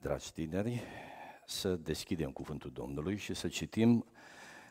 dragi 0.00 0.32
tineri, 0.32 0.82
să 1.46 1.76
deschidem 1.76 2.30
cuvântul 2.32 2.70
Domnului 2.70 3.16
și 3.16 3.34
să 3.34 3.48
citim 3.48 4.04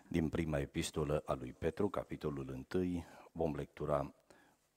din 0.07 0.29
prima 0.29 0.59
epistolă 0.59 1.23
a 1.25 1.33
lui 1.33 1.53
Petru, 1.53 1.89
capitolul 1.89 2.65
1, 2.73 3.03
vom 3.31 3.55
lectura 3.55 4.13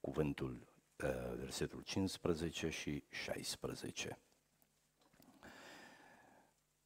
cuvântul, 0.00 0.66
uh, 1.02 1.36
versetul 1.38 1.80
15 1.80 2.68
și 2.68 3.02
16. 3.08 4.18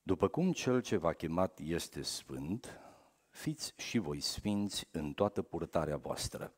După 0.02 0.28
cum 0.28 0.52
cel 0.52 0.82
ce 0.82 0.96
v-a 0.96 1.12
chemat 1.12 1.58
este 1.62 2.02
sfânt, 2.02 2.80
fiți 3.28 3.74
și 3.76 3.98
voi 3.98 4.20
sfinți 4.20 4.88
în 4.90 5.12
toată 5.12 5.42
purtarea 5.42 5.96
voastră, 5.96 6.52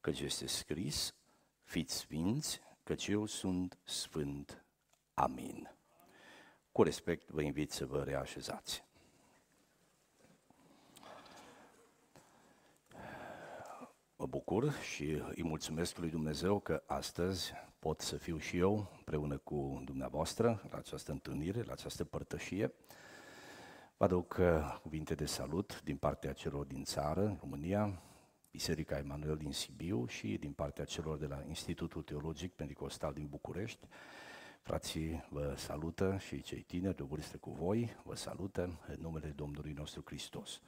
căci 0.00 0.20
este 0.20 0.46
scris, 0.46 1.14
fiți 1.62 1.94
sfinți, 1.94 2.60
căci 2.82 3.06
eu 3.06 3.26
sunt 3.26 3.78
sfânt. 3.84 4.64
Amin. 5.14 5.77
Cu 6.78 6.84
respect 6.84 7.28
vă 7.28 7.42
invit 7.42 7.70
să 7.70 7.86
vă 7.86 8.02
reașezați. 8.02 8.84
Mă 14.16 14.26
bucur 14.26 14.72
și 14.72 15.22
îi 15.34 15.42
mulțumesc 15.42 15.98
lui 15.98 16.10
Dumnezeu 16.10 16.58
că 16.58 16.82
astăzi 16.86 17.52
pot 17.78 18.00
să 18.00 18.16
fiu 18.16 18.38
și 18.38 18.56
eu 18.56 18.90
împreună 18.96 19.36
cu 19.36 19.82
dumneavoastră 19.84 20.62
la 20.70 20.76
această 20.76 21.12
întâlnire, 21.12 21.62
la 21.62 21.72
această 21.72 22.04
părtășie. 22.04 22.72
Vă 23.96 24.04
aduc 24.04 24.36
uh, 24.40 24.78
cuvinte 24.82 25.14
de 25.14 25.26
salut 25.26 25.82
din 25.84 25.96
partea 25.96 26.32
celor 26.32 26.66
din 26.66 26.84
țară, 26.84 27.36
România, 27.40 28.02
Biserica 28.50 28.98
Emanuel 28.98 29.36
din 29.36 29.52
Sibiu 29.52 30.06
și 30.06 30.36
din 30.36 30.52
partea 30.52 30.84
celor 30.84 31.18
de 31.18 31.26
la 31.26 31.42
Institutul 31.48 32.02
Teologic 32.02 32.52
Pentecostal 32.52 33.12
din 33.12 33.26
București. 33.26 33.86
Frații 34.68 35.24
vă 35.28 35.54
salută 35.56 36.16
și 36.20 36.42
cei 36.42 36.60
tineri 36.60 36.96
de 36.96 37.02
vârstă 37.02 37.36
cu 37.36 37.50
voi 37.50 37.96
vă 38.04 38.14
salută 38.14 38.78
în 38.86 38.96
numele 39.00 39.28
Domnului 39.28 39.72
nostru 39.72 40.02
Hristos. 40.06 40.60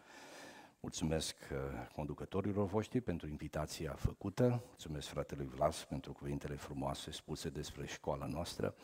Mulțumesc 0.81 1.37
uh, 1.53 1.59
conducătorilor 1.95 2.67
voștri 2.67 3.01
pentru 3.01 3.29
invitația 3.29 3.93
făcută, 3.93 4.63
mulțumesc 4.67 5.09
fratelui 5.09 5.47
Vlas 5.47 5.85
pentru 5.85 6.13
cuvintele 6.13 6.55
frumoase 6.55 7.11
spuse 7.11 7.49
despre 7.49 7.87
școala 7.87 8.27
noastră. 8.27 8.75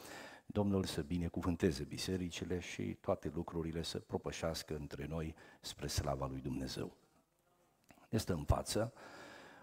Domnul 0.47 0.85
să 0.85 1.03
binecuvânteze 1.03 1.85
bisericile 1.85 2.59
și 2.59 2.83
toate 2.83 3.31
lucrurile 3.35 3.83
să 3.83 3.99
propășească 3.99 4.77
între 4.77 5.07
noi 5.07 5.35
spre 5.61 5.87
slava 5.87 6.27
lui 6.27 6.41
Dumnezeu. 6.41 6.97
Este 8.09 8.33
în 8.33 8.45
față 8.45 8.93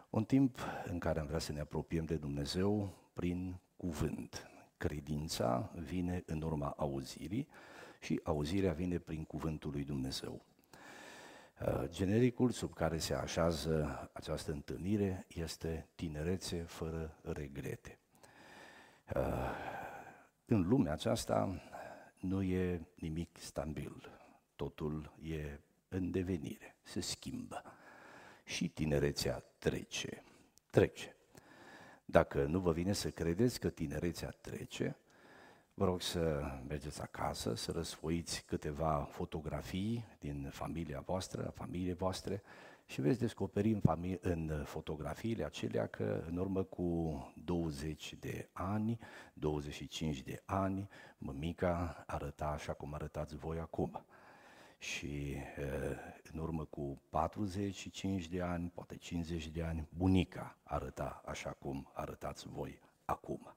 un 0.09 0.23
timp 0.23 0.57
în 0.85 0.99
care 0.99 1.19
am 1.19 1.25
vrea 1.25 1.39
să 1.39 1.51
ne 1.51 1.59
apropiem 1.59 2.05
de 2.05 2.15
Dumnezeu 2.15 2.93
prin 3.13 3.59
cuvânt. 3.77 4.47
Credința 4.83 5.71
vine 5.75 6.23
în 6.25 6.41
urma 6.41 6.73
auzirii 6.77 7.47
și 7.99 8.19
auzirea 8.23 8.73
vine 8.73 8.97
prin 8.97 9.23
cuvântul 9.23 9.71
lui 9.71 9.83
Dumnezeu. 9.83 10.45
Uh, 11.61 11.83
genericul 11.89 12.49
sub 12.49 12.73
care 12.73 12.97
se 12.97 13.13
așează 13.13 14.09
această 14.13 14.51
întâlnire 14.51 15.25
este 15.27 15.87
tinerețe 15.95 16.61
fără 16.61 17.17
regrete. 17.21 17.99
Uh, 19.15 19.21
în 20.45 20.67
lumea 20.67 20.91
aceasta 20.91 21.61
nu 22.19 22.41
e 22.41 22.87
nimic 22.95 23.37
stabil, 23.39 24.09
totul 24.55 25.13
e 25.21 25.59
în 25.87 26.11
devenire, 26.11 26.75
se 26.81 26.99
schimbă 26.99 27.63
și 28.43 28.69
tinerețea 28.69 29.43
trece. 29.57 30.23
Trece. 30.69 31.12
Dacă 32.05 32.43
nu 32.43 32.59
vă 32.59 32.71
vine 32.71 32.93
să 32.93 33.09
credeți 33.09 33.59
că 33.59 33.69
tinerețea 33.69 34.29
trece, 34.41 34.97
vă 35.73 35.85
rog 35.85 36.01
să 36.01 36.43
mergeți 36.67 37.01
acasă, 37.01 37.55
să 37.55 37.71
răsfoiți 37.71 38.43
câteva 38.45 39.07
fotografii 39.11 40.05
din 40.19 40.49
familia 40.51 40.99
voastră, 41.05 41.47
a 41.47 41.51
familiei 41.51 41.93
voastre 41.93 42.41
și 42.85 43.01
veți 43.01 43.19
descoperi 43.19 43.71
în, 43.71 43.81
famili- 43.81 44.19
în 44.21 44.63
fotografiile 44.65 45.45
acelea 45.45 45.87
că 45.87 46.23
în 46.27 46.37
urmă 46.37 46.63
cu 46.63 47.33
20 47.43 48.15
de 48.19 48.49
ani, 48.51 48.99
25 49.33 50.21
de 50.21 50.41
ani, 50.45 50.89
mămica 51.17 52.03
arăta 52.07 52.45
așa 52.45 52.73
cum 52.73 52.93
arătați 52.93 53.35
voi 53.35 53.59
acum 53.59 54.05
și 54.83 55.35
în 56.31 56.39
urmă 56.39 56.65
cu 56.65 57.01
45 57.09 58.27
de 58.27 58.41
ani, 58.41 58.71
poate 58.73 58.97
50 58.97 59.47
de 59.47 59.63
ani, 59.63 59.87
bunica 59.89 60.57
arăta 60.63 61.21
așa 61.25 61.49
cum 61.49 61.91
arătați 61.93 62.47
voi 62.47 62.79
acum. 63.05 63.55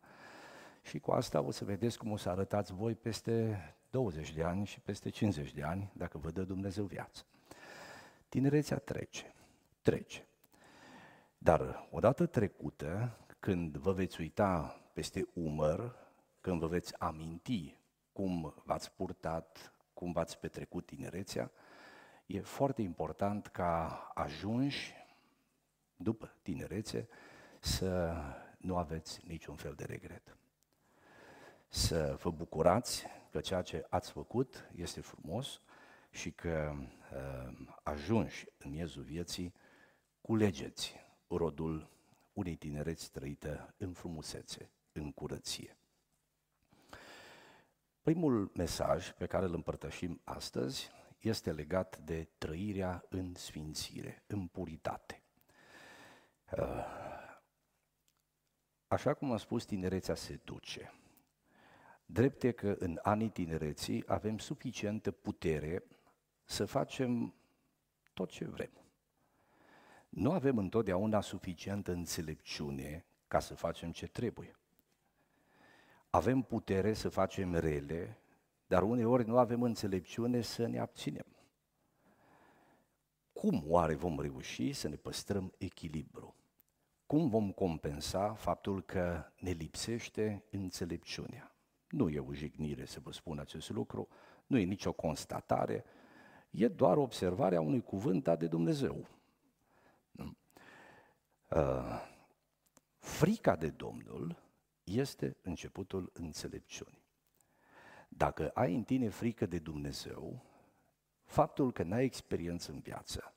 Și 0.82 0.98
cu 0.98 1.10
asta 1.10 1.40
o 1.40 1.50
să 1.50 1.64
vedeți 1.64 1.98
cum 1.98 2.10
o 2.10 2.16
să 2.16 2.28
arătați 2.28 2.72
voi 2.72 2.94
peste 2.94 3.58
20 3.90 4.32
de 4.32 4.42
ani 4.42 4.66
și 4.66 4.80
peste 4.80 5.08
50 5.08 5.52
de 5.52 5.62
ani, 5.62 5.90
dacă 5.92 6.18
vă 6.18 6.30
dă 6.30 6.42
Dumnezeu 6.42 6.84
viață. 6.84 7.24
Tinerețea 8.28 8.78
trece, 8.78 9.34
trece. 9.82 10.26
Dar 11.38 11.88
odată 11.90 12.26
trecută, 12.26 13.18
când 13.40 13.76
vă 13.76 13.92
veți 13.92 14.20
uita 14.20 14.80
peste 14.92 15.26
umăr, 15.32 15.96
când 16.40 16.60
vă 16.60 16.66
veți 16.66 16.98
aminti 16.98 17.78
cum 18.12 18.54
v-ați 18.64 18.92
purtat, 18.92 19.75
cum 19.96 20.12
v-ați 20.12 20.38
petrecut 20.38 20.86
tinerețea, 20.86 21.50
e 22.26 22.40
foarte 22.40 22.82
important 22.82 23.46
ca 23.46 23.86
ajunși 24.14 24.94
după 25.96 26.34
tinerețe 26.42 27.08
să 27.60 28.14
nu 28.58 28.76
aveți 28.76 29.20
niciun 29.26 29.56
fel 29.56 29.74
de 29.74 29.84
regret. 29.84 30.36
Să 31.68 32.16
vă 32.20 32.30
bucurați 32.30 33.06
că 33.30 33.40
ceea 33.40 33.62
ce 33.62 33.86
ați 33.88 34.10
făcut 34.10 34.70
este 34.74 35.00
frumos 35.00 35.60
și 36.10 36.30
că 36.30 36.72
uh, 36.76 37.68
ajungi 37.82 38.46
în 38.58 38.70
miezul 38.70 39.02
vieții, 39.02 39.54
culegeți 40.20 40.94
rodul 41.28 41.90
unei 42.32 42.56
tinereți 42.56 43.10
trăită 43.10 43.74
în 43.76 43.92
frumusețe, 43.92 44.70
în 44.92 45.12
curăție. 45.12 45.76
Primul 48.06 48.50
mesaj 48.54 49.12
pe 49.12 49.26
care 49.26 49.44
îl 49.44 49.54
împărtășim 49.54 50.20
astăzi 50.24 50.90
este 51.18 51.52
legat 51.52 51.98
de 51.98 52.28
trăirea 52.38 53.04
în 53.08 53.34
sfințire, 53.34 54.22
în 54.26 54.46
puritate. 54.46 55.22
Uh, 56.58 56.84
așa 58.86 59.14
cum 59.14 59.30
am 59.30 59.36
spus, 59.36 59.64
tinerețea 59.64 60.14
se 60.14 60.40
duce. 60.44 60.92
Drept 62.04 62.42
e 62.42 62.50
că 62.52 62.76
în 62.78 62.98
anii 63.02 63.30
tinereții 63.30 64.04
avem 64.06 64.38
suficientă 64.38 65.10
putere 65.10 65.84
să 66.44 66.64
facem 66.64 67.34
tot 68.14 68.30
ce 68.30 68.44
vrem. 68.44 68.70
Nu 70.08 70.32
avem 70.32 70.58
întotdeauna 70.58 71.20
suficientă 71.20 71.92
înțelepciune 71.92 73.06
ca 73.28 73.38
să 73.38 73.54
facem 73.54 73.92
ce 73.92 74.06
trebuie. 74.06 74.56
Avem 76.16 76.42
putere 76.42 76.92
să 76.92 77.08
facem 77.08 77.54
rele, 77.54 78.18
dar 78.66 78.82
uneori 78.82 79.26
nu 79.26 79.38
avem 79.38 79.62
înțelepciune 79.62 80.40
să 80.40 80.66
ne 80.66 80.78
abținem. 80.78 81.26
Cum 83.32 83.64
oare 83.66 83.94
vom 83.94 84.20
reuși 84.20 84.72
să 84.72 84.88
ne 84.88 84.96
păstrăm 84.96 85.52
echilibru? 85.58 86.34
Cum 87.06 87.28
vom 87.28 87.52
compensa 87.52 88.34
faptul 88.34 88.82
că 88.82 89.24
ne 89.38 89.50
lipsește 89.50 90.44
înțelepciunea? 90.50 91.54
Nu 91.88 92.08
e 92.08 92.18
o 92.18 92.32
jignire 92.32 92.84
să 92.84 93.00
vă 93.02 93.12
spun 93.12 93.38
acest 93.38 93.70
lucru, 93.70 94.08
nu 94.46 94.58
e 94.58 94.64
nicio 94.64 94.92
constatare, 94.92 95.84
e 96.50 96.68
doar 96.68 96.96
observarea 96.96 97.60
unui 97.60 97.82
cuvânt 97.82 98.22
dat 98.22 98.38
de 98.38 98.46
Dumnezeu. 98.46 99.08
Uh, 101.50 102.00
frica 102.98 103.56
de 103.56 103.68
Domnul 103.68 104.44
este 104.86 105.36
începutul 105.42 106.10
înțelepciunii. 106.12 107.04
Dacă 108.08 108.48
ai 108.48 108.74
în 108.74 108.82
tine 108.82 109.08
frică 109.08 109.46
de 109.46 109.58
Dumnezeu, 109.58 110.42
faptul 111.24 111.72
că 111.72 111.82
n-ai 111.82 112.04
experiență 112.04 112.72
în 112.72 112.78
viață, 112.78 113.34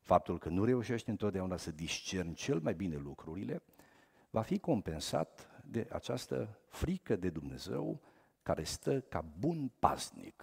faptul 0.00 0.38
că 0.38 0.48
nu 0.48 0.64
reușești 0.64 1.10
întotdeauna 1.10 1.56
să 1.56 1.70
discerni 1.70 2.34
cel 2.34 2.60
mai 2.60 2.74
bine 2.74 2.96
lucrurile, 2.96 3.62
va 4.30 4.42
fi 4.42 4.58
compensat 4.58 5.62
de 5.64 5.88
această 5.92 6.58
frică 6.68 7.16
de 7.16 7.30
Dumnezeu 7.30 8.00
care 8.42 8.62
stă 8.62 9.00
ca 9.00 9.20
bun 9.38 9.72
pasnic 9.78 10.42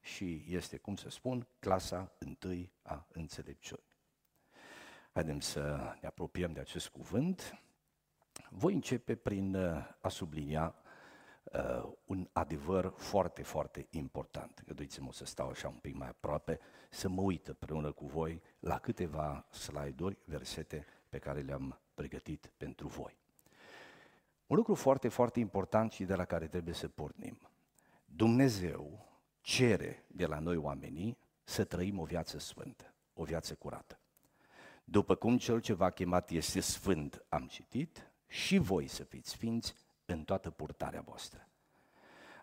și 0.00 0.44
este, 0.48 0.76
cum 0.76 0.96
să 0.96 1.10
spun, 1.10 1.46
clasa 1.58 2.12
întâi 2.18 2.72
a 2.82 3.06
înțelepciunii. 3.12 3.96
Haideți 5.12 5.46
să 5.46 5.94
ne 6.00 6.06
apropiem 6.06 6.52
de 6.52 6.60
acest 6.60 6.88
cuvânt. 6.88 7.62
Voi 8.54 8.74
începe 8.74 9.14
prin 9.14 9.54
uh, 9.54 9.94
a 10.00 10.08
sublinia 10.08 10.74
uh, 11.44 11.92
un 12.04 12.28
adevăr 12.32 12.92
foarte, 12.96 13.42
foarte 13.42 13.86
important. 13.90 14.62
Găduiți-mă 14.66 15.12
să 15.12 15.24
stau 15.24 15.48
așa 15.48 15.68
un 15.68 15.76
pic 15.76 15.94
mai 15.94 16.08
aproape, 16.08 16.60
să 16.90 17.08
mă 17.08 17.20
uit 17.20 17.48
împreună 17.48 17.92
cu 17.92 18.06
voi 18.06 18.42
la 18.58 18.78
câteva 18.78 19.46
slide-uri, 19.50 20.18
versete 20.24 20.86
pe 21.08 21.18
care 21.18 21.40
le-am 21.40 21.80
pregătit 21.94 22.52
pentru 22.56 22.88
voi. 22.88 23.18
Un 24.46 24.56
lucru 24.56 24.74
foarte, 24.74 25.08
foarte 25.08 25.40
important 25.40 25.92
și 25.92 26.04
de 26.04 26.14
la 26.14 26.24
care 26.24 26.46
trebuie 26.46 26.74
să 26.74 26.88
pornim. 26.88 27.38
Dumnezeu 28.04 29.08
cere 29.40 30.04
de 30.06 30.26
la 30.26 30.38
noi 30.38 30.56
oamenii 30.56 31.18
să 31.44 31.64
trăim 31.64 31.98
o 31.98 32.04
viață 32.04 32.38
sfântă, 32.38 32.94
o 33.14 33.24
viață 33.24 33.54
curată. 33.54 33.98
După 34.84 35.14
cum 35.14 35.38
cel 35.38 35.60
ce 35.60 35.72
v-a 35.72 35.90
chemat 35.90 36.30
este 36.30 36.60
sfânt, 36.60 37.24
am 37.28 37.46
citit, 37.46 38.11
și 38.32 38.58
voi 38.58 38.86
să 38.86 39.04
fiți 39.04 39.30
sfinți 39.30 39.74
în 40.04 40.24
toată 40.24 40.50
purtarea 40.50 41.00
voastră. 41.00 41.48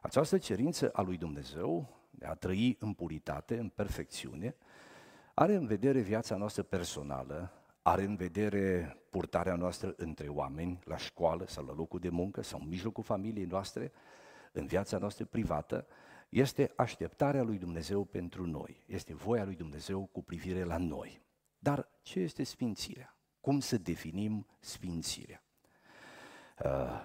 Această 0.01 0.37
cerință 0.37 0.89
a 0.89 1.01
lui 1.01 1.17
Dumnezeu 1.17 1.97
de 2.09 2.25
a 2.25 2.33
trăi 2.33 2.77
în 2.79 2.93
puritate, 2.93 3.57
în 3.57 3.69
perfecțiune, 3.69 4.55
are 5.33 5.55
în 5.55 5.65
vedere 5.65 5.99
viața 5.99 6.35
noastră 6.35 6.63
personală, 6.63 7.51
are 7.81 8.03
în 8.03 8.15
vedere 8.15 8.97
purtarea 9.09 9.55
noastră 9.55 9.93
între 9.97 10.27
oameni, 10.27 10.79
la 10.83 10.97
școală 10.97 11.45
sau 11.47 11.65
la 11.65 11.73
locul 11.73 11.99
de 11.99 12.09
muncă 12.09 12.41
sau 12.41 12.59
în 12.59 12.67
mijlocul 12.67 13.03
familiei 13.03 13.45
noastre, 13.45 13.91
în 14.51 14.65
viața 14.65 14.97
noastră 14.97 15.25
privată, 15.25 15.87
este 16.29 16.71
așteptarea 16.75 17.43
lui 17.43 17.57
Dumnezeu 17.57 18.03
pentru 18.03 18.45
noi, 18.45 18.83
este 18.85 19.13
voia 19.13 19.43
lui 19.43 19.55
Dumnezeu 19.55 20.05
cu 20.05 20.23
privire 20.23 20.63
la 20.63 20.77
noi. 20.77 21.21
Dar 21.59 21.89
ce 22.01 22.19
este 22.19 22.43
sfințirea? 22.43 23.17
Cum 23.41 23.59
să 23.59 23.77
definim 23.77 24.47
sfințirea? 24.59 25.43
Uh, 26.65 27.01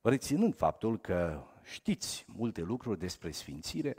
reținând 0.00 0.54
faptul 0.54 0.98
că 0.98 1.42
știți 1.62 2.24
multe 2.28 2.60
lucruri 2.60 2.98
despre 2.98 3.30
sfințire, 3.30 3.96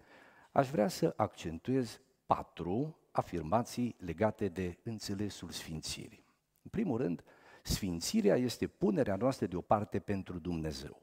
aș 0.51 0.69
vrea 0.69 0.87
să 0.87 1.13
accentuez 1.15 1.99
patru 2.25 2.97
afirmații 3.11 3.95
legate 3.99 4.47
de 4.47 4.77
înțelesul 4.83 5.49
sfințirii. 5.49 6.25
În 6.61 6.69
primul 6.69 6.97
rând, 6.97 7.23
sfințirea 7.63 8.35
este 8.35 8.67
punerea 8.67 9.15
noastră 9.15 9.45
deoparte 9.45 9.99
pentru 9.99 10.39
Dumnezeu. 10.39 11.01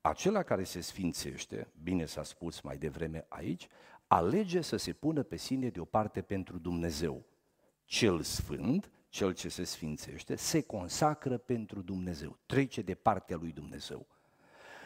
Acela 0.00 0.42
care 0.42 0.64
se 0.64 0.80
sfințește, 0.80 1.68
bine 1.82 2.04
s-a 2.04 2.22
spus 2.22 2.60
mai 2.60 2.76
devreme 2.76 3.26
aici, 3.28 3.68
alege 4.06 4.60
să 4.60 4.76
se 4.76 4.92
pună 4.92 5.22
pe 5.22 5.36
sine 5.36 5.68
deoparte 5.68 6.22
pentru 6.22 6.58
Dumnezeu. 6.58 7.24
Cel 7.84 8.20
sfânt, 8.22 8.90
cel 9.10 9.34
ce 9.34 9.48
se 9.48 9.64
sfințește, 9.64 10.36
se 10.36 10.60
consacră 10.60 11.38
pentru 11.38 11.82
Dumnezeu, 11.82 12.38
trece 12.46 12.82
de 12.82 12.94
partea 12.94 13.36
lui 13.36 13.52
Dumnezeu. 13.52 14.06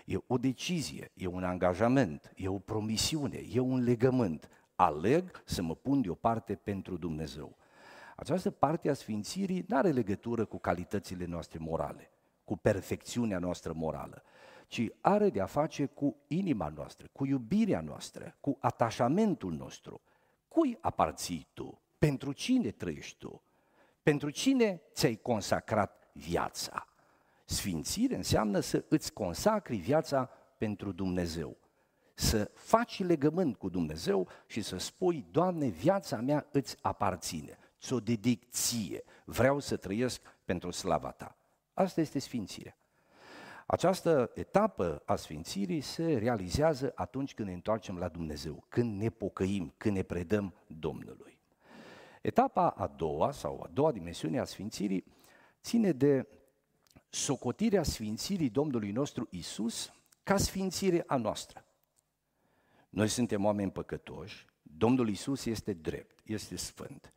E 0.05 0.17
o 0.27 0.39
decizie, 0.39 1.11
e 1.15 1.27
un 1.27 1.45
angajament, 1.45 2.33
e 2.37 2.49
o 2.49 2.59
promisiune, 2.59 3.45
e 3.53 3.59
un 3.59 3.83
legământ. 3.83 4.49
Aleg 4.75 5.43
să 5.45 5.63
mă 5.63 5.75
pun 5.75 6.01
deoparte 6.01 6.55
pentru 6.55 6.97
Dumnezeu. 6.97 7.57
Această 8.17 8.51
parte 8.51 8.91
a 8.91 8.95
sfințirii 8.95 9.65
nu 9.69 9.77
are 9.77 9.91
legătură 9.91 10.45
cu 10.45 10.59
calitățile 10.59 11.25
noastre 11.25 11.59
morale, 11.59 12.11
cu 12.45 12.57
perfecțiunea 12.57 13.39
noastră 13.39 13.73
morală, 13.73 14.23
ci 14.67 14.89
are 15.01 15.31
de 15.31 15.41
a 15.41 15.47
face 15.47 15.87
cu 15.87 16.17
inima 16.27 16.69
noastră, 16.69 17.09
cu 17.13 17.27
iubirea 17.27 17.81
noastră, 17.81 18.37
cu 18.41 18.57
atașamentul 18.61 19.53
nostru. 19.53 20.01
Cui 20.49 20.79
aparții 20.81 21.47
tu? 21.53 21.81
Pentru 21.99 22.33
cine 22.33 22.71
trăiești 22.71 23.19
tu? 23.19 23.43
Pentru 24.05 24.31
cine 24.31 24.83
ți-ai 24.93 25.15
consacrat 25.15 26.11
viața? 26.13 26.87
Sfințire 27.45 28.17
înseamnă 28.17 28.61
să 28.61 28.85
îți 28.89 29.13
consacri 29.13 29.77
viața 29.77 30.31
pentru 30.59 30.93
Dumnezeu. 30.93 31.57
Să 32.15 32.51
faci 32.55 33.03
legământ 33.03 33.57
cu 33.57 33.69
Dumnezeu 33.69 34.29
și 34.47 34.63
să 34.63 34.77
spui, 34.77 35.27
Doamne, 35.31 35.69
viața 35.69 36.21
mea 36.21 36.47
îți 36.51 36.77
aparține, 36.81 37.59
ți-o 37.81 38.01
dedic 38.01 38.51
ție, 38.51 39.05
vreau 39.25 39.59
să 39.59 39.77
trăiesc 39.77 40.21
pentru 40.45 40.71
slava 40.71 41.11
Ta. 41.11 41.37
Asta 41.73 42.01
este 42.01 42.19
sfințirea. 42.19 42.77
Această 43.67 44.31
etapă 44.35 45.03
a 45.05 45.17
sfințirii 45.17 45.81
se 45.81 46.19
realizează 46.19 46.93
atunci 46.95 47.35
când 47.35 47.49
ne 47.49 47.55
întoarcem 47.55 47.99
la 47.99 48.09
Dumnezeu, 48.09 48.65
când 48.69 49.01
ne 49.01 49.09
pocăim, 49.09 49.75
când 49.77 49.97
ne 49.97 50.03
predăm 50.03 50.55
Domnului. 50.67 51.34
Etapa 52.25 52.69
a 52.69 52.87
doua 52.87 53.33
sau 53.33 53.63
a 53.63 53.71
doua 53.73 53.93
dimensiune 53.93 54.39
a 54.39 54.45
sfințirii 54.45 55.05
ține 55.63 55.93
de 55.93 56.29
socotirea 57.09 57.83
sfințirii 57.83 58.49
Domnului 58.49 58.91
nostru 58.91 59.27
Isus 59.31 59.93
ca 60.23 60.37
sfințire 60.37 61.05
a 61.07 61.17
noastră. 61.17 61.65
Noi 62.91 63.09
suntem 63.09 63.45
oameni 63.45 63.71
păcătoși, 63.71 64.47
Domnul 64.63 65.09
Isus 65.09 65.45
este 65.45 65.73
drept, 65.73 66.19
este 66.29 66.57
sfânt. 66.57 67.13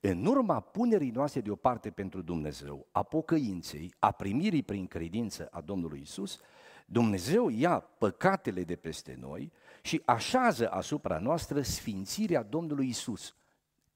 În 0.00 0.26
urma 0.26 0.60
punerii 0.60 1.10
noastre 1.10 1.40
deoparte 1.40 1.90
pentru 1.90 2.22
Dumnezeu, 2.22 2.86
a 2.92 3.02
pocăinței, 3.02 3.94
a 3.98 4.10
primirii 4.10 4.62
prin 4.62 4.86
credință 4.86 5.48
a 5.50 5.60
Domnului 5.60 6.00
Isus, 6.00 6.40
Dumnezeu 6.86 7.48
ia 7.48 7.78
păcatele 7.78 8.64
de 8.64 8.76
peste 8.76 9.16
noi 9.20 9.52
și 9.82 10.02
așează 10.04 10.70
asupra 10.70 11.18
noastră 11.18 11.62
sfințirea 11.62 12.42
Domnului 12.42 12.88
Isus, 12.88 13.34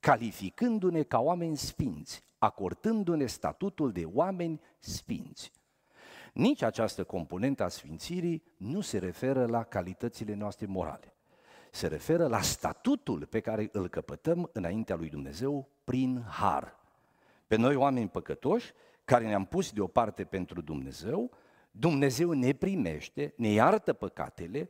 calificându-ne 0.00 1.02
ca 1.02 1.18
oameni 1.18 1.56
sfinți, 1.56 2.24
acordându-ne 2.38 3.26
statutul 3.26 3.92
de 3.92 4.04
oameni 4.04 4.60
sfinți. 4.78 5.52
Nici 6.32 6.62
această 6.62 7.04
componentă 7.04 7.62
a 7.62 7.68
sfințirii 7.68 8.42
nu 8.56 8.80
se 8.80 8.98
referă 8.98 9.46
la 9.46 9.62
calitățile 9.62 10.34
noastre 10.34 10.66
morale. 10.66 11.14
Se 11.70 11.86
referă 11.86 12.26
la 12.26 12.40
statutul 12.40 13.26
pe 13.26 13.40
care 13.40 13.68
îl 13.72 13.88
căpătăm 13.88 14.50
înaintea 14.52 14.96
lui 14.96 15.08
Dumnezeu 15.08 15.68
prin 15.84 16.24
har. 16.28 16.78
Pe 17.46 17.56
noi 17.56 17.74
oameni 17.74 18.08
păcătoși, 18.08 18.72
care 19.04 19.26
ne-am 19.26 19.44
pus 19.44 19.72
deoparte 19.72 20.24
pentru 20.24 20.60
Dumnezeu, 20.60 21.30
Dumnezeu 21.70 22.32
ne 22.32 22.52
primește, 22.52 23.34
ne 23.36 23.48
iartă 23.48 23.92
păcatele, 23.92 24.68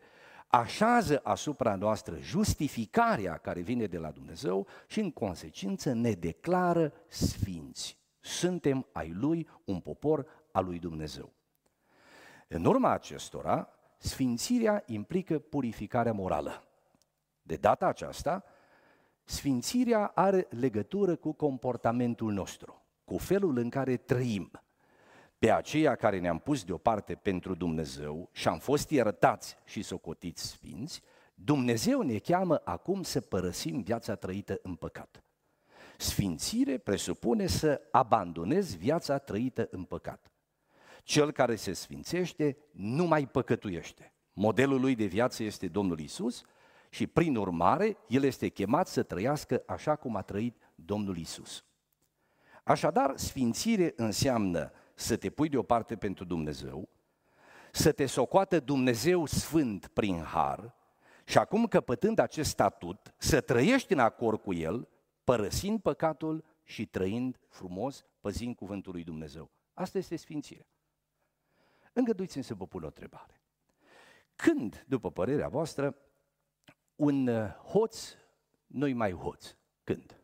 așează 0.50 1.20
asupra 1.22 1.74
noastră 1.74 2.18
justificarea 2.18 3.36
care 3.36 3.60
vine 3.60 3.86
de 3.86 3.98
la 3.98 4.10
Dumnezeu 4.10 4.66
și 4.86 5.00
în 5.00 5.10
consecință 5.10 5.92
ne 5.92 6.12
declară 6.12 6.92
sfinți. 7.08 7.98
Suntem 8.20 8.86
ai 8.92 9.12
Lui, 9.12 9.48
un 9.64 9.80
popor 9.80 10.26
al 10.52 10.64
lui 10.64 10.78
Dumnezeu. 10.78 11.32
În 12.48 12.64
urma 12.64 12.90
acestora, 12.90 13.68
sfințirea 13.98 14.82
implică 14.86 15.38
purificarea 15.38 16.12
morală. 16.12 16.64
De 17.42 17.56
data 17.56 17.86
aceasta, 17.86 18.44
sfințirea 19.24 20.06
are 20.06 20.46
legătură 20.50 21.16
cu 21.16 21.32
comportamentul 21.32 22.32
nostru, 22.32 22.84
cu 23.04 23.16
felul 23.18 23.56
în 23.56 23.68
care 23.68 23.96
trăim 23.96 24.50
pe 25.40 25.50
aceia 25.50 25.94
care 25.94 26.18
ne-am 26.18 26.38
pus 26.38 26.64
deoparte 26.64 27.14
pentru 27.14 27.54
Dumnezeu 27.54 28.28
și 28.32 28.48
am 28.48 28.58
fost 28.58 28.90
iertați 28.90 29.56
și 29.64 29.82
socotiți 29.82 30.46
sfinți, 30.46 31.02
Dumnezeu 31.34 32.00
ne 32.00 32.18
cheamă 32.18 32.60
acum 32.64 33.02
să 33.02 33.20
părăsim 33.20 33.82
viața 33.82 34.14
trăită 34.14 34.58
în 34.62 34.74
păcat. 34.74 35.22
Sfințire 35.98 36.78
presupune 36.78 37.46
să 37.46 37.80
abandonezi 37.90 38.76
viața 38.76 39.18
trăită 39.18 39.68
în 39.70 39.84
păcat. 39.84 40.30
Cel 41.02 41.32
care 41.32 41.56
se 41.56 41.72
sfințește 41.72 42.56
nu 42.70 43.04
mai 43.04 43.26
păcătuiește. 43.26 44.12
Modelul 44.32 44.80
lui 44.80 44.94
de 44.94 45.04
viață 45.04 45.42
este 45.42 45.68
Domnul 45.68 45.98
Isus 45.98 46.42
și 46.90 47.06
prin 47.06 47.36
urmare 47.36 47.96
el 48.06 48.22
este 48.22 48.48
chemat 48.48 48.88
să 48.88 49.02
trăiască 49.02 49.62
așa 49.66 49.96
cum 49.96 50.16
a 50.16 50.22
trăit 50.22 50.56
Domnul 50.74 51.16
Isus. 51.16 51.64
Așadar, 52.64 53.16
sfințire 53.16 53.92
înseamnă 53.96 54.72
să 55.00 55.16
te 55.16 55.30
pui 55.30 55.48
deoparte 55.48 55.96
pentru 55.96 56.24
Dumnezeu, 56.24 56.88
să 57.72 57.92
te 57.92 58.06
socoată 58.06 58.60
Dumnezeu 58.60 59.26
sfânt 59.26 59.86
prin 59.86 60.22
har 60.22 60.74
și 61.24 61.38
acum 61.38 61.66
căpătând 61.66 62.18
acest 62.18 62.50
statut, 62.50 63.14
să 63.16 63.40
trăiești 63.40 63.92
în 63.92 63.98
acord 63.98 64.40
cu 64.40 64.54
El, 64.54 64.88
părăsind 65.24 65.80
păcatul 65.80 66.44
și 66.62 66.86
trăind 66.86 67.40
frumos, 67.48 68.04
păzind 68.20 68.56
cuvântul 68.56 68.92
lui 68.92 69.04
Dumnezeu. 69.04 69.50
Asta 69.74 69.98
este 69.98 70.16
sfințirea. 70.16 70.66
Îngăduiți-mi 71.92 72.44
să 72.44 72.54
vă 72.54 72.66
pun 72.66 72.82
o 72.82 72.86
întrebare. 72.86 73.40
Când, 74.36 74.84
după 74.88 75.10
părerea 75.10 75.48
voastră, 75.48 75.96
un 76.96 77.26
uh, 77.26 77.54
hoț 77.54 78.14
nu 78.66 78.88
mai 78.88 79.12
hoț? 79.12 79.54
Când? 79.84 80.19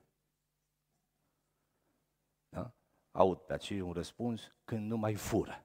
Aud 3.16 3.38
pe 3.38 3.52
aceea 3.52 3.84
un 3.84 3.92
răspuns 3.92 4.52
când 4.64 4.90
nu 4.90 4.96
mai 4.96 5.14
fură. 5.14 5.64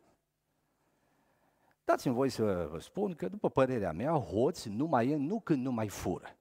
Dați-mi 1.83 2.13
voi 2.13 2.29
să 2.29 2.67
vă 2.71 2.79
spun 2.79 3.13
că, 3.13 3.27
după 3.27 3.49
părerea 3.49 3.91
mea, 3.91 4.11
hoț 4.11 4.63
nu 4.63 4.85
mai 4.85 5.09
e 5.09 5.15
nu 5.15 5.39
când 5.39 5.63
nu 5.63 5.71
mai 5.71 5.89
fură. 5.89 6.37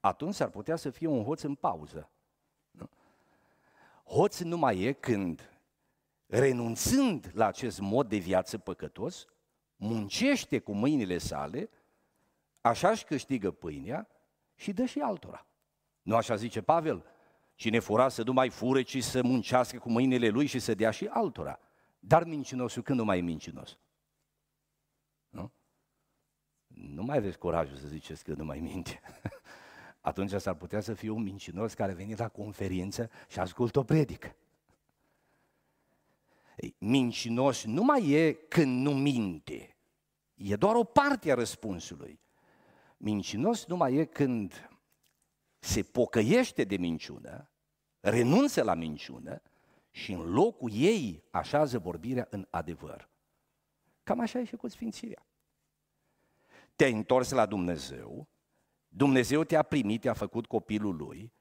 Atunci 0.00 0.40
ar 0.40 0.48
putea 0.48 0.76
să 0.76 0.90
fie 0.90 1.06
un 1.06 1.24
hoț 1.24 1.42
în 1.42 1.54
pauză. 1.54 2.10
Nu? 2.70 2.88
Hoț 4.04 4.40
nu 4.40 4.56
mai 4.56 4.80
e 4.80 4.92
când, 4.92 5.60
renunțând 6.26 7.30
la 7.34 7.46
acest 7.46 7.80
mod 7.80 8.08
de 8.08 8.16
viață 8.16 8.58
păcătos, 8.58 9.26
muncește 9.76 10.58
cu 10.58 10.72
mâinile 10.72 11.18
sale, 11.18 11.70
așa 12.60 12.90
își 12.90 13.04
câștigă 13.04 13.50
pâinea 13.50 14.08
și 14.54 14.72
dă 14.72 14.84
și 14.84 14.98
altora. 14.98 15.46
Nu 16.02 16.16
așa 16.16 16.34
zice 16.34 16.62
Pavel? 16.62 17.04
Cine 17.56 17.78
fura 17.78 18.08
să 18.08 18.22
nu 18.22 18.32
mai 18.32 18.50
fure, 18.50 18.82
ci 18.82 19.02
să 19.02 19.22
muncească 19.22 19.78
cu 19.78 19.90
mâinile 19.90 20.28
lui 20.28 20.46
și 20.46 20.58
să 20.58 20.74
dea 20.74 20.90
și 20.90 21.06
altora. 21.06 21.58
Dar 21.98 22.24
mincinosul 22.24 22.82
când 22.82 22.98
nu 22.98 23.04
mai 23.04 23.18
e 23.18 23.20
mincinos? 23.20 23.78
Nu? 25.28 25.52
nu 26.66 27.02
mai 27.02 27.16
aveți 27.16 27.38
curajul 27.38 27.76
să 27.76 27.86
ziceți 27.86 28.24
că 28.24 28.34
nu 28.34 28.44
mai 28.44 28.58
minte. 28.58 29.00
Atunci 30.00 30.30
s-ar 30.30 30.54
putea 30.54 30.80
să 30.80 30.94
fie 30.94 31.10
un 31.10 31.22
mincinos 31.22 31.74
care 31.74 31.92
a 31.92 31.94
venit 31.94 32.18
la 32.18 32.28
conferință 32.28 33.10
și 33.28 33.38
ascultă 33.38 33.78
o 33.78 33.82
predică. 33.82 34.36
Ei, 36.56 36.74
mincinos 36.78 37.64
nu 37.64 37.82
mai 37.82 38.10
e 38.10 38.32
când 38.32 38.86
nu 38.86 38.94
minte. 38.94 39.76
E 40.34 40.56
doar 40.56 40.74
o 40.74 40.84
parte 40.84 41.32
a 41.32 41.34
răspunsului. 41.34 42.20
Mincinos 42.96 43.66
nu 43.66 43.76
mai 43.76 43.94
e 43.94 44.04
când 44.04 44.70
se 45.66 45.82
pocăiește 45.82 46.64
de 46.64 46.76
minciună, 46.76 47.50
renunță 48.00 48.62
la 48.62 48.74
minciună 48.74 49.42
și 49.90 50.12
în 50.12 50.32
locul 50.32 50.70
ei 50.72 51.24
așează 51.30 51.78
vorbirea 51.78 52.26
în 52.30 52.46
adevăr. 52.50 53.08
Cam 54.02 54.20
așa 54.20 54.38
e 54.38 54.44
și 54.44 54.56
cu 54.56 54.68
Sfințirea. 54.68 55.26
Te-ai 56.76 56.92
întors 56.92 57.30
la 57.30 57.46
Dumnezeu, 57.46 58.28
Dumnezeu 58.88 59.44
te-a 59.44 59.62
primit, 59.62 60.00
te-a 60.00 60.12
făcut 60.12 60.46
copilul 60.46 60.96
lui, 60.96 61.32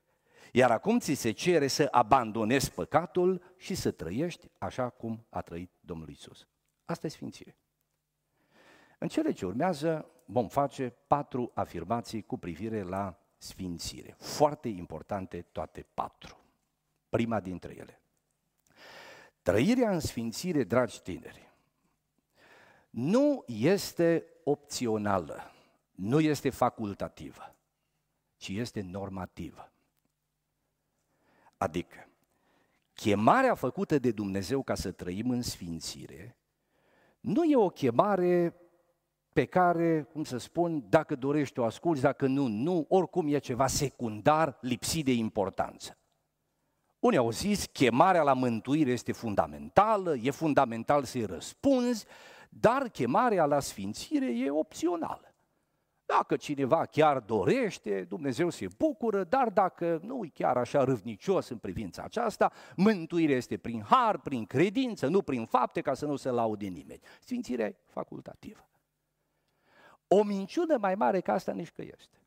iar 0.51 0.71
acum 0.71 0.99
ți 0.99 1.13
se 1.13 1.31
cere 1.31 1.67
să 1.67 1.87
abandonezi 1.91 2.71
păcatul 2.71 3.53
și 3.57 3.75
să 3.75 3.91
trăiești 3.91 4.49
așa 4.57 4.89
cum 4.89 5.25
a 5.29 5.41
trăit 5.41 5.71
Domnul 5.79 6.09
Isus. 6.09 6.47
Asta 6.85 7.07
e 7.07 7.09
Sfințire. 7.09 7.57
În 8.99 9.07
cele 9.07 9.31
ce 9.31 9.45
urmează 9.45 10.09
vom 10.25 10.47
face 10.47 10.89
patru 11.07 11.51
afirmații 11.53 12.21
cu 12.21 12.37
privire 12.37 12.81
la 12.81 13.24
sfințire. 13.37 14.15
Foarte 14.17 14.67
importante 14.67 15.41
toate 15.41 15.85
patru. 15.93 16.37
Prima 17.09 17.39
dintre 17.39 17.75
ele. 17.77 17.99
Trăirea 19.41 19.91
în 19.91 19.99
sfințire, 19.99 20.63
dragi 20.63 21.01
tineri, 21.01 21.53
nu 22.89 23.43
este 23.47 24.25
opțională, 24.43 25.51
nu 25.91 26.19
este 26.19 26.49
facultativă, 26.49 27.55
ci 28.37 28.47
este 28.47 28.81
normativă. 28.81 29.71
Adică, 31.57 32.09
chemarea 32.93 33.55
făcută 33.55 33.99
de 33.99 34.11
Dumnezeu 34.11 34.63
ca 34.63 34.75
să 34.75 34.91
trăim 34.91 35.29
în 35.29 35.41
sfințire 35.41 36.37
nu 37.25 37.43
e 37.43 37.55
o 37.55 37.69
chemare 37.69 38.55
pe 39.35 39.45
care, 39.45 40.07
cum 40.11 40.23
să 40.23 40.37
spun, 40.37 40.85
dacă 40.89 41.15
dorești 41.15 41.59
o 41.59 41.63
asculți, 41.63 42.01
dacă 42.01 42.27
nu, 42.27 42.47
nu, 42.47 42.85
oricum 42.89 43.33
e 43.33 43.37
ceva 43.37 43.67
secundar, 43.67 44.57
lipsit 44.61 45.05
de 45.05 45.11
importanță. 45.11 45.97
Unii 46.99 47.17
au 47.17 47.31
zis, 47.31 47.65
chemarea 47.65 48.23
la 48.23 48.33
mântuire 48.33 48.91
este 48.91 49.11
fundamentală, 49.11 50.15
e 50.15 50.31
fundamental 50.31 51.03
să-i 51.03 51.25
răspunzi, 51.25 52.05
dar 52.49 52.81
chemarea 52.81 53.45
la 53.45 53.59
sfințire 53.59 54.37
e 54.37 54.49
opțională. 54.49 55.35
Dacă 56.05 56.35
cineva 56.35 56.85
chiar 56.85 57.19
dorește, 57.19 58.05
Dumnezeu 58.09 58.49
se 58.49 58.67
bucură, 58.77 59.23
dar 59.23 59.49
dacă 59.49 59.99
nu 60.03 60.23
e 60.23 60.29
chiar 60.33 60.57
așa 60.57 60.83
râvnicios 60.83 61.49
în 61.49 61.57
privința 61.57 62.03
aceasta, 62.03 62.51
mântuirea 62.75 63.35
este 63.35 63.57
prin 63.57 63.81
har, 63.81 64.19
prin 64.19 64.45
credință, 64.45 65.07
nu 65.07 65.21
prin 65.21 65.45
fapte, 65.45 65.81
ca 65.81 65.93
să 65.93 66.05
nu 66.05 66.15
se 66.15 66.29
laude 66.29 66.67
nimeni. 66.67 67.01
Sfințirea 67.19 67.65
e 67.65 67.75
facultativă. 67.85 68.69
O 70.07 70.23
minciună 70.23 70.77
mai 70.77 70.95
mare 70.95 71.21
ca 71.21 71.33
asta 71.33 71.51
nici 71.51 71.71
că 71.71 71.81
este. 71.81 72.19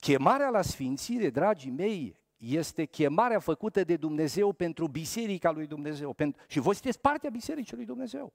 Chemarea 0.00 0.50
la 0.50 0.62
sfințire, 0.62 1.30
dragii 1.30 1.70
mei, 1.70 2.16
este 2.36 2.84
chemarea 2.84 3.38
făcută 3.38 3.84
de 3.84 3.96
Dumnezeu 3.96 4.52
pentru 4.52 4.88
biserica 4.88 5.50
lui 5.50 5.66
Dumnezeu. 5.66 6.16
Și 6.46 6.58
voi 6.58 6.74
sunteți 6.74 7.00
partea 7.00 7.30
bisericii 7.30 7.76
lui 7.76 7.84
Dumnezeu. 7.84 8.32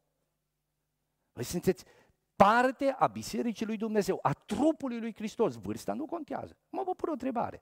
Voi 1.34 1.44
sunteți 1.44 1.86
parte 2.36 2.96
a 2.98 3.08
bisericii 3.08 3.66
lui 3.66 3.78
Dumnezeu, 3.78 4.20
a 4.22 4.34
trupului 4.34 5.00
lui 5.00 5.14
Hristos. 5.14 5.56
Vârsta 5.56 5.94
nu 5.94 6.06
contează. 6.06 6.58
Mă 6.70 6.84
vă 6.86 6.96
pun 6.96 7.10
o 7.10 7.12
întrebare. 7.12 7.62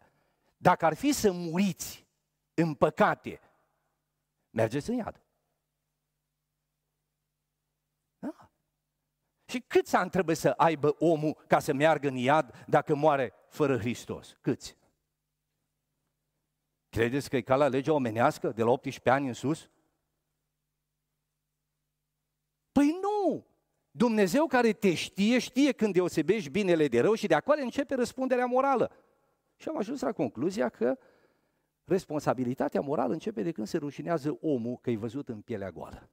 Dacă 0.58 0.86
ar 0.86 0.94
fi 0.94 1.12
să 1.12 1.32
muriți 1.32 2.06
în 2.54 2.74
păcate, 2.74 3.40
mergeți 4.50 4.90
în 4.90 4.96
iad. 4.96 5.21
Și 9.52 9.60
câți 9.60 9.96
ani 9.96 10.10
trebuie 10.10 10.36
să 10.36 10.50
aibă 10.50 10.96
omul 11.00 11.34
ca 11.48 11.60
să 11.60 11.74
meargă 11.74 12.08
în 12.08 12.16
iad 12.16 12.66
dacă 12.68 12.96
moare 12.96 13.34
fără 13.50 13.78
Hristos? 13.78 14.38
Câți? 14.42 14.78
Credeți 16.90 17.30
că 17.30 17.36
e 17.36 17.42
ca 17.42 17.56
la 17.56 17.68
legea 17.68 17.94
omenească, 17.94 18.50
de 18.50 18.64
la 18.64 18.70
18 18.70 19.10
ani 19.10 19.28
în 19.28 19.34
sus? 19.34 19.70
Păi 22.72 23.00
nu! 23.02 23.48
Dumnezeu 23.92 24.48
care 24.48 24.74
te 24.74 24.94
știe, 24.94 25.40
știe 25.40 25.72
când 25.72 25.94
deosebești 25.94 26.50
binele 26.50 26.88
de 26.88 27.02
rău 27.02 27.14
și 27.14 27.28
de 27.28 27.36
acolo 27.36 27.62
începe 27.62 27.96
răspunderea 27.96 28.46
morală. 28.46 28.92
Și 29.56 29.68
am 29.68 29.78
ajuns 29.78 30.02
la 30.02 30.12
concluzia 30.12 30.70
că 30.70 30.98
responsabilitatea 31.84 32.82
morală 32.82 33.14
începe 33.14 33.42
de 33.42 33.52
când 33.52 33.68
se 33.68 33.78
rușinează 33.78 34.38
omul 34.42 34.78
că 34.78 34.90
e 34.90 34.98
văzut 34.98 35.30
în 35.30 35.42
pielea 35.42 35.72
goală. 35.72 36.10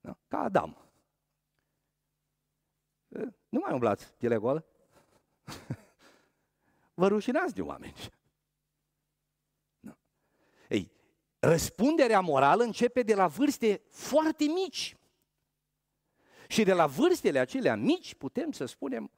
Da? 0.00 0.18
Ca 0.28 0.38
Adam. 0.38 0.89
Nu 3.48 3.58
mai 3.58 3.72
umblați 3.72 4.14
pielea 4.16 4.38
goală. 4.38 4.66
Vă 6.94 7.08
rușinați 7.08 7.54
de 7.54 7.62
oameni. 7.62 7.94
Ei, 10.68 10.92
răspunderea 11.38 12.20
morală 12.20 12.62
începe 12.62 13.02
de 13.02 13.14
la 13.14 13.26
vârste 13.26 13.82
foarte 13.88 14.44
mici. 14.44 14.96
Și 16.48 16.64
de 16.64 16.72
la 16.72 16.86
vârstele 16.86 17.38
acelea 17.38 17.76
mici 17.76 18.14
putem 18.14 18.52
să 18.52 18.64
spunem 18.64 19.10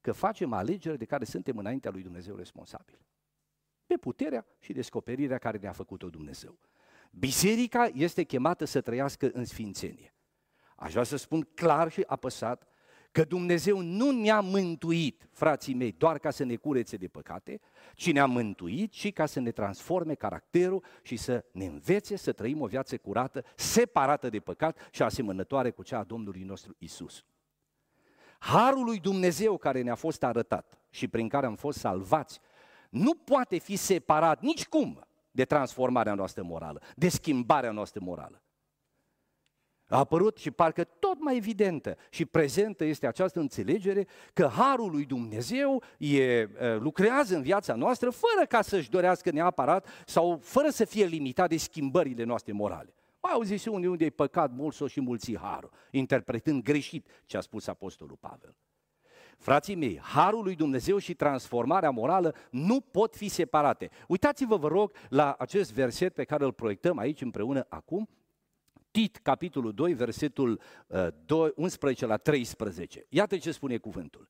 că 0.00 0.12
facem 0.12 0.52
alegeri 0.52 0.98
de 0.98 1.04
care 1.04 1.24
suntem 1.24 1.58
înaintea 1.58 1.90
lui 1.90 2.02
Dumnezeu 2.02 2.36
responsabili. 2.36 3.06
Pe 3.86 3.96
puterea 3.96 4.46
și 4.58 4.72
descoperirea 4.72 5.38
care 5.38 5.58
ne-a 5.58 5.72
făcut-o 5.72 6.10
Dumnezeu. 6.10 6.58
Biserica 7.10 7.90
este 7.94 8.24
chemată 8.24 8.64
să 8.64 8.80
trăiască 8.80 9.30
în 9.32 9.44
sfințenie. 9.44 10.14
Aș 10.76 10.90
vrea 10.90 11.04
să 11.04 11.16
spun 11.16 11.42
clar 11.54 11.90
și 11.90 12.04
apăsat 12.06 12.71
că 13.12 13.24
Dumnezeu 13.24 13.80
nu 13.80 14.10
ne-a 14.10 14.40
mântuit, 14.40 15.28
frații 15.32 15.74
mei, 15.74 15.94
doar 15.98 16.18
ca 16.18 16.30
să 16.30 16.44
ne 16.44 16.56
curețe 16.56 16.96
de 16.96 17.08
păcate, 17.08 17.60
ci 17.94 18.12
ne-a 18.12 18.26
mântuit 18.26 18.92
și 18.92 19.10
ca 19.10 19.26
să 19.26 19.40
ne 19.40 19.50
transforme 19.50 20.14
caracterul 20.14 20.84
și 21.02 21.16
să 21.16 21.44
ne 21.52 21.64
învețe 21.64 22.16
să 22.16 22.32
trăim 22.32 22.60
o 22.60 22.66
viață 22.66 22.96
curată, 22.96 23.44
separată 23.56 24.28
de 24.28 24.38
păcat 24.38 24.88
și 24.90 25.02
asemănătoare 25.02 25.70
cu 25.70 25.82
cea 25.82 25.98
a 25.98 26.04
Domnului 26.04 26.42
nostru 26.42 26.74
Isus. 26.78 27.24
Harul 28.38 28.84
lui 28.84 28.98
Dumnezeu 28.98 29.56
care 29.56 29.82
ne-a 29.82 29.94
fost 29.94 30.22
arătat 30.22 30.78
și 30.90 31.08
prin 31.08 31.28
care 31.28 31.46
am 31.46 31.56
fost 31.56 31.78
salvați, 31.78 32.40
nu 32.90 33.14
poate 33.14 33.58
fi 33.58 33.76
separat 33.76 34.40
nicicum 34.40 35.06
de 35.30 35.44
transformarea 35.44 36.14
noastră 36.14 36.42
morală, 36.42 36.82
de 36.96 37.08
schimbarea 37.08 37.70
noastră 37.70 38.00
morală. 38.04 38.41
A 39.92 39.98
apărut 39.98 40.36
și 40.36 40.50
parcă 40.50 40.84
tot 40.84 41.20
mai 41.20 41.36
evidentă 41.36 41.96
și 42.10 42.24
prezentă 42.24 42.84
este 42.84 43.06
această 43.06 43.40
înțelegere 43.40 44.06
că 44.32 44.46
Harul 44.46 44.90
lui 44.90 45.04
Dumnezeu 45.04 45.82
e, 45.98 46.48
lucrează 46.78 47.36
în 47.36 47.42
viața 47.42 47.74
noastră 47.74 48.10
fără 48.10 48.46
ca 48.46 48.62
să-și 48.62 48.90
dorească 48.90 49.30
neapărat 49.30 49.86
sau 50.06 50.38
fără 50.42 50.68
să 50.68 50.84
fie 50.84 51.04
limitat 51.04 51.48
de 51.48 51.56
schimbările 51.56 52.24
noastre 52.24 52.52
morale. 52.52 52.94
Mai 53.20 53.32
auzi 53.32 53.54
și 53.54 53.68
unde, 53.68 53.88
unde 53.88 54.04
e 54.04 54.10
păcat 54.10 54.52
mult 54.54 54.74
sau 54.74 54.86
și 54.86 55.00
mulți 55.00 55.36
harul, 55.36 55.70
interpretând 55.90 56.62
greșit 56.62 57.06
ce 57.26 57.36
a 57.36 57.40
spus 57.40 57.66
Apostolul 57.66 58.16
Pavel. 58.20 58.54
Frații 59.38 59.74
mei, 59.74 60.00
harul 60.02 60.42
lui 60.42 60.54
Dumnezeu 60.54 60.98
și 60.98 61.14
transformarea 61.14 61.90
morală 61.90 62.34
nu 62.50 62.80
pot 62.80 63.16
fi 63.16 63.28
separate. 63.28 63.90
Uitați-vă, 64.08 64.56
vă 64.56 64.68
rog, 64.68 64.92
la 65.08 65.34
acest 65.38 65.72
verset 65.72 66.14
pe 66.14 66.24
care 66.24 66.44
îl 66.44 66.52
proiectăm 66.52 66.98
aici 66.98 67.20
împreună 67.20 67.66
acum, 67.68 68.08
Tit, 68.92 69.16
capitolul 69.16 69.72
2, 69.72 69.92
versetul 69.92 70.60
2, 71.24 71.46
uh, 71.48 71.52
11 71.56 72.06
la 72.06 72.16
13. 72.16 73.06
Iată 73.08 73.38
ce 73.38 73.52
spune 73.52 73.76
cuvântul. 73.76 74.28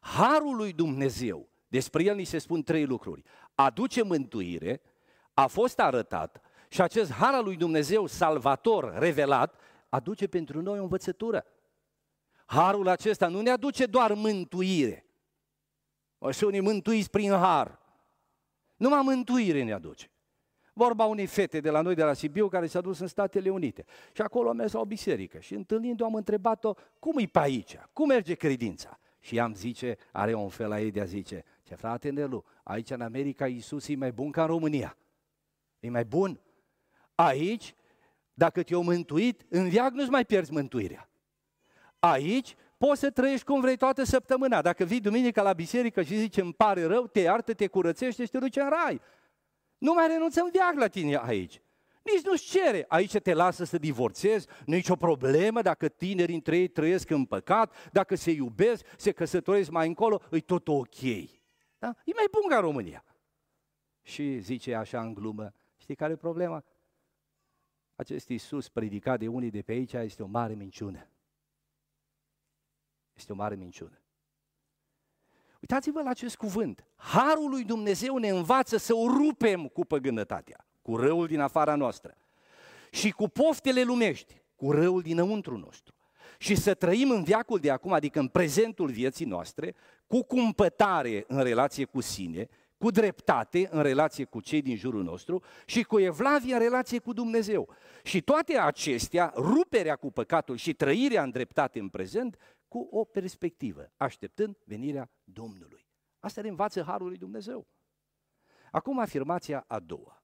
Harul 0.00 0.56
lui 0.56 0.72
Dumnezeu, 0.72 1.48
despre 1.68 2.02
el 2.02 2.16
ni 2.16 2.24
se 2.24 2.38
spun 2.38 2.62
trei 2.62 2.84
lucruri. 2.84 3.22
Aduce 3.54 4.02
mântuire, 4.02 4.80
a 5.34 5.46
fost 5.46 5.78
arătat 5.78 6.40
și 6.68 6.80
acest 6.80 7.12
har 7.12 7.34
al 7.34 7.44
lui 7.44 7.56
Dumnezeu 7.56 8.06
salvator, 8.06 8.98
revelat, 8.98 9.60
aduce 9.88 10.26
pentru 10.26 10.62
noi 10.62 10.78
o 10.78 10.82
învățătură. 10.82 11.44
Harul 12.46 12.88
acesta 12.88 13.28
nu 13.28 13.40
ne 13.40 13.50
aduce 13.50 13.86
doar 13.86 14.12
mântuire. 14.14 15.06
O 16.18 16.30
să 16.30 16.46
unii 16.46 16.60
mântuiți 16.60 17.10
prin 17.10 17.30
har. 17.30 17.78
Numai 18.76 19.00
mântuire 19.02 19.62
ne 19.62 19.72
aduce. 19.72 20.09
Vorba 20.80 21.04
unei 21.04 21.26
fete 21.26 21.60
de 21.60 21.70
la 21.70 21.80
noi, 21.80 21.94
de 21.94 22.02
la 22.02 22.12
Sibiu, 22.12 22.48
care 22.48 22.66
s-a 22.66 22.80
dus 22.80 22.98
în 22.98 23.06
Statele 23.06 23.50
Unite. 23.50 23.84
Și 24.12 24.22
acolo 24.22 24.48
a 24.48 24.52
mers 24.52 24.72
la 24.72 24.80
o 24.80 24.84
biserică. 24.84 25.38
Și 25.38 25.54
întâlnind-o 25.54 26.04
am 26.04 26.14
întrebat-o, 26.14 26.74
cum 26.98 27.18
e 27.18 27.24
pe 27.26 27.38
aici? 27.38 27.78
Cum 27.92 28.06
merge 28.06 28.34
credința? 28.34 28.98
Și 29.18 29.40
am 29.40 29.54
zice, 29.54 29.96
are 30.12 30.34
un 30.34 30.48
fel 30.48 30.68
la 30.68 30.80
ei 30.80 30.90
de 30.90 31.00
a 31.00 31.04
zice, 31.04 31.44
ce 31.62 31.74
frate 31.74 32.10
Nelu, 32.10 32.44
aici 32.62 32.90
în 32.90 33.00
America 33.00 33.46
Iisus 33.46 33.88
e 33.88 33.96
mai 33.96 34.12
bun 34.12 34.30
ca 34.30 34.40
în 34.40 34.46
România. 34.46 34.96
E 35.80 35.90
mai 35.90 36.04
bun. 36.04 36.40
Aici, 37.14 37.74
dacă 38.34 38.62
te-au 38.62 38.82
mântuit, 38.82 39.46
în 39.48 39.68
viac 39.68 39.92
nu-ți 39.92 40.10
mai 40.10 40.24
pierzi 40.24 40.52
mântuirea. 40.52 41.08
Aici 41.98 42.56
poți 42.76 43.00
să 43.00 43.10
trăiești 43.10 43.44
cum 43.44 43.60
vrei 43.60 43.76
toată 43.76 44.04
săptămâna. 44.04 44.62
Dacă 44.62 44.84
vii 44.84 45.00
duminică 45.00 45.42
la 45.42 45.52
biserică 45.52 46.02
și 46.02 46.18
zici 46.18 46.36
îmi 46.36 46.54
pare 46.54 46.84
rău, 46.84 47.06
te 47.06 47.20
iartă, 47.20 47.54
te 47.54 47.66
curățește 47.66 48.24
și 48.24 48.30
te 48.30 48.38
duci 48.38 48.56
în 48.56 48.68
rai. 48.68 49.00
Nu 49.80 49.92
mai 49.92 50.06
renunțăm 50.06 50.48
viac 50.50 50.74
la 50.74 50.88
tine 50.88 51.16
aici. 51.16 51.62
Nici 52.02 52.24
nu-ți 52.24 52.44
cere. 52.44 52.84
Aici 52.88 53.16
te 53.18 53.32
lasă 53.32 53.64
să 53.64 53.78
divorțezi, 53.78 54.46
nu 54.66 54.74
e 54.74 54.76
nicio 54.76 54.96
problemă 54.96 55.62
dacă 55.62 55.88
tinerii 55.88 56.34
între 56.34 56.58
ei 56.58 56.68
trăiesc 56.68 57.10
în 57.10 57.24
păcat, 57.24 57.90
dacă 57.92 58.14
se 58.14 58.30
iubesc, 58.30 58.84
se 58.96 59.12
căsătoresc 59.12 59.70
mai 59.70 59.86
încolo, 59.86 60.22
e 60.30 60.40
tot 60.40 60.68
ok. 60.68 61.00
Da? 61.78 61.94
E 62.04 62.12
mai 62.14 62.26
bun 62.30 62.48
ca 62.48 62.58
România. 62.58 63.04
Și 64.02 64.38
zice 64.38 64.74
așa 64.74 65.00
în 65.00 65.14
glumă, 65.14 65.52
știi 65.76 65.94
care 65.94 66.12
e 66.12 66.16
problema? 66.16 66.64
Acest 67.94 68.28
Iisus 68.28 68.68
predicat 68.68 69.18
de 69.18 69.28
unii 69.28 69.50
de 69.50 69.62
pe 69.62 69.72
aici 69.72 69.92
este 69.92 70.22
o 70.22 70.26
mare 70.26 70.54
minciună. 70.54 71.08
Este 73.12 73.32
o 73.32 73.34
mare 73.34 73.54
minciună. 73.54 73.99
Uitați-vă 75.60 76.02
la 76.02 76.10
acest 76.10 76.36
cuvânt. 76.36 76.84
Harul 76.96 77.50
lui 77.50 77.64
Dumnezeu 77.64 78.16
ne 78.16 78.28
învață 78.28 78.76
să 78.76 78.94
o 78.94 79.06
rupem 79.06 79.66
cu 79.66 79.84
păgânătatea, 79.84 80.66
cu 80.82 80.96
răul 80.96 81.26
din 81.26 81.40
afara 81.40 81.74
noastră 81.74 82.16
și 82.90 83.10
cu 83.10 83.28
poftele 83.28 83.82
lumești, 83.82 84.42
cu 84.56 84.70
răul 84.70 85.02
dinăuntru 85.02 85.56
nostru. 85.56 85.94
Și 86.38 86.54
să 86.54 86.74
trăim 86.74 87.10
în 87.10 87.22
viacul 87.22 87.58
de 87.58 87.70
acum, 87.70 87.92
adică 87.92 88.18
în 88.18 88.28
prezentul 88.28 88.90
vieții 88.90 89.26
noastre, 89.26 89.74
cu 90.06 90.22
cumpătare 90.22 91.24
în 91.28 91.42
relație 91.42 91.84
cu 91.84 92.00
sine, 92.00 92.48
cu 92.78 92.90
dreptate 92.90 93.68
în 93.70 93.82
relație 93.82 94.24
cu 94.24 94.40
cei 94.40 94.62
din 94.62 94.76
jurul 94.76 95.02
nostru 95.02 95.42
și 95.64 95.82
cu 95.82 95.98
evlavie 96.00 96.52
în 96.54 96.60
relație 96.60 96.98
cu 96.98 97.12
Dumnezeu. 97.12 97.68
Și 98.02 98.20
toate 98.20 98.58
acestea, 98.58 99.32
ruperea 99.36 99.96
cu 99.96 100.12
păcatul 100.12 100.56
și 100.56 100.74
trăirea 100.74 101.22
în 101.22 101.30
dreptate 101.30 101.78
în 101.78 101.88
prezent, 101.88 102.36
cu 102.70 102.88
o 102.90 103.04
perspectivă, 103.04 103.92
așteptând 103.96 104.56
venirea 104.64 105.10
Domnului. 105.24 105.86
Asta 106.18 106.40
ne 106.40 106.48
învață 106.48 106.82
Harul 106.82 107.08
lui 107.08 107.16
Dumnezeu. 107.16 107.66
Acum 108.70 108.98
afirmația 108.98 109.64
a 109.66 109.78
doua. 109.78 110.22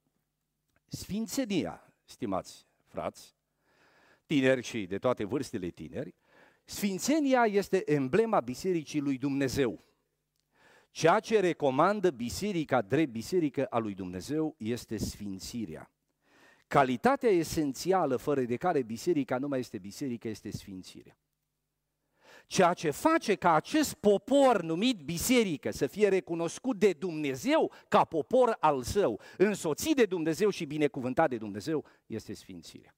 Sfințenia, 0.85 1.93
stimați 2.03 2.67
frați, 2.85 3.35
tineri 4.25 4.61
și 4.61 4.85
de 4.85 4.97
toate 4.97 5.23
vârstele 5.23 5.69
tineri, 5.69 6.15
Sfințenia 6.63 7.45
este 7.45 7.91
emblema 7.91 8.39
Bisericii 8.39 8.99
lui 8.99 9.17
Dumnezeu. 9.17 9.83
Ceea 10.91 11.19
ce 11.19 11.39
recomandă 11.39 12.11
biserica 12.11 12.81
drept 12.81 13.11
biserică 13.11 13.65
a 13.65 13.77
lui 13.77 13.93
Dumnezeu 13.93 14.55
este 14.57 14.97
sfințirea. 14.97 15.91
Calitatea 16.67 17.29
esențială 17.29 18.15
fără 18.17 18.41
de 18.41 18.55
care 18.55 18.83
biserica 18.83 19.37
nu 19.37 19.47
mai 19.47 19.59
este 19.59 19.77
biserică 19.77 20.27
este 20.27 20.51
sfințirea. 20.51 21.17
Ceea 22.47 22.73
ce 22.73 22.89
face 22.89 23.35
ca 23.35 23.53
acest 23.53 23.93
popor 23.93 24.61
numit 24.61 25.01
biserică 25.01 25.71
să 25.71 25.87
fie 25.87 26.07
recunoscut 26.07 26.79
de 26.79 26.93
Dumnezeu 26.93 27.71
ca 27.87 28.05
popor 28.05 28.57
al 28.59 28.83
său, 28.83 29.19
însoțit 29.37 29.95
de 29.95 30.05
Dumnezeu 30.05 30.49
și 30.49 30.65
binecuvântat 30.65 31.29
de 31.29 31.37
Dumnezeu, 31.37 31.85
este 32.05 32.33
sfințirea. 32.33 32.95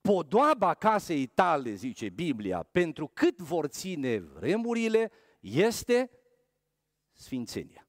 Podoaba 0.00 0.74
casei 0.74 1.26
tale, 1.26 1.74
zice 1.74 2.08
Biblia, 2.08 2.62
pentru 2.62 3.06
cât 3.06 3.38
vor 3.38 3.66
ține 3.66 4.18
vremurile, 4.18 5.10
este 5.40 6.10
sfințenia. 7.12 7.88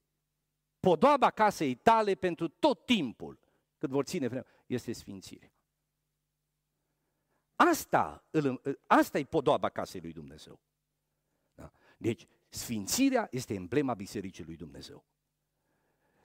Podoaba 0.80 1.30
casei 1.30 1.76
tale 1.76 2.16
pentru 2.16 2.48
tot 2.48 2.86
timpul, 2.86 3.40
cât 3.78 3.90
vor 3.90 4.04
ține 4.04 4.28
vremurile, 4.28 4.56
este 4.66 4.92
sfințirea. 4.92 5.53
Asta, 7.56 8.24
asta 8.88 9.20
e 9.20 9.24
podoaba 9.24 9.70
casei 9.70 10.02
lui 10.02 10.12
Dumnezeu. 10.12 10.60
Da? 11.56 11.72
Deci, 11.98 12.28
sfințirea 12.50 13.28
este 13.32 13.54
emblema 13.54 13.94
Bisericii 13.94 14.44
lui 14.44 14.56
Dumnezeu. 14.56 15.06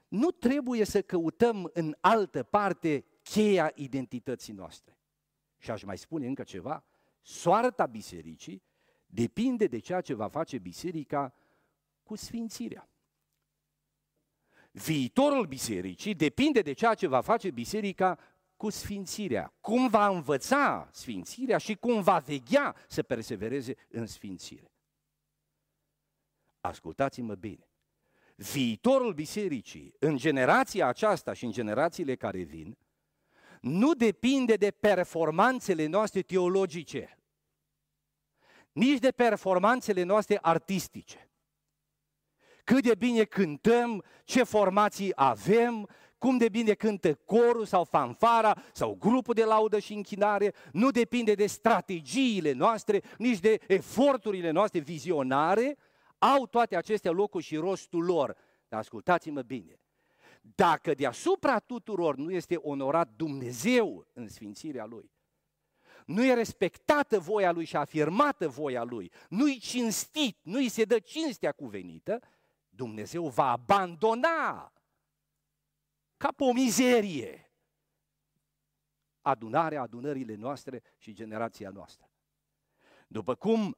Nu 0.08 0.30
trebuie 0.30 0.84
să 0.84 1.02
căutăm 1.02 1.70
în 1.72 1.96
altă 2.00 2.42
parte 2.42 3.04
cheia 3.22 3.72
identității 3.74 4.52
noastre. 4.52 4.98
Și 5.58 5.70
aș 5.70 5.82
mai 5.82 5.98
spune 5.98 6.26
încă 6.26 6.42
ceva, 6.42 6.84
soarta 7.22 7.86
bisericii 7.86 8.62
depinde 9.06 9.66
de 9.66 9.78
ceea 9.78 10.00
ce 10.00 10.14
va 10.14 10.28
face 10.28 10.58
biserica 10.58 11.34
cu 12.02 12.14
sfințirea. 12.14 12.88
Viitorul 14.70 15.46
bisericii 15.46 16.14
depinde 16.14 16.62
de 16.62 16.72
ceea 16.72 16.94
ce 16.94 17.06
va 17.06 17.20
face 17.20 17.50
biserica 17.50 18.18
cu 18.58 18.70
sfințirea, 18.70 19.54
cum 19.60 19.88
va 19.88 20.08
învăța 20.08 20.88
sfințirea 20.92 21.58
și 21.58 21.74
cum 21.74 22.02
va 22.02 22.18
veghea 22.18 22.76
să 22.88 23.02
persevereze 23.02 23.74
în 23.88 24.06
sfințire. 24.06 24.72
Ascultați-mă 26.60 27.34
bine. 27.34 27.68
Viitorul 28.34 29.12
bisericii, 29.12 29.94
în 29.98 30.16
generația 30.16 30.86
aceasta 30.86 31.32
și 31.32 31.44
în 31.44 31.50
generațiile 31.50 32.14
care 32.14 32.42
vin, 32.42 32.78
nu 33.60 33.94
depinde 33.94 34.54
de 34.54 34.70
performanțele 34.70 35.86
noastre 35.86 36.22
teologice, 36.22 37.18
nici 38.72 38.98
de 38.98 39.10
performanțele 39.10 40.02
noastre 40.02 40.38
artistice. 40.42 41.30
Cât 42.64 42.82
de 42.82 42.94
bine 42.94 43.24
cântăm, 43.24 44.04
ce 44.24 44.42
formații 44.42 45.12
avem, 45.14 45.88
cum 46.18 46.36
de 46.36 46.48
bine 46.48 46.72
cântă 46.72 47.14
corul 47.14 47.64
sau 47.64 47.84
fanfara 47.84 48.62
sau 48.72 48.96
grupul 48.98 49.34
de 49.34 49.44
laudă 49.44 49.78
și 49.78 49.92
închinare, 49.92 50.54
nu 50.72 50.90
depinde 50.90 51.34
de 51.34 51.46
strategiile 51.46 52.52
noastre, 52.52 53.02
nici 53.18 53.38
de 53.38 53.60
eforturile 53.66 54.50
noastre 54.50 54.78
vizionare, 54.78 55.76
au 56.18 56.46
toate 56.46 56.76
acestea 56.76 57.10
locul 57.10 57.40
și 57.40 57.56
rostul 57.56 58.04
lor. 58.04 58.36
Dar 58.68 58.80
ascultați-mă 58.80 59.42
bine, 59.42 59.80
dacă 60.40 60.94
deasupra 60.94 61.58
tuturor 61.58 62.16
nu 62.16 62.30
este 62.30 62.56
onorat 62.56 63.12
Dumnezeu 63.16 64.06
în 64.12 64.28
sfințirea 64.28 64.84
Lui, 64.84 65.10
nu 66.06 66.24
e 66.24 66.34
respectată 66.34 67.18
voia 67.18 67.52
Lui 67.52 67.64
și 67.64 67.76
afirmată 67.76 68.48
voia 68.48 68.82
Lui, 68.82 69.12
nu-i 69.28 69.58
cinstit, 69.58 70.38
nu-i 70.42 70.68
se 70.68 70.84
dă 70.84 70.98
cinstea 70.98 71.52
cuvenită, 71.52 72.20
Dumnezeu 72.68 73.28
va 73.28 73.50
abandona 73.50 74.72
ca 76.18 76.32
pe 76.36 76.44
o 76.44 76.52
mizerie 76.52 77.52
adunarea, 79.20 79.82
adunările 79.82 80.34
noastre 80.34 80.82
și 80.96 81.12
generația 81.12 81.70
noastră. 81.70 82.10
După 83.06 83.34
cum 83.34 83.76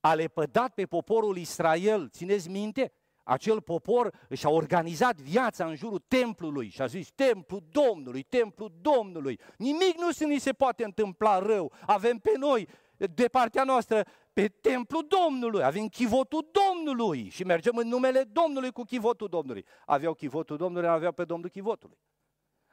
a 0.00 0.14
lepădat 0.14 0.74
pe 0.74 0.86
poporul 0.86 1.36
Israel, 1.36 2.08
țineți 2.08 2.48
minte, 2.48 2.92
acel 3.22 3.60
popor 3.60 4.14
și-a 4.32 4.50
organizat 4.50 5.16
viața 5.16 5.66
în 5.66 5.74
jurul 5.74 6.04
templului 6.08 6.68
și 6.68 6.82
a 6.82 6.86
zis, 6.86 7.10
templul 7.10 7.62
Domnului, 7.70 8.22
templul 8.22 8.72
Domnului, 8.80 9.40
nimic 9.56 9.98
nu 9.98 10.10
se 10.10 10.26
ni 10.26 10.38
se 10.38 10.52
poate 10.52 10.84
întâmpla 10.84 11.38
rău, 11.38 11.72
avem 11.86 12.18
pe 12.18 12.32
noi, 12.36 12.68
de 12.96 13.28
partea 13.28 13.64
noastră, 13.64 14.06
pe 14.32 14.48
templul 14.48 15.06
Domnului, 15.08 15.62
avem 15.62 15.86
chivotul 15.86 16.50
Domnului 16.52 17.28
și 17.28 17.44
mergem 17.44 17.76
în 17.76 17.88
numele 17.88 18.24
Domnului 18.24 18.72
cu 18.72 18.82
chivotul 18.82 19.28
Domnului. 19.28 19.64
Aveau 19.86 20.14
chivotul 20.14 20.56
Domnului, 20.56 20.88
aveau 20.88 21.12
pe 21.12 21.24
Domnul 21.24 21.48
chivotului. 21.48 21.98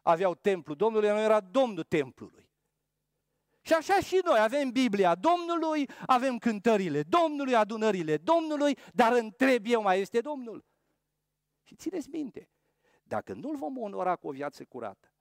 Aveau 0.02 0.36
templul 0.36 0.76
Domnului, 0.76 1.10
nu 1.10 1.20
era 1.20 1.40
Domnul 1.40 1.84
templului. 1.84 2.50
Și 3.62 3.74
așa 3.74 4.00
și 4.00 4.22
noi 4.24 4.40
avem 4.40 4.70
Biblia 4.70 5.16
Domnului, 5.16 5.90
avem 6.06 6.38
cântările 6.38 7.04
Domnului, 7.04 7.56
adunările 7.56 8.18
Domnului, 8.18 8.78
dar 8.94 9.14
întreb 9.14 9.66
eu, 9.66 9.82
mai 9.82 10.00
este 10.00 10.20
Domnul? 10.20 10.66
Și 11.64 11.76
țineți 11.76 12.10
minte, 12.10 12.50
dacă 13.04 13.34
nu-L 13.34 13.56
vom 13.56 13.78
onora 13.78 14.16
cu 14.16 14.28
o 14.28 14.32
viață 14.32 14.66
curată, 14.66 15.12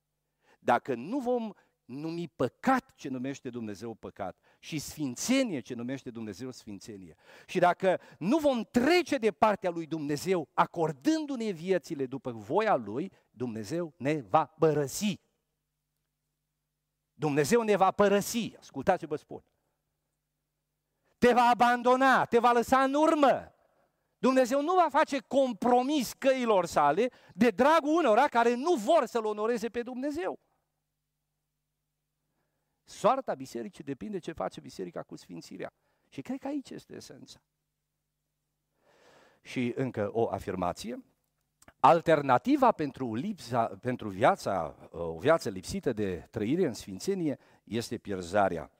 dacă 0.58 0.94
nu 0.94 1.18
vom 1.18 1.52
numi 1.86 2.28
păcat 2.28 2.92
ce 2.94 3.08
numește 3.08 3.50
Dumnezeu 3.50 3.94
păcat 3.94 4.36
și 4.58 4.78
sfințenie 4.78 5.60
ce 5.60 5.74
numește 5.74 6.10
Dumnezeu 6.10 6.50
sfințenie. 6.50 7.16
Și 7.46 7.58
dacă 7.58 8.00
nu 8.18 8.38
vom 8.38 8.62
trece 8.62 9.16
de 9.16 9.30
partea 9.30 9.70
lui 9.70 9.86
Dumnezeu 9.86 10.48
acordându-ne 10.54 11.50
viețile 11.50 12.06
după 12.06 12.30
voia 12.30 12.76
lui, 12.76 13.12
Dumnezeu 13.30 13.94
ne 13.96 14.20
va 14.20 14.44
părăsi. 14.44 15.20
Dumnezeu 17.14 17.62
ne 17.62 17.76
va 17.76 17.90
părăsi, 17.90 18.54
ascultați-vă 18.58 19.16
spun. 19.16 19.44
Te 21.18 21.32
va 21.32 21.42
abandona, 21.42 22.24
te 22.24 22.38
va 22.38 22.52
lăsa 22.52 22.82
în 22.82 22.94
urmă. 22.94 23.50
Dumnezeu 24.18 24.62
nu 24.62 24.74
va 24.74 24.86
face 24.90 25.18
compromis 25.18 26.12
căilor 26.12 26.66
sale 26.66 27.10
de 27.34 27.50
dragul 27.50 27.96
unora 27.96 28.28
care 28.28 28.54
nu 28.54 28.74
vor 28.74 29.06
să-L 29.06 29.24
onoreze 29.24 29.68
pe 29.68 29.82
Dumnezeu. 29.82 30.38
Soarta 32.88 33.34
bisericii 33.34 33.84
depinde 33.84 34.18
ce 34.18 34.32
face 34.32 34.60
biserica 34.60 35.02
cu 35.02 35.16
sfințirea. 35.16 35.72
Și 36.08 36.22
cred 36.22 36.38
că 36.38 36.46
aici 36.46 36.70
este 36.70 36.94
esența. 36.94 37.38
Și 39.40 39.72
încă 39.76 40.10
o 40.12 40.30
afirmație. 40.30 41.04
Alternativa 41.80 42.72
pentru, 42.72 43.14
lipsa, 43.14 43.66
pentru 43.66 44.08
viața, 44.08 44.74
o 44.90 45.18
viață 45.18 45.48
lipsită 45.48 45.92
de 45.92 46.26
trăire 46.30 46.66
în 46.66 46.72
sfințenie 46.72 47.38
este 47.64 47.98
pierzarea. 47.98 48.70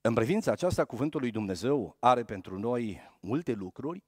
În 0.00 0.14
privința 0.14 0.52
aceasta, 0.52 0.84
cuvântul 0.84 1.20
lui 1.20 1.30
Dumnezeu 1.30 1.96
are 1.98 2.24
pentru 2.24 2.58
noi 2.58 3.00
multe 3.20 3.52
lucruri. 3.52 4.02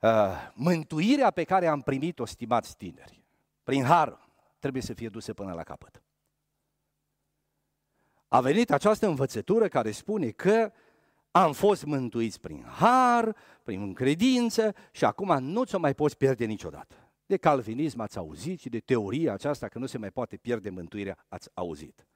Uh, 0.00 0.50
mântuirea 0.54 1.30
pe 1.30 1.44
care 1.44 1.66
am 1.66 1.80
primit-o, 1.80 2.24
stimați 2.24 2.76
tineri, 2.76 3.24
prin 3.62 3.84
har, 3.84 4.28
trebuie 4.58 4.82
să 4.82 4.92
fie 4.92 5.08
dusă 5.08 5.34
până 5.34 5.52
la 5.52 5.62
capăt. 5.62 6.02
A 8.28 8.40
venit 8.40 8.70
această 8.70 9.06
învățătură 9.06 9.68
care 9.68 9.90
spune 9.90 10.30
că 10.30 10.72
am 11.30 11.52
fost 11.52 11.84
mântuiți 11.84 12.40
prin 12.40 12.64
har, 12.64 13.36
prin 13.62 13.92
credință 13.92 14.74
și 14.92 15.04
acum 15.04 15.44
nu 15.44 15.64
ți-o 15.64 15.78
mai 15.78 15.94
poți 15.94 16.16
pierde 16.16 16.44
niciodată. 16.44 16.94
De 17.26 17.36
calvinism 17.36 18.00
ați 18.00 18.18
auzit 18.18 18.60
și 18.60 18.68
de 18.68 18.80
teoria 18.80 19.32
aceasta 19.32 19.68
că 19.68 19.78
nu 19.78 19.86
se 19.86 19.98
mai 19.98 20.10
poate 20.10 20.36
pierde 20.36 20.70
mântuirea 20.70 21.24
ați 21.28 21.50
auzit. 21.54 22.06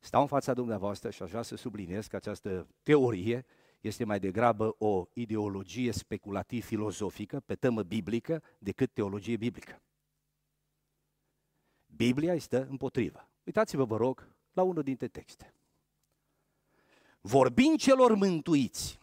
Stau 0.00 0.20
în 0.20 0.26
fața 0.26 0.54
dumneavoastră 0.54 1.10
și 1.10 1.22
aș 1.22 1.30
vrea 1.30 1.42
să 1.42 1.56
subliniez 1.56 2.06
că 2.06 2.16
această 2.16 2.66
teorie 2.82 3.44
este 3.80 4.04
mai 4.04 4.20
degrabă 4.20 4.74
o 4.78 5.06
ideologie 5.12 5.92
speculativ-filozofică 5.92 7.40
pe 7.40 7.54
temă 7.54 7.82
biblică 7.82 8.42
decât 8.58 8.92
teologie 8.92 9.36
biblică. 9.36 9.82
Biblia 11.86 12.34
este 12.34 12.66
împotrivă. 12.70 13.28
Uitați-vă, 13.44 13.84
vă 13.84 13.96
rog, 13.96 14.35
la 14.56 14.62
unul 14.62 14.82
dintre 14.82 15.08
texte. 15.08 15.54
Vorbind 17.20 17.78
celor 17.78 18.14
mântuiți, 18.14 18.98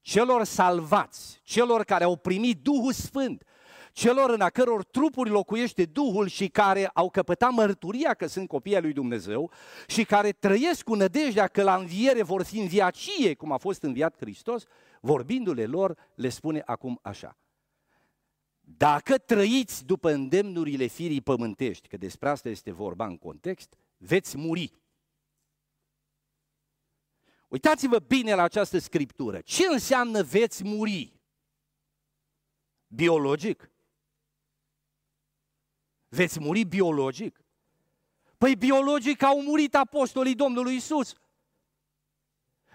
celor 0.00 0.44
salvați, 0.44 1.40
celor 1.44 1.84
care 1.84 2.04
au 2.04 2.16
primit 2.16 2.62
Duhul 2.62 2.92
Sfânt, 2.92 3.44
celor 3.92 4.30
în 4.30 4.40
a 4.40 4.50
căror 4.50 4.84
trupuri 4.84 5.30
locuiește 5.30 5.84
Duhul 5.84 6.28
și 6.28 6.48
care 6.48 6.86
au 6.86 7.10
căpătat 7.10 7.50
mărturia 7.50 8.14
că 8.14 8.26
sunt 8.26 8.48
copii 8.48 8.74
ai 8.74 8.80
lui 8.80 8.92
Dumnezeu 8.92 9.50
și 9.86 10.04
care 10.04 10.32
trăiesc 10.32 10.82
cu 10.82 10.94
nădejdea 10.94 11.46
că 11.46 11.62
la 11.62 11.76
înviere 11.76 12.22
vor 12.22 12.42
fi 12.42 12.58
înviacie, 12.58 13.34
cum 13.34 13.52
a 13.52 13.56
fost 13.56 13.82
înviat 13.82 14.16
Hristos, 14.16 14.64
vorbindu-le 15.00 15.66
lor, 15.66 15.98
le 16.14 16.28
spune 16.28 16.62
acum 16.66 16.98
așa. 17.02 17.36
Dacă 18.60 19.18
trăiți 19.18 19.84
după 19.84 20.10
îndemnurile 20.10 20.86
firii 20.86 21.20
pământești, 21.20 21.88
că 21.88 21.96
despre 21.96 22.28
asta 22.28 22.48
este 22.48 22.72
vorba 22.72 23.06
în 23.06 23.16
context, 23.16 23.76
veți 23.96 24.36
muri. 24.36 24.72
Uitați-vă 27.48 27.98
bine 27.98 28.34
la 28.34 28.42
această 28.42 28.78
scriptură. 28.78 29.40
Ce 29.40 29.66
înseamnă 29.66 30.22
veți 30.22 30.64
muri? 30.64 31.20
Biologic? 32.86 33.70
Veți 36.08 36.40
muri 36.40 36.64
biologic? 36.64 37.40
Păi 38.38 38.56
biologic 38.56 39.22
au 39.22 39.42
murit 39.42 39.74
apostolii 39.74 40.34
Domnului 40.34 40.74
Isus. 40.74 41.14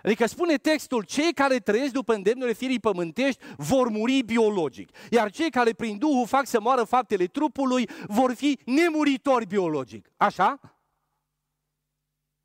Adică 0.04 0.26
spune 0.26 0.58
textul, 0.58 1.04
cei 1.04 1.34
care 1.34 1.60
trăiesc 1.60 1.94
după 1.94 2.14
îndemnurile 2.14 2.56
firii 2.56 2.80
pământești 2.80 3.44
vor 3.58 3.90
muri 3.90 4.22
biologic, 4.22 4.90
iar 5.10 5.32
cei 5.32 5.50
care 5.50 5.74
prin 5.74 5.98
Duhul 5.98 6.28
fac 6.28 6.46
să 6.46 6.60
moară 6.60 6.84
faptele 6.84 7.26
trupului 7.26 7.90
vor 8.08 8.34
fi 8.34 8.60
nemuritori 8.66 9.46
biologic. 9.46 10.12
Așa? 10.18 10.60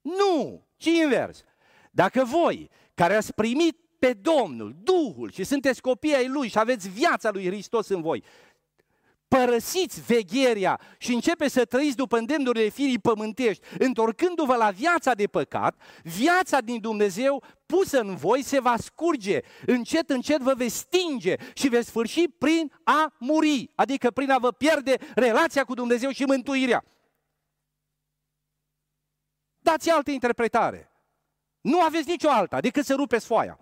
Nu, 0.01 0.67
ci 0.77 0.85
invers. 0.85 1.45
Dacă 1.99 2.25
voi, 2.25 2.71
care 2.95 3.15
ați 3.15 3.35
primit 3.35 3.79
pe 3.99 4.13
Domnul, 4.13 4.77
Duhul 4.83 5.31
și 5.31 5.45
sunteți 5.45 5.81
copii 5.81 6.15
ai 6.15 6.29
Lui 6.29 6.49
și 6.49 6.59
aveți 6.59 6.89
viața 6.89 7.31
Lui 7.31 7.47
Hristos 7.47 7.89
în 7.89 8.03
voi, 8.03 8.25
părăsiți 9.29 10.01
vegheria 10.01 10.81
și 10.99 11.13
începe 11.13 11.49
să 11.49 11.65
trăiți 11.65 11.97
după 11.97 12.19
îndemnurile 12.19 12.69
firii 12.69 12.99
pământești, 12.99 13.67
întorcându-vă 13.79 14.57
la 14.57 14.71
viața 14.71 15.15
de 15.15 15.27
păcat, 15.27 15.81
viața 16.03 16.61
din 16.61 16.81
Dumnezeu 16.81 17.43
pusă 17.67 18.01
în 18.01 18.15
voi 18.15 18.43
se 18.43 18.61
va 18.61 18.77
scurge, 18.77 19.41
încet, 19.67 20.11
încet 20.11 20.41
vă 20.41 20.55
veți 20.55 20.77
stinge 20.77 21.35
și 21.55 21.69
veți 21.69 21.89
sfârși 21.89 22.29
prin 22.29 22.73
a 22.85 23.15
muri, 23.19 23.71
adică 23.75 24.11
prin 24.11 24.31
a 24.31 24.39
vă 24.39 24.53
pierde 24.53 24.97
relația 25.15 25.65
cu 25.65 25.75
Dumnezeu 25.75 26.11
și 26.11 26.25
mântuirea. 26.25 26.85
Dați 29.59 29.91
altă 29.91 30.11
interpretare. 30.11 30.93
Nu 31.69 31.81
aveți 31.81 32.09
nicio 32.09 32.31
alta 32.31 32.61
decât 32.61 32.85
să 32.85 32.95
rupeți 32.95 33.27
foaia. 33.27 33.59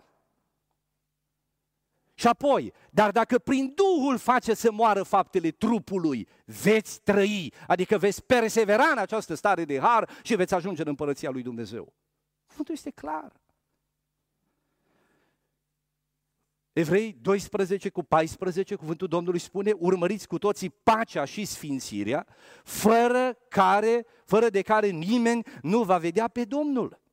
Și 2.15 2.27
apoi, 2.27 2.73
dar 2.91 3.11
dacă 3.11 3.39
prin 3.39 3.75
Duhul 3.75 4.19
face 4.19 4.55
să 4.55 4.73
moară 4.73 5.03
faptele 5.03 5.51
trupului, 5.51 6.29
veți 6.45 7.01
trăi, 7.01 7.53
adică 7.67 7.99
veți 7.99 8.25
persevera 8.25 8.85
în 8.85 8.99
această 8.99 9.35
stare 9.35 9.65
de 9.65 9.79
har 9.81 10.11
și 10.23 10.35
veți 10.35 10.55
ajunge 10.55 10.83
în 10.83 10.89
împărăția 10.89 11.31
lui 11.31 11.43
Dumnezeu. 11.43 11.93
Cuvântul 12.47 12.75
este 12.75 12.91
clar. 12.91 13.33
Evrei 16.73 17.13
12 17.21 17.89
cu 17.89 18.03
14, 18.03 18.75
cuvântul 18.75 19.09
Domnului 19.09 19.39
spune, 19.39 19.73
urmăriți 19.79 20.27
cu 20.27 20.39
toții 20.39 20.71
pacea 20.71 21.25
și 21.25 21.45
sfințirea, 21.45 22.27
fără, 22.65 23.37
care, 23.49 24.07
fără 24.25 24.49
de 24.49 24.63
care 24.63 24.89
nimeni 24.89 25.47
nu 25.63 25.83
va 25.83 25.99
vedea 25.99 26.29
pe 26.29 26.45
Domnul. 26.45 27.05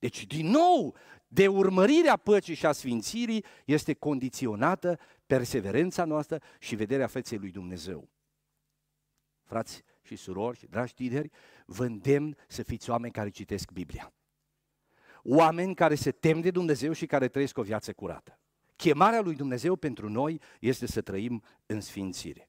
Deci, 0.00 0.26
din 0.26 0.46
nou, 0.46 0.96
de 1.28 1.48
urmărirea 1.48 2.16
păcii 2.16 2.54
și 2.54 2.66
a 2.66 2.72
sfințirii 2.72 3.44
este 3.64 3.94
condiționată 3.94 4.98
perseverența 5.26 6.04
noastră 6.04 6.40
și 6.58 6.74
vederea 6.74 7.06
feței 7.06 7.38
lui 7.38 7.50
Dumnezeu. 7.50 8.08
Frați 9.42 9.82
și 10.02 10.16
surori 10.16 10.58
și 10.58 10.66
dragi 10.66 10.94
tineri, 10.94 11.30
vă 11.66 11.84
îndemn 11.84 12.36
să 12.48 12.62
fiți 12.62 12.90
oameni 12.90 13.12
care 13.12 13.28
citesc 13.28 13.70
Biblia. 13.70 14.12
Oameni 15.22 15.74
care 15.74 15.94
se 15.94 16.10
tem 16.10 16.40
de 16.40 16.50
Dumnezeu 16.50 16.92
și 16.92 17.06
care 17.06 17.28
trăiesc 17.28 17.58
o 17.58 17.62
viață 17.62 17.92
curată. 17.92 18.38
Chemarea 18.76 19.20
lui 19.20 19.34
Dumnezeu 19.34 19.76
pentru 19.76 20.08
noi 20.08 20.40
este 20.60 20.86
să 20.86 21.00
trăim 21.00 21.42
în 21.66 21.80
sfințire. 21.80 22.48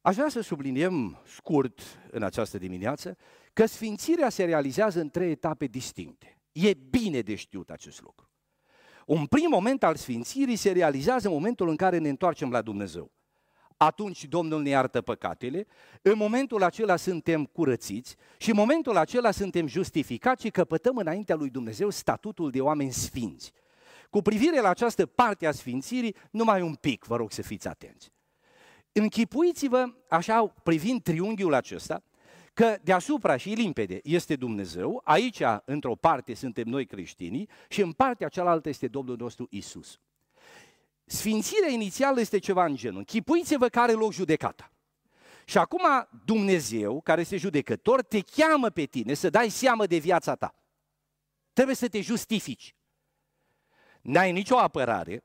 Aș 0.00 0.14
vrea 0.14 0.28
să 0.28 0.40
subliniem 0.40 1.22
scurt 1.26 1.80
în 2.10 2.22
această 2.22 2.58
dimineață 2.58 3.16
că 3.52 3.66
sfințirea 3.66 4.28
se 4.28 4.44
realizează 4.44 5.00
în 5.00 5.10
trei 5.10 5.30
etape 5.30 5.66
distincte. 5.66 6.41
E 6.52 6.74
bine 6.74 7.20
de 7.20 7.34
știut 7.34 7.70
acest 7.70 8.02
lucru. 8.02 8.30
Un 9.06 9.26
prim 9.26 9.48
moment 9.50 9.82
al 9.82 9.96
sfințirii 9.96 10.56
se 10.56 10.72
realizează 10.72 11.28
în 11.28 11.34
momentul 11.34 11.68
în 11.68 11.76
care 11.76 11.98
ne 11.98 12.08
întoarcem 12.08 12.50
la 12.50 12.62
Dumnezeu. 12.62 13.12
Atunci 13.76 14.24
Domnul 14.24 14.62
ne 14.62 14.68
iartă 14.68 15.00
păcatele, 15.00 15.66
în 16.02 16.16
momentul 16.16 16.62
acela 16.62 16.96
suntem 16.96 17.44
curățiți 17.44 18.16
și 18.36 18.50
în 18.50 18.56
momentul 18.56 18.96
acela 18.96 19.30
suntem 19.30 19.66
justificați 19.66 20.44
și 20.44 20.50
căpătăm 20.50 20.96
înaintea 20.96 21.34
lui 21.34 21.50
Dumnezeu 21.50 21.90
statutul 21.90 22.50
de 22.50 22.60
oameni 22.60 22.92
sfinți. 22.92 23.52
Cu 24.10 24.22
privire 24.22 24.60
la 24.60 24.68
această 24.68 25.06
parte 25.06 25.46
a 25.46 25.52
sfințirii, 25.52 26.16
numai 26.30 26.62
un 26.62 26.74
pic, 26.74 27.04
vă 27.04 27.16
rog 27.16 27.32
să 27.32 27.42
fiți 27.42 27.68
atenți. 27.68 28.12
Închipuiți-vă, 28.92 29.84
așa, 30.08 30.46
privind 30.62 31.02
triunghiul 31.02 31.54
acesta, 31.54 32.02
că 32.52 32.78
deasupra 32.82 33.36
și 33.36 33.48
limpede 33.48 34.00
este 34.02 34.36
Dumnezeu, 34.36 35.00
aici 35.04 35.42
într-o 35.64 35.94
parte 35.94 36.34
suntem 36.34 36.68
noi 36.68 36.86
creștinii 36.86 37.48
și 37.68 37.80
în 37.80 37.92
partea 37.92 38.28
cealaltă 38.28 38.68
este 38.68 38.88
Domnul 38.88 39.16
nostru 39.16 39.46
Isus. 39.50 40.00
Sfințirea 41.04 41.70
inițială 41.70 42.20
este 42.20 42.38
ceva 42.38 42.64
în 42.64 42.76
genul, 42.76 43.04
chipuiți-vă 43.04 43.68
care 43.68 43.92
loc 43.92 44.12
judecata. 44.12 44.72
Și 45.44 45.58
acum 45.58 45.82
Dumnezeu, 46.24 47.00
care 47.00 47.20
este 47.20 47.36
judecător, 47.36 48.02
te 48.02 48.20
cheamă 48.20 48.70
pe 48.70 48.84
tine 48.84 49.14
să 49.14 49.30
dai 49.30 49.48
seamă 49.48 49.86
de 49.86 49.96
viața 49.96 50.34
ta. 50.34 50.54
Trebuie 51.52 51.76
să 51.76 51.88
te 51.88 52.00
justifici. 52.00 52.76
N-ai 54.00 54.32
nicio 54.32 54.58
apărare, 54.58 55.24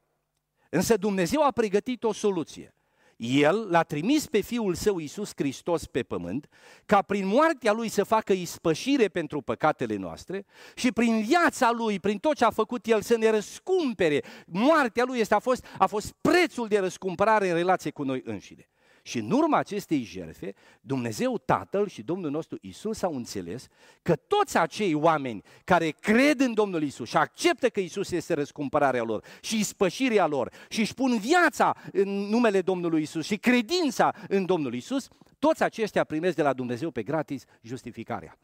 însă 0.70 0.98
Dumnezeu 0.98 1.44
a 1.44 1.52
pregătit 1.52 2.04
o 2.04 2.14
soluție. 2.14 2.77
El 3.18 3.68
l-a 3.70 3.84
trimis 3.84 4.26
pe 4.26 4.42
Fiul 4.42 4.76
Său 4.76 4.98
Iisus 4.98 5.32
Hristos 5.36 5.86
pe 5.86 6.04
pământ, 6.04 6.48
ca 6.86 7.02
prin 7.02 7.28
moartea 7.28 7.72
Lui 7.72 7.90
să 7.90 8.04
facă 8.04 8.34
ispășire 8.34 9.08
pentru 9.08 9.42
păcatele 9.42 9.96
noastre 9.96 10.46
și 10.76 10.92
prin 10.92 11.22
viața 11.22 11.72
Lui, 11.72 12.00
prin 12.00 12.18
tot 12.18 12.36
ce 12.36 12.46
a 12.46 12.50
făcut 12.50 12.86
El, 12.86 13.02
să 13.02 13.18
ne 13.18 13.30
răscumpere. 13.30 14.24
Moartea 14.46 15.04
Lui 15.04 15.20
este, 15.20 15.34
a, 15.34 15.40
fost, 15.40 15.66
a 15.78 15.86
fost 15.86 16.16
prețul 16.22 16.68
de 16.68 16.80
răscumpărare 16.80 17.50
în 17.50 17.56
relație 17.56 17.92
cu 17.92 18.04
noi 18.04 18.22
înșine. 18.26 18.70
Și 19.08 19.18
în 19.18 19.32
urma 19.32 19.58
acestei 19.58 20.02
jerfe, 20.02 20.54
Dumnezeu 20.82 21.38
Tatăl 21.38 21.88
și 21.88 22.02
Domnul 22.02 22.32
nostru 22.32 22.58
Isus 22.62 23.02
au 23.02 23.16
înțeles 23.16 23.68
că 24.02 24.16
toți 24.16 24.58
acei 24.58 24.94
oameni 24.94 25.44
care 25.64 25.90
cred 25.90 26.40
în 26.40 26.54
Domnul 26.54 26.84
Isus 26.84 27.10
și 27.10 27.18
acceptă 27.18 27.70
că 27.70 27.80
Isus 27.80 28.12
este 28.12 28.34
răscumpărarea 28.34 29.04
lor 29.04 29.24
și 29.42 29.64
spășirea 29.64 30.28
lor 30.28 30.52
și 30.70 30.80
își 30.80 30.94
pun 30.94 31.18
viața 31.18 31.76
în 31.92 32.10
numele 32.10 32.62
Domnului 32.62 33.02
Isus 33.02 33.26
și 33.26 33.38
credința 33.38 34.16
în 34.28 34.46
Domnul 34.46 34.74
Isus, 34.74 35.08
toți 35.40 35.64
aceștia 35.64 36.04
primesc 36.04 36.36
de 36.36 36.42
la 36.42 36.54
Dumnezeu 36.54 36.92
pe 36.92 37.04
gratis 37.04 37.44
justificarea. 37.62 38.38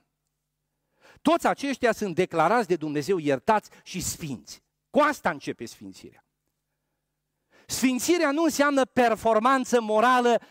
Toți 1.22 1.48
aceștia 1.48 1.92
sunt 1.92 2.16
declarați 2.16 2.68
de 2.68 2.76
Dumnezeu 2.76 3.18
iertați 3.18 3.70
și 3.84 4.02
sfinți. 4.02 4.64
Cu 4.90 5.00
asta 5.00 5.30
începe 5.30 5.66
sfințirea. 5.66 6.23
Sfințirea 7.74 8.32
nu 8.32 8.44
înseamnă 8.44 8.86
performanță 8.86 9.82
morală 9.82 10.42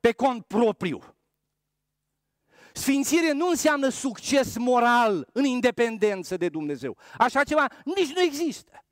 pe 0.00 0.12
cont 0.12 0.44
propriu. 0.46 1.16
Sfințire 2.72 3.32
nu 3.32 3.48
înseamnă 3.48 3.88
succes 3.88 4.56
moral 4.56 5.28
în 5.32 5.44
independență 5.44 6.36
de 6.36 6.48
Dumnezeu. 6.48 6.96
Așa 7.18 7.44
ceva 7.44 7.66
nici 7.84 8.12
nu 8.12 8.20
există. 8.20 8.84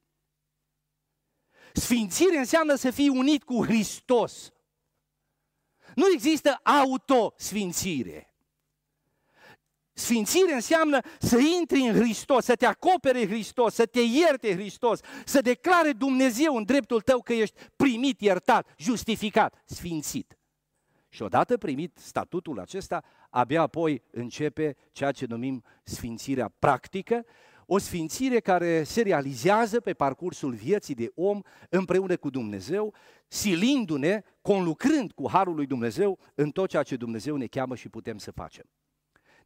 Sfințire 1.73 2.39
înseamnă 2.39 2.75
să 2.75 2.91
fii 2.91 3.09
unit 3.09 3.45
cu 3.45 3.65
Hristos. 3.65 4.53
Nu 5.95 6.05
există 6.13 6.61
autosfințire. 6.63 8.28
Sfințire 9.99 10.55
înseamnă 10.55 11.01
să 11.19 11.39
intri 11.59 11.81
în 11.81 11.95
Hristos, 11.95 12.45
să 12.45 12.55
te 12.55 12.67
acopere 12.67 13.27
Hristos, 13.27 13.75
să 13.75 13.87
te 13.87 14.01
ierte 14.01 14.55
Hristos, 14.55 15.01
să 15.25 15.41
declare 15.41 15.93
Dumnezeu 15.93 16.55
în 16.55 16.65
dreptul 16.65 17.01
tău 17.01 17.21
că 17.21 17.33
ești 17.33 17.61
primit, 17.77 18.21
iertat, 18.21 18.75
justificat, 18.77 19.63
sfințit. 19.65 20.39
Și 21.09 21.23
odată 21.23 21.57
primit 21.57 21.99
statutul 21.99 22.61
acesta, 22.61 23.05
abia 23.31 23.61
apoi 23.61 24.03
începe 24.11 24.77
ceea 24.93 25.13
ce 25.13 25.27
numim 25.29 25.65
sfințirea 25.83 26.55
practică, 26.59 27.25
o 27.67 27.79
sfințire 27.79 28.41
care 28.41 28.83
se 28.83 29.03
realizează 29.03 29.81
pe 29.81 29.93
parcursul 29.93 30.53
vieții 30.53 30.95
de 30.95 31.11
om 31.15 31.41
împreună 31.69 32.17
cu 32.17 32.31
Dumnezeu, 32.31 32.95
silindu-ne, 33.29 34.23
conlucrând 34.43 35.13
cu 35.13 35.29
Harul 35.29 35.55
lui 35.55 35.67
Dumnezeu 35.67 36.19
în 36.35 36.51
tot 36.51 36.69
ceea 36.69 36.83
ce 36.83 36.97
Dumnezeu 36.97 37.37
ne 37.37 37.47
cheamă 37.47 37.75
și 37.75 37.89
putem 37.89 38.19
să 38.19 38.31
facem. 38.31 38.65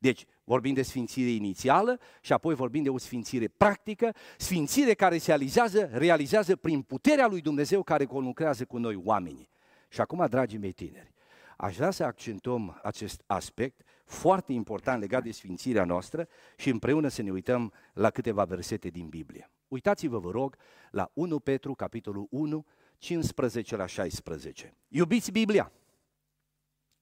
Deci, 0.03 0.25
vorbim 0.45 0.75
de 0.75 0.83
sfințire 0.83 1.31
inițială 1.31 2.01
și 2.21 2.33
apoi 2.33 2.55
vorbim 2.55 2.83
de 2.83 2.89
o 2.89 2.99
sfințire 2.99 3.49
practică, 3.49 4.15
sfințire 4.39 4.95
care 4.95 5.19
se 5.19 5.27
realizează, 5.27 5.91
realizează 5.93 6.57
prin 6.57 6.83
puterea 6.83 7.27
lui 7.27 7.41
Dumnezeu 7.41 7.83
care 7.83 8.05
conlucrează 8.05 8.65
cu 8.65 8.79
noi 8.79 8.95
oamenii. 8.95 9.49
Și 9.89 10.01
acum, 10.01 10.27
dragii 10.29 10.59
mei 10.59 10.73
tineri, 10.73 11.13
aș 11.57 11.77
vrea 11.77 11.91
să 11.91 12.05
accentuăm 12.05 12.81
acest 12.83 13.23
aspect 13.27 13.83
foarte 14.05 14.53
important 14.53 15.01
legat 15.01 15.23
de 15.23 15.31
sfințirea 15.31 15.85
noastră 15.85 16.29
și 16.57 16.69
împreună 16.69 17.09
să 17.09 17.23
ne 17.23 17.31
uităm 17.31 17.73
la 17.93 18.11
câteva 18.11 18.45
versete 18.45 18.89
din 18.89 19.09
Biblie. 19.09 19.51
Uitați-vă, 19.69 20.19
vă 20.19 20.31
rog, 20.31 20.57
la 20.91 21.11
1 21.15 21.39
Petru, 21.39 21.75
capitolul 21.75 22.27
1, 22.31 22.67
15 22.99 23.77
la 23.77 23.87
16. 23.87 24.77
Iubiți 24.89 25.31
Biblia? 25.31 25.73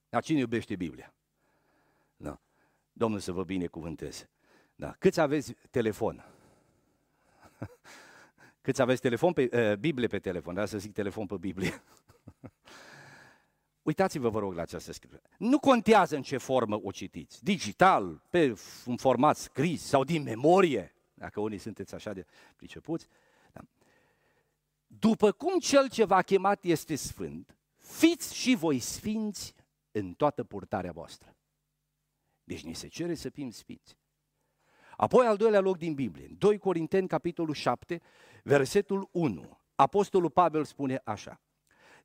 Dar 0.09 0.23
cine 0.23 0.39
iubește 0.39 0.75
Biblia? 0.75 1.13
Da. 3.01 3.07
Domnul 3.07 3.19
să 3.19 3.31
vă 3.31 3.43
binecuvânteze. 3.43 4.29
Da. 4.75 4.95
Câți 4.99 5.19
aveți 5.19 5.55
telefon? 5.69 6.25
Câți 8.61 8.81
aveți 8.81 9.01
telefon 9.01 9.33
pe, 9.33 9.49
uh, 9.53 9.77
Biblie 9.77 10.07
pe 10.07 10.19
telefon? 10.19 10.53
Da, 10.53 10.65
să 10.65 10.77
zic 10.77 10.93
telefon 10.93 11.25
pe 11.25 11.35
Biblie. 11.37 11.83
Uitați-vă, 13.89 14.29
vă 14.29 14.39
rog, 14.39 14.53
la 14.53 14.61
această 14.61 14.91
scriptură. 14.91 15.21
Nu 15.37 15.59
contează 15.59 16.15
în 16.15 16.21
ce 16.21 16.37
formă 16.37 16.79
o 16.83 16.91
citiți. 16.91 17.43
Digital, 17.43 18.21
pe 18.29 18.59
un 18.85 18.97
format 18.97 19.37
scris 19.37 19.83
sau 19.83 20.03
din 20.03 20.23
memorie, 20.23 20.95
dacă 21.13 21.39
unii 21.39 21.57
sunteți 21.57 21.95
așa 21.95 22.13
de 22.13 22.25
pricepuți. 22.55 23.07
Da. 23.51 23.61
După 24.87 25.31
cum 25.31 25.59
cel 25.59 25.89
ce 25.89 26.05
v-a 26.05 26.21
chemat 26.21 26.63
este 26.63 26.95
sfânt, 26.95 27.57
fiți 27.77 28.35
și 28.35 28.55
voi 28.55 28.79
sfinți 28.79 29.53
în 29.91 30.13
toată 30.13 30.43
purtarea 30.43 30.91
voastră. 30.91 31.35
Deci 32.51 32.63
ni 32.63 32.73
se 32.75 32.87
cere 32.87 33.13
să 33.13 33.29
fim 33.29 33.49
sfinți. 33.49 33.97
Apoi 34.97 35.25
al 35.25 35.37
doilea 35.37 35.59
loc 35.59 35.77
din 35.77 35.93
Biblie, 35.93 36.27
2 36.37 36.57
Corinteni, 36.57 37.07
capitolul 37.07 37.53
7, 37.53 38.01
versetul 38.43 39.09
1. 39.11 39.59
Apostolul 39.75 40.29
Pavel 40.29 40.63
spune 40.63 41.01
așa. 41.03 41.41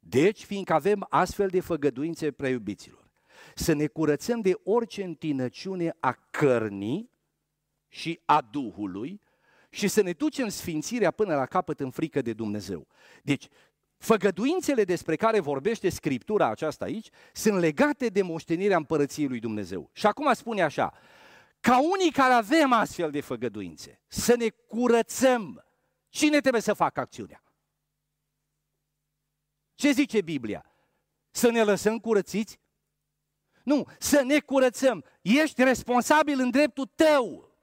Deci, 0.00 0.44
fiindcă 0.44 0.72
avem 0.72 1.06
astfel 1.08 1.48
de 1.48 1.60
făgăduințe 1.60 2.30
preiubiților, 2.30 3.10
să 3.54 3.72
ne 3.72 3.86
curățăm 3.86 4.40
de 4.40 4.52
orice 4.64 5.02
întinăciune 5.02 5.96
a 6.00 6.12
cărnii 6.30 7.10
și 7.88 8.20
a 8.24 8.40
Duhului 8.40 9.20
și 9.70 9.88
să 9.88 10.02
ne 10.02 10.12
ducem 10.12 10.48
sfințirea 10.48 11.10
până 11.10 11.34
la 11.34 11.46
capăt 11.46 11.80
în 11.80 11.90
frică 11.90 12.22
de 12.22 12.32
Dumnezeu. 12.32 12.86
Deci, 13.22 13.48
Făgăduințele 13.98 14.84
despre 14.84 15.16
care 15.16 15.40
vorbește 15.40 15.88
Scriptura 15.88 16.46
aceasta 16.46 16.84
aici 16.84 17.08
sunt 17.32 17.58
legate 17.58 18.06
de 18.08 18.22
moștenirea 18.22 18.76
împărăției 18.76 19.28
lui 19.28 19.40
Dumnezeu. 19.40 19.90
Și 19.92 20.06
acum 20.06 20.32
spune 20.32 20.62
așa, 20.62 20.92
ca 21.60 21.78
unii 21.78 22.12
care 22.12 22.32
avem 22.32 22.72
astfel 22.72 23.10
de 23.10 23.20
făgăduințe, 23.20 24.00
să 24.06 24.36
ne 24.36 24.48
curățăm. 24.48 25.64
Cine 26.08 26.40
trebuie 26.40 26.62
să 26.62 26.72
facă 26.72 27.00
acțiunea? 27.00 27.42
Ce 29.74 29.90
zice 29.90 30.20
Biblia? 30.20 30.70
Să 31.30 31.50
ne 31.50 31.62
lăsăm 31.62 31.98
curățiți? 31.98 32.60
Nu, 33.64 33.86
să 33.98 34.22
ne 34.22 34.40
curățăm. 34.40 35.04
Ești 35.22 35.62
responsabil 35.62 36.40
în 36.40 36.50
dreptul 36.50 36.90
tău. 36.94 37.55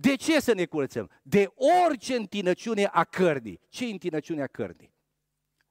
De 0.00 0.14
ce 0.14 0.40
să 0.40 0.52
ne 0.52 0.66
curățăm? 0.66 1.10
De 1.22 1.52
orice 1.86 2.14
întinăciune 2.14 2.84
a 2.84 3.04
cărnii. 3.04 3.60
Ce 3.68 3.86
e 3.86 3.90
întinăciunea 3.90 4.46
cărnii? 4.46 4.94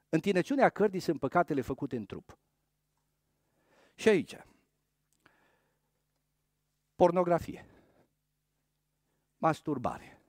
Întinăciunea 0.10 0.70
cărnii 0.70 1.00
sunt 1.00 1.20
păcatele 1.20 1.62
făcute 1.62 1.96
în 1.96 2.06
trup. 2.06 2.40
Și 3.96 4.10
aici, 4.10 4.36
pornografie, 6.96 7.66
masturbare, 9.38 10.22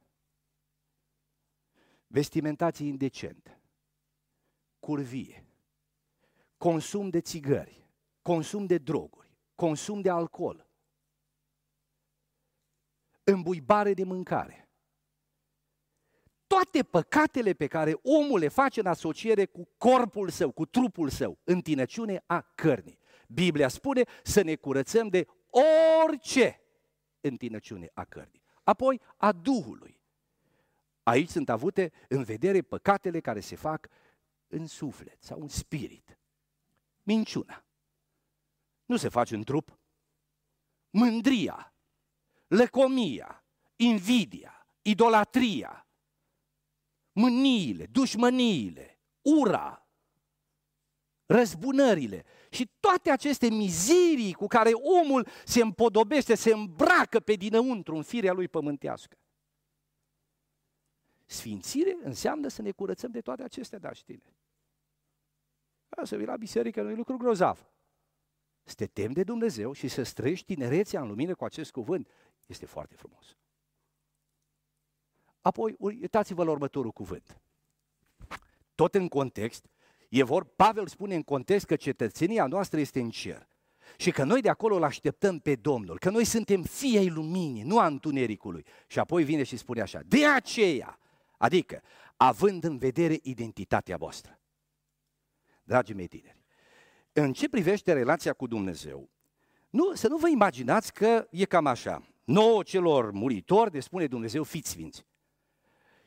vestimentație 2.07 2.87
indecentă, 2.87 3.61
curvie, 4.79 5.45
consum 6.57 7.11
de 7.11 7.21
țigări, 7.21 7.89
consum 8.23 8.67
de 8.67 8.79
droguri, 8.79 9.37
consum 9.55 10.01
de 10.01 10.11
alcool, 10.11 10.70
îmbuibare 13.25 13.95
de 13.95 14.05
mâncare. 14.05 14.69
Toate 16.47 16.83
păcatele 16.83 17.53
pe 17.53 17.67
care 17.67 17.99
omul 18.03 18.39
le 18.39 18.49
face 18.49 18.81
în 18.81 18.87
asociere 18.87 19.47
cu 19.47 19.69
corpul 19.79 20.29
său, 20.29 20.51
cu 20.51 20.67
trupul 20.67 21.09
său, 21.09 21.39
întinăciune 21.45 22.23
a 22.27 22.41
cărnii. 22.41 22.99
Biblia 23.29 23.69
spune 23.69 24.03
să 24.23 24.43
ne 24.43 24.55
curățăm 24.55 25.09
de 25.09 25.27
orice 26.05 26.61
întinăciune 27.21 27.91
a 27.95 28.05
cărnii. 28.05 28.43
Apoi 28.63 29.01
a 29.17 29.33
Duhului. 29.33 30.01
Aici 31.03 31.29
sunt 31.29 31.49
avute 31.49 31.93
în 32.09 32.23
vedere 32.23 32.63
păcatele 32.63 33.21
care 33.21 33.41
se 33.41 33.57
fac 33.57 33.89
în 34.49 34.67
suflet 34.67 35.23
sau 35.23 35.41
în 35.41 35.49
spirit. 35.49 36.19
Minciuna. 37.03 37.65
Nu 38.85 38.97
se 38.97 39.09
face 39.09 39.35
în 39.35 39.43
trup. 39.43 39.79
Mândria 40.91 41.70
lăcomia, 42.51 43.45
invidia, 43.77 44.67
idolatria, 44.83 45.87
mâniile, 47.13 47.87
dușmăniile, 47.87 49.01
ura, 49.21 49.89
răzbunările 51.27 52.25
și 52.51 52.71
toate 52.81 53.11
aceste 53.11 53.49
mizerii 53.51 54.33
cu 54.33 54.47
care 54.47 54.71
omul 54.73 55.27
se 55.45 55.61
împodobește, 55.61 56.35
se 56.35 56.53
îmbracă 56.53 57.21
pe 57.21 57.35
dinăuntru 57.35 57.97
în 57.97 58.03
firea 58.03 58.33
lui 58.33 58.49
pământească. 58.49 59.19
Sfințire 61.27 61.97
înseamnă 62.03 62.49
să 62.49 62.63
ne 62.63 62.71
curățăm 62.71 63.11
de 63.11 63.21
toate 63.21 63.43
acestea, 63.43 63.79
da, 63.79 63.93
știne. 63.93 64.35
Să 66.03 66.17
vii 66.17 66.27
la 66.27 66.37
biserică 66.37 66.83
nu 66.83 66.91
e 66.91 66.95
lucru 66.95 67.17
grozav. 67.17 67.71
Să 68.65 68.75
te 68.75 68.87
temi 68.87 69.15
de 69.15 69.23
Dumnezeu 69.23 69.73
și 69.73 69.89
să 69.89 70.03
străiești 70.03 70.47
tinerețea 70.47 71.01
în 71.01 71.09
lumină 71.09 71.35
cu 71.35 71.45
acest 71.45 71.71
cuvânt. 71.71 72.09
Este 72.51 72.67
foarte 72.67 72.95
frumos. 72.95 73.37
Apoi, 75.41 75.75
uitați-vă 75.79 76.45
la 76.45 76.51
următorul 76.51 76.91
cuvânt. 76.91 77.41
Tot 78.75 78.95
în 78.95 79.09
context, 79.09 79.67
e 80.09 80.23
vor, 80.23 80.45
Pavel 80.45 80.87
spune 80.87 81.15
în 81.15 81.23
context 81.23 81.67
că 81.67 81.77
cetățenia 81.77 82.47
noastră 82.47 82.81
este 82.81 83.01
în 83.01 83.11
cer 83.11 83.49
și 83.97 84.11
că 84.11 84.25
noi 84.25 84.41
de 84.41 84.49
acolo 84.49 84.77
îl 84.77 84.83
așteptăm 84.83 85.39
pe 85.39 85.55
Domnul, 85.55 85.99
că 85.99 86.11
noi 86.11 86.25
suntem 86.25 86.63
fii 86.63 86.99
ai 86.99 87.09
luminii, 87.09 87.63
nu 87.63 87.79
a 87.79 87.87
întunericului. 87.87 88.65
Și 88.87 88.99
apoi 88.99 89.25
vine 89.25 89.43
și 89.43 89.57
spune 89.57 89.81
așa, 89.81 90.01
de 90.07 90.27
aceea, 90.27 90.99
adică 91.37 91.83
având 92.17 92.65
în 92.65 92.79
vedere 92.79 93.19
identitatea 93.23 93.97
voastră. 93.97 94.41
Dragii 95.63 95.95
mei 95.95 96.07
tineri, 96.07 96.45
în 97.13 97.33
ce 97.33 97.49
privește 97.49 97.93
relația 97.93 98.33
cu 98.33 98.47
Dumnezeu, 98.47 99.11
nu, 99.71 99.95
să 99.95 100.09
nu 100.09 100.17
vă 100.17 100.29
imaginați 100.29 100.93
că 100.93 101.27
e 101.31 101.45
cam 101.45 101.67
așa 101.67 102.10
nouă 102.31 102.63
celor 102.63 103.11
muritori, 103.11 103.75
ne 103.75 103.81
spune 103.81 104.07
Dumnezeu, 104.07 104.43
fiți 104.43 104.71
sfinți. 104.71 105.07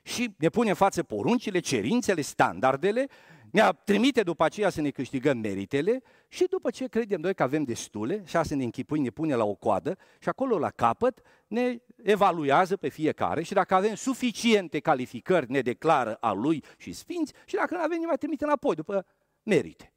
Și 0.03 0.36
ne 0.38 0.49
pune 0.49 0.69
în 0.69 0.75
față 0.75 1.03
poruncile, 1.03 1.59
cerințele, 1.59 2.21
standardele, 2.21 3.07
ne 3.51 3.69
trimite 3.86 4.23
după 4.23 4.43
aceea 4.43 4.69
să 4.69 4.81
ne 4.81 4.89
câștigăm 4.89 5.38
meritele 5.38 6.01
și 6.27 6.45
după 6.49 6.69
ce 6.69 6.88
credem 6.88 7.21
noi 7.21 7.33
că 7.33 7.43
avem 7.43 7.63
destule, 7.63 8.23
și 8.25 8.43
să 8.43 8.55
ne 8.55 8.63
închipui, 8.63 8.99
ne 8.99 9.09
pune 9.09 9.36
la 9.36 9.43
o 9.43 9.53
coadă 9.53 9.97
și 10.19 10.29
acolo 10.29 10.57
la 10.57 10.69
capăt 10.69 11.21
ne 11.47 11.77
evaluează 12.03 12.77
pe 12.77 12.89
fiecare 12.89 13.43
și 13.43 13.53
dacă 13.53 13.73
avem 13.73 13.95
suficiente 13.95 14.79
calificări 14.79 15.51
ne 15.51 15.62
declară 15.62 16.13
a 16.13 16.31
lui 16.31 16.63
și 16.77 16.93
sfinți 16.93 17.33
și 17.45 17.55
dacă 17.55 17.75
nu 17.75 17.81
avem 17.81 17.99
ne 17.99 18.05
mai 18.05 18.17
trimite 18.17 18.43
înapoi 18.43 18.75
după 18.75 19.05
merite. 19.43 19.93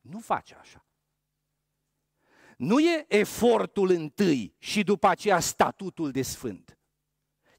Nu 0.00 0.18
face 0.18 0.56
așa. 0.60 0.84
Nu 2.60 2.78
e 2.78 3.04
efortul 3.08 3.90
întâi 3.90 4.54
și 4.58 4.82
după 4.82 5.06
aceea 5.06 5.40
statutul 5.40 6.10
de 6.10 6.22
sfânt, 6.22 6.78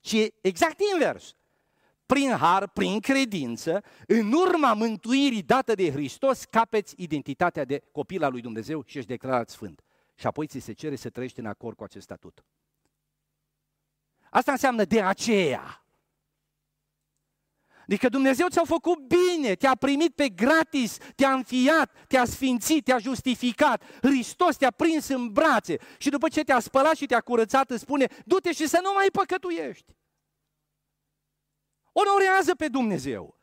ci 0.02 0.14
e 0.14 0.34
exact 0.42 0.80
invers. 0.94 1.36
Prin 2.06 2.32
har, 2.32 2.68
prin 2.68 3.00
credință, 3.00 3.84
în 4.08 4.32
urma 4.32 4.74
mântuirii 4.74 5.42
dată 5.44 5.76
de 5.76 5.92
Hristos, 5.92 6.46
capeți 6.46 6.96
identitatea 6.98 7.66
de 7.66 7.84
copil 7.92 8.24
al 8.24 8.32
lui 8.32 8.42
Dumnezeu 8.42 8.84
și 8.86 8.98
ești 8.98 9.10
declarat 9.10 9.50
sfânt. 9.50 9.82
Și 10.16 10.28
apoi 10.28 10.48
ți 10.48 10.60
se 10.60 10.74
cere 10.74 10.96
să 10.96 11.10
trăiești 11.10 11.40
în 11.40 11.46
acord 11.46 11.76
cu 11.78 11.84
acest 11.84 12.04
statut. 12.04 12.46
Asta 14.30 14.52
înseamnă 14.52 14.84
de 14.86 15.02
aceea. 15.02 15.81
Adică 17.92 18.10
Dumnezeu 18.10 18.48
ți-a 18.48 18.64
făcut 18.66 19.00
bine, 19.00 19.54
te-a 19.56 19.76
primit 19.76 20.16
pe 20.16 20.30
gratis, 20.30 20.98
te-a 21.16 21.34
înfiat, 21.34 21.92
te-a 22.08 22.26
sfințit, 22.26 22.84
te-a 22.84 22.98
justificat. 22.98 23.84
Hristos 24.02 24.56
te-a 24.56 24.72
prins 24.72 25.08
în 25.08 25.32
brațe 25.32 25.78
și 25.98 26.10
după 26.10 26.28
ce 26.28 26.44
te-a 26.44 26.60
spălat 26.60 26.96
și 26.96 27.06
te-a 27.06 27.22
curățat 27.22 27.70
îți 27.70 27.82
spune, 27.82 28.08
du-te 28.26 28.52
și 28.54 28.68
să 28.68 28.80
nu 28.84 28.92
mai 28.94 29.08
păcătuiești. 29.12 29.96
Onorează 31.92 32.56
pe 32.56 32.68
Dumnezeu. 32.68 33.40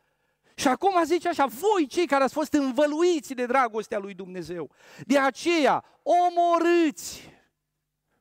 Și 0.55 0.67
acum 0.67 1.03
zice 1.03 1.27
așa, 1.27 1.45
voi 1.45 1.87
cei 1.87 2.07
care 2.07 2.23
ați 2.23 2.33
fost 2.33 2.53
învăluiți 2.53 3.33
de 3.33 3.45
dragostea 3.45 3.99
lui 3.99 4.13
Dumnezeu, 4.13 4.71
de 5.05 5.19
aceea 5.19 5.83
omorâți. 6.03 7.29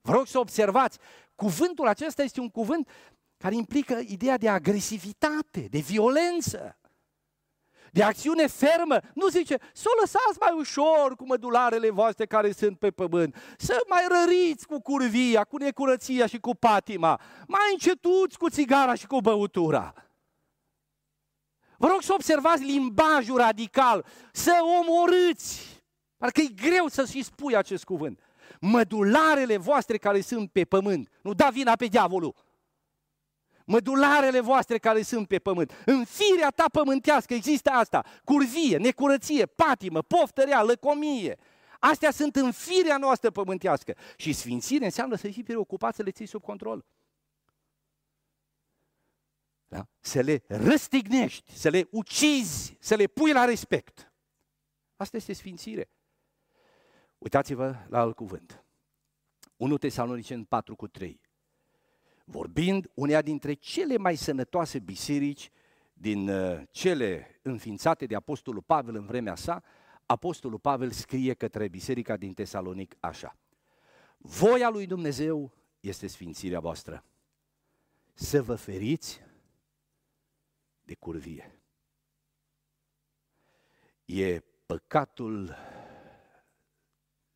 Vă 0.00 0.12
rog 0.12 0.26
să 0.26 0.38
observați, 0.38 0.98
cuvântul 1.34 1.86
acesta 1.86 2.22
este 2.22 2.40
un 2.40 2.48
cuvânt 2.48 2.88
care 3.38 3.54
implică 3.54 4.00
ideea 4.06 4.36
de 4.36 4.48
agresivitate, 4.48 5.60
de 5.70 5.78
violență, 5.78 6.78
de 7.92 8.02
acțiune 8.02 8.46
fermă. 8.46 9.00
Nu 9.14 9.28
zice, 9.28 9.58
să 9.72 9.84
o 9.86 10.00
lăsați 10.00 10.38
mai 10.40 10.58
ușor 10.58 11.16
cu 11.16 11.26
mădularele 11.26 11.90
voastre 11.90 12.26
care 12.26 12.52
sunt 12.52 12.78
pe 12.78 12.90
pământ, 12.90 13.54
să 13.58 13.76
mai 13.88 14.02
răriți 14.08 14.66
cu 14.66 14.80
curvia, 14.80 15.44
cu 15.44 15.56
necurăția 15.56 16.26
și 16.26 16.38
cu 16.38 16.54
patima, 16.54 17.20
mai 17.46 17.68
încetuți 17.72 18.38
cu 18.38 18.48
țigara 18.48 18.94
și 18.94 19.06
cu 19.06 19.20
băutura. 19.20 19.94
Vă 21.76 21.86
rog 21.86 22.02
să 22.02 22.12
observați 22.12 22.62
limbajul 22.62 23.36
radical, 23.36 24.06
să 24.32 24.52
omorâți. 24.80 25.82
Parcă 26.16 26.40
e 26.40 26.68
greu 26.68 26.86
să 26.86 27.04
și 27.04 27.22
spui 27.22 27.56
acest 27.56 27.84
cuvânt. 27.84 28.20
Mădularele 28.60 29.56
voastre 29.56 29.96
care 29.96 30.20
sunt 30.20 30.50
pe 30.50 30.64
pământ. 30.64 31.08
Nu 31.22 31.34
da 31.34 31.48
vina 31.48 31.76
pe 31.76 31.86
diavolul 31.86 32.34
mădularele 33.68 34.40
voastre 34.40 34.78
care 34.78 35.02
sunt 35.02 35.28
pe 35.28 35.38
pământ. 35.38 35.72
În 35.86 36.04
firea 36.04 36.50
ta 36.50 36.64
pământească 36.72 37.34
există 37.34 37.70
asta, 37.70 38.04
curvie, 38.24 38.76
necurăție, 38.76 39.46
patimă, 39.46 40.02
poftă 40.02 40.42
rea, 40.42 40.62
lăcomie. 40.62 41.38
Astea 41.78 42.10
sunt 42.10 42.36
în 42.36 42.52
firea 42.52 42.96
noastră 42.96 43.30
pământească. 43.30 43.96
Și 44.16 44.32
sfințire 44.32 44.84
înseamnă 44.84 45.16
să 45.16 45.28
fii 45.28 45.42
preocupat 45.42 45.94
să 45.94 46.02
le 46.02 46.10
ții 46.10 46.26
sub 46.26 46.42
control. 46.42 46.86
Da? 49.66 49.88
Să 50.00 50.20
le 50.20 50.42
răstignești, 50.46 51.52
să 51.56 51.68
le 51.68 51.88
ucizi, 51.90 52.76
să 52.80 52.94
le 52.94 53.06
pui 53.06 53.32
la 53.32 53.44
respect. 53.44 54.12
Asta 54.96 55.16
este 55.16 55.32
sfințire. 55.32 55.90
Uitați-vă 57.18 57.76
la 57.88 58.00
alt 58.00 58.16
cuvânt. 58.16 58.64
1 59.56 59.78
Tesalonicen 59.78 60.44
4 60.44 60.76
cu 60.76 60.88
3 60.88 61.20
vorbind 62.30 62.90
uneia 62.94 63.22
dintre 63.22 63.52
cele 63.52 63.96
mai 63.96 64.16
sănătoase 64.16 64.78
biserici 64.78 65.50
din 65.92 66.28
uh, 66.28 66.62
cele 66.70 67.40
înființate 67.42 68.06
de 68.06 68.14
Apostolul 68.14 68.62
Pavel 68.62 68.94
în 68.94 69.06
vremea 69.06 69.34
sa, 69.34 69.62
Apostolul 70.06 70.58
Pavel 70.58 70.90
scrie 70.90 71.34
către 71.34 71.68
biserica 71.68 72.16
din 72.16 72.34
Tesalonic 72.34 72.96
așa. 73.00 73.36
Voia 74.18 74.68
lui 74.68 74.86
Dumnezeu 74.86 75.52
este 75.80 76.06
sfințirea 76.06 76.60
voastră. 76.60 77.04
Să 78.14 78.42
vă 78.42 78.54
feriți 78.54 79.20
de 80.82 80.94
curvie. 80.94 81.60
E 84.04 84.40
păcatul 84.66 85.56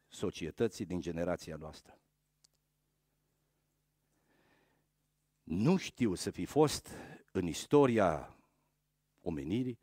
societății 0.09 0.85
din 0.85 1.01
generația 1.01 1.57
noastră. 1.57 2.02
Nu 5.43 5.77
știu 5.77 6.15
să 6.15 6.31
fi 6.31 6.45
fost 6.45 6.89
în 7.33 7.47
istoria 7.47 8.37
omenirii 9.21 9.79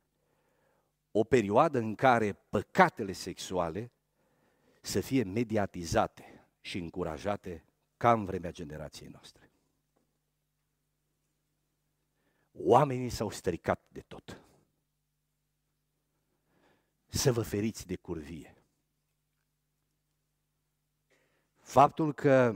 o 1.12 1.24
perioadă 1.24 1.78
în 1.78 1.96
care 1.96 2.34
păcatele 2.34 3.12
sexuale 3.12 3.92
să 4.82 5.02
fie 5.02 5.24
mediatizate 5.24 6.48
și 6.62 6.78
încurajate 6.78 7.64
ca 7.98 8.12
în 8.12 8.26
vremea 8.26 8.52
generației 8.52 9.10
noastre. 9.10 9.52
Oamenii 12.52 13.10
s-au 13.10 13.30
stricat 13.30 13.82
de 13.88 14.02
tot. 14.02 14.42
Să 17.08 17.32
vă 17.32 17.42
feriți 17.42 17.88
de 17.88 17.96
curvie. 17.96 18.54
Faptul 21.58 22.14
că 22.14 22.56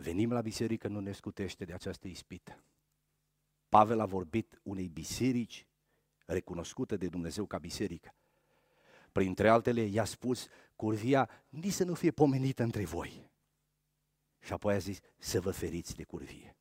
venim 0.00 0.32
la 0.32 0.40
biserică 0.40 0.88
nu 0.88 1.00
ne 1.00 1.12
scutește 1.12 1.64
de 1.64 1.72
această 1.72 2.08
ispită. 2.08 2.64
Pavel 3.68 4.00
a 4.00 4.06
vorbit 4.06 4.60
unei 4.62 4.88
biserici 4.88 5.66
recunoscută 6.26 6.96
de 6.96 7.08
Dumnezeu 7.08 7.46
ca 7.46 7.58
biserică. 7.58 8.14
Printre 9.12 9.48
altele, 9.48 9.80
i-a 9.80 10.04
spus, 10.04 10.46
curvia 10.76 11.30
nici 11.48 11.72
să 11.72 11.84
nu 11.84 11.94
fie 11.94 12.10
pomenită 12.10 12.62
între 12.62 12.84
voi. 12.84 13.30
Și 14.40 14.52
apoi 14.52 14.74
a 14.74 14.78
zis, 14.78 14.98
să 15.18 15.40
vă 15.40 15.50
feriți 15.50 15.94
de 15.94 16.04
curvie. 16.04 16.56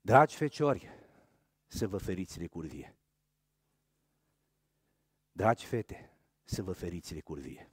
Dragi 0.00 0.36
feciori, 0.36 0.88
să 1.66 1.88
vă 1.88 1.98
feriți 1.98 2.38
de 2.38 2.46
curvie. 2.46 2.96
Dragi 5.32 5.66
fete, 5.66 6.10
să 6.44 6.62
vă 6.62 6.72
feriți 6.72 7.14
de 7.14 7.20
curvie. 7.20 7.70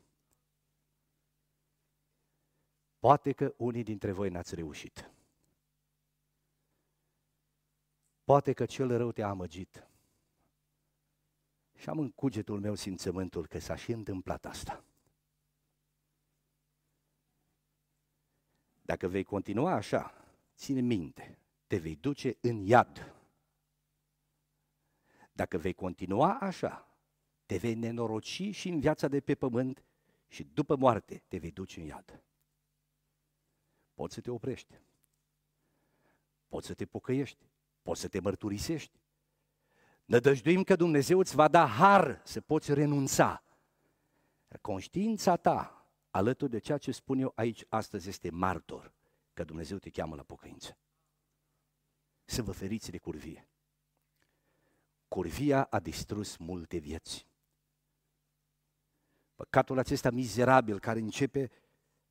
Poate 3.05 3.31
că 3.31 3.53
unii 3.57 3.83
dintre 3.83 4.11
voi 4.11 4.29
n-ați 4.29 4.55
reușit. 4.55 5.11
Poate 8.23 8.53
că 8.53 8.65
cel 8.65 8.97
rău 8.97 9.11
te-a 9.11 9.27
amăgit. 9.27 9.87
Și 11.75 11.89
am 11.89 11.99
în 11.99 12.11
cugetul 12.11 12.59
meu 12.59 12.75
simțământul 12.75 13.47
că 13.47 13.59
s-a 13.59 13.75
și 13.75 13.91
întâmplat 13.91 14.45
asta. 14.45 14.83
Dacă 18.81 19.07
vei 19.07 19.23
continua 19.23 19.71
așa, 19.73 20.25
ține 20.55 20.81
minte, 20.81 21.37
te 21.67 21.77
vei 21.77 21.95
duce 21.95 22.37
în 22.41 22.59
iad. 22.59 23.15
Dacă 25.31 25.57
vei 25.57 25.73
continua 25.73 26.37
așa, 26.39 26.97
te 27.45 27.57
vei 27.57 27.75
nenoroci 27.75 28.49
și 28.51 28.69
în 28.69 28.79
viața 28.79 29.07
de 29.07 29.19
pe 29.19 29.35
pământ 29.35 29.83
și 30.27 30.43
după 30.43 30.75
moarte 30.75 31.23
te 31.27 31.37
vei 31.37 31.51
duce 31.51 31.79
în 31.79 31.85
iad 31.85 32.24
poți 33.95 34.13
să 34.13 34.21
te 34.21 34.31
oprești. 34.31 34.79
Poți 36.47 36.67
să 36.67 36.73
te 36.73 36.85
pocăiești. 36.85 37.45
Poți 37.81 38.01
să 38.01 38.07
te 38.07 38.19
mărturisești. 38.19 38.99
Nădăjduim 40.05 40.63
că 40.63 40.75
Dumnezeu 40.75 41.19
îți 41.19 41.35
va 41.35 41.47
da 41.47 41.67
har 41.67 42.21
să 42.23 42.41
poți 42.41 42.73
renunța. 42.73 43.43
Conștiința 44.61 45.35
ta, 45.35 45.87
alături 46.09 46.51
de 46.51 46.59
ceea 46.59 46.77
ce 46.77 46.91
spun 46.91 47.19
eu 47.19 47.31
aici 47.35 47.65
astăzi, 47.69 48.09
este 48.09 48.29
martor 48.29 48.93
că 49.33 49.43
Dumnezeu 49.43 49.77
te 49.77 49.89
cheamă 49.89 50.15
la 50.15 50.23
pocăință. 50.23 50.77
Să 52.25 52.41
vă 52.41 52.51
feriți 52.51 52.91
de 52.91 52.97
curvie. 52.97 53.47
Curvia 55.07 55.63
a 55.63 55.79
distrus 55.79 56.37
multe 56.37 56.77
vieți. 56.77 57.27
Păcatul 59.35 59.77
acesta 59.77 60.09
mizerabil 60.09 60.79
care 60.79 60.99
începe, 60.99 61.51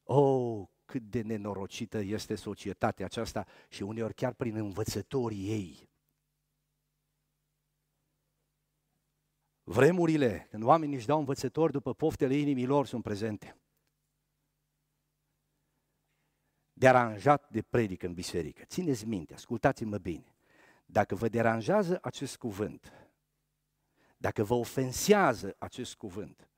oh, 0.02 0.68
cât 0.84 1.02
de 1.02 1.22
nenorocită 1.22 1.98
este 1.98 2.34
societatea 2.34 3.04
aceasta 3.04 3.46
și 3.68 3.82
uneori 3.82 4.14
chiar 4.14 4.32
prin 4.32 4.56
învățătorii 4.56 5.48
ei. 5.48 5.88
Vremurile 9.62 10.46
când 10.50 10.62
oamenii 10.62 10.96
își 10.96 11.06
dau 11.06 11.18
învățători 11.18 11.72
după 11.72 11.94
poftele 11.94 12.34
inimilor 12.34 12.86
sunt 12.86 13.02
prezente. 13.02 13.56
Deranjat 16.72 17.50
de 17.50 17.62
predic 17.62 18.02
în 18.02 18.14
biserică. 18.14 18.64
Țineți 18.64 19.06
minte, 19.06 19.34
ascultați-mă 19.34 19.98
bine. 19.98 20.34
Dacă 20.86 21.14
vă 21.14 21.28
deranjează 21.28 21.98
acest 22.02 22.36
cuvânt, 22.36 22.92
dacă 24.16 24.44
vă 24.44 24.54
ofensează 24.54 25.56
acest 25.58 25.94
cuvânt, 25.94 26.48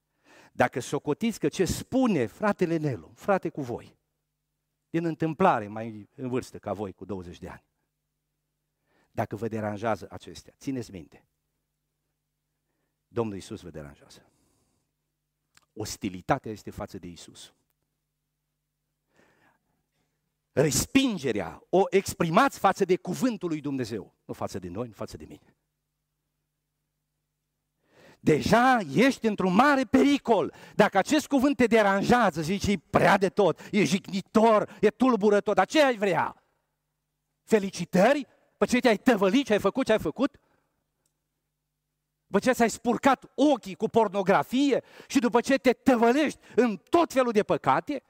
dacă 0.53 0.81
socotiți 0.81 1.39
că 1.39 1.49
ce 1.49 1.64
spune 1.64 2.27
fratele 2.27 2.77
Nelu, 2.77 3.12
frate 3.14 3.49
cu 3.49 3.61
voi, 3.61 3.97
din 4.97 5.05
întâmplare 5.05 5.68
mai 5.68 6.09
în 6.14 6.28
vârstă 6.28 6.59
ca 6.59 6.72
voi, 6.72 6.92
cu 6.92 7.05
20 7.05 7.38
de 7.38 7.49
ani. 7.49 7.64
Dacă 9.11 9.36
vă 9.36 9.49
deranjează 9.49 10.07
acestea, 10.11 10.55
țineți 10.59 10.90
minte. 10.90 11.26
Domnul 13.09 13.34
Iisus 13.34 13.61
vă 13.61 13.70
deranjează. 13.70 14.30
Ostilitatea 15.72 16.51
este 16.51 16.70
față 16.70 16.99
de 16.99 17.07
Isus. 17.07 17.55
Respingerea 20.53 21.62
o 21.70 21.82
exprimați 21.90 22.59
față 22.59 22.84
de 22.84 22.97
cuvântul 22.97 23.49
lui 23.49 23.61
Dumnezeu, 23.61 24.14
nu 24.24 24.34
față 24.34 24.59
de 24.59 24.68
noi, 24.68 24.86
nu 24.86 24.92
față 24.92 25.16
de 25.16 25.24
mine. 25.24 25.56
Deja 28.27 28.79
ești 28.95 29.27
într-un 29.27 29.55
mare 29.55 29.85
pericol. 29.85 30.55
Dacă 30.74 30.99
acest 30.99 31.27
cuvânt 31.27 31.57
te 31.57 31.66
deranjează, 31.66 32.43
zici, 32.43 32.66
e 32.66 32.77
prea 32.91 33.16
de 33.18 33.29
tot, 33.29 33.61
e 33.72 33.85
jignitor, 33.85 34.77
e 34.81 34.89
tulburător, 34.89 35.55
dar 35.55 35.66
ce 35.66 35.83
ai 35.83 35.97
vrea? 35.97 36.45
Felicitări? 37.43 38.27
Pe 38.57 38.66
ce 38.66 38.79
te-ai 38.79 38.97
tăvălit, 38.97 39.47
ce 39.47 39.53
ai 39.53 39.59
făcut, 39.59 39.87
ce 39.87 39.93
ai 39.93 39.99
făcut? 39.99 40.41
După 42.27 42.39
ce 42.39 42.53
ți-ai 42.53 42.70
spurcat 42.70 43.33
ochii 43.35 43.74
cu 43.74 43.89
pornografie 43.89 44.83
și 45.09 45.18
după 45.18 45.41
ce 45.41 45.59
te 45.59 45.72
tăvălești 45.72 46.41
în 46.57 46.77
tot 46.77 47.12
felul 47.12 47.33
de 47.33 47.43
păcate, 47.43 48.03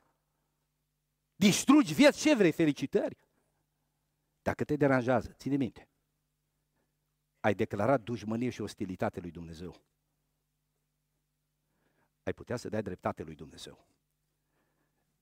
distrugi 1.34 1.94
vieți, 1.94 2.20
ce 2.20 2.34
vrei, 2.34 2.52
felicitări? 2.52 3.16
Dacă 4.42 4.64
te 4.64 4.76
deranjează, 4.76 5.34
ține 5.38 5.56
minte, 5.56 5.88
ai 7.40 7.54
declarat 7.54 8.00
dușmănie 8.00 8.50
și 8.50 8.60
ostilitate 8.60 9.20
lui 9.20 9.30
Dumnezeu. 9.30 9.84
Ai 12.26 12.32
putea 12.32 12.56
să 12.56 12.68
dai 12.68 12.82
dreptate 12.82 13.22
lui 13.22 13.34
Dumnezeu. 13.34 13.86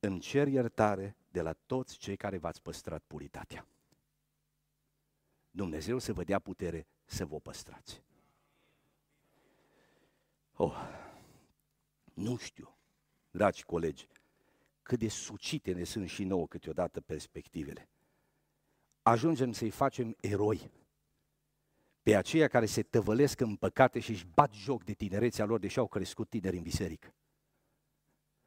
Îmi 0.01 0.21
cer 0.21 0.49
iertare 0.49 1.17
de 1.31 1.43
la 1.43 1.53
toți 1.53 1.97
cei 1.97 2.17
care 2.17 2.39
v-ați 2.39 2.63
păstrat 2.63 3.03
puritatea. 3.07 3.67
Dumnezeu 5.51 5.99
să 5.99 6.13
vă 6.13 6.25
dea 6.25 6.39
putere 6.39 6.87
să 7.05 7.27
vă 7.27 7.41
păstrați. 7.41 8.03
Oh, 10.53 10.77
nu 12.15 12.37
știu, 12.37 12.77
dragi 13.31 13.65
colegi, 13.65 14.09
cât 14.83 14.99
de 14.99 15.09
sucite 15.09 15.73
ne 15.73 15.85
sunt 15.85 16.09
și 16.09 16.25
nouă 16.25 16.47
câteodată 16.47 17.01
perspectivele. 17.01 17.89
Ajungem 19.03 19.53
să-i 19.53 19.71
facem 19.71 20.17
eroi 20.21 20.71
pe 22.05 22.17
aceia 22.17 22.49
care 22.49 22.67
se 22.67 22.83
tăvălesc 22.83 23.41
în 23.41 23.57
păcate 23.57 24.01
și 24.01 24.11
își 24.11 24.27
bat 24.35 24.53
joc 24.53 24.85
de 24.85 24.93
tinerețea 24.93 25.45
lor, 25.45 25.59
deși 25.59 25.79
au 25.79 25.87
crescut 25.87 26.29
tineri 26.29 26.57
în 26.57 26.63
biserică. 26.63 27.15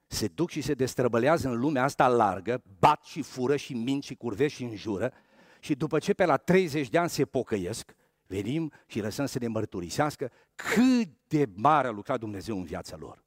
Se 0.07 0.27
duc 0.27 0.49
și 0.49 0.61
se 0.61 0.73
destrăbălează 0.73 1.47
în 1.47 1.59
lumea 1.59 1.83
asta 1.83 2.07
largă, 2.07 2.63
bat 2.79 3.03
și 3.03 3.21
fură 3.21 3.55
și 3.55 3.73
mint 3.73 4.03
și 4.03 4.15
curvește 4.15 4.57
și 4.57 4.63
înjură 4.63 5.13
și 5.59 5.75
după 5.75 5.99
ce 5.99 6.13
pe 6.13 6.25
la 6.25 6.37
30 6.37 6.89
de 6.89 6.97
ani 6.97 7.09
se 7.09 7.25
pocăiesc, 7.25 7.95
venim 8.27 8.71
și 8.85 8.99
lăsăm 8.99 9.25
să 9.25 9.39
ne 9.39 9.47
mărturisească 9.47 10.31
cât 10.55 11.09
de 11.27 11.49
mare 11.55 11.87
a 11.87 11.91
lucrat 11.91 12.19
Dumnezeu 12.19 12.57
în 12.57 12.63
viața 12.63 12.97
lor. 12.97 13.23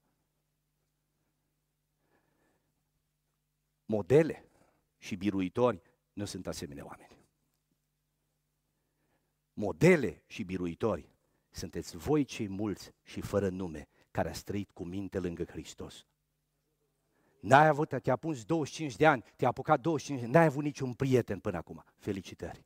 Modele 3.84 4.44
și 4.98 5.16
biruitori 5.16 5.82
nu 6.12 6.24
sunt 6.24 6.46
asemenea 6.46 6.86
oameni. 6.86 7.19
Modele 9.60 10.22
și 10.26 10.42
biruitori 10.42 11.08
sunteți 11.50 11.96
voi 11.96 12.24
cei 12.24 12.48
mulți 12.48 12.92
și 13.02 13.20
fără 13.20 13.48
nume 13.48 13.88
care 14.10 14.28
a 14.28 14.32
trăit 14.44 14.70
cu 14.70 14.84
minte 14.84 15.18
lângă 15.18 15.44
Hristos. 15.44 16.06
N-ai 17.40 17.66
avut, 17.66 17.88
te-a 18.02 18.16
pus 18.16 18.44
25 18.44 18.96
de 18.96 19.06
ani, 19.06 19.24
te-a 19.36 19.48
apucat 19.48 19.80
25 19.80 20.20
de 20.20 20.26
ani, 20.26 20.34
n-ai 20.34 20.44
avut 20.44 20.62
niciun 20.62 20.92
prieten 20.92 21.38
până 21.38 21.56
acum. 21.56 21.84
Felicitări! 21.98 22.64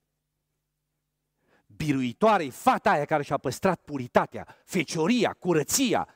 biruitoare 1.67 2.49
fata 2.49 2.91
aia 2.91 3.05
care 3.05 3.23
și-a 3.23 3.39
păstrat 3.39 3.81
puritatea, 3.81 4.47
fecioria, 4.65 5.37
curăția, 5.39 6.09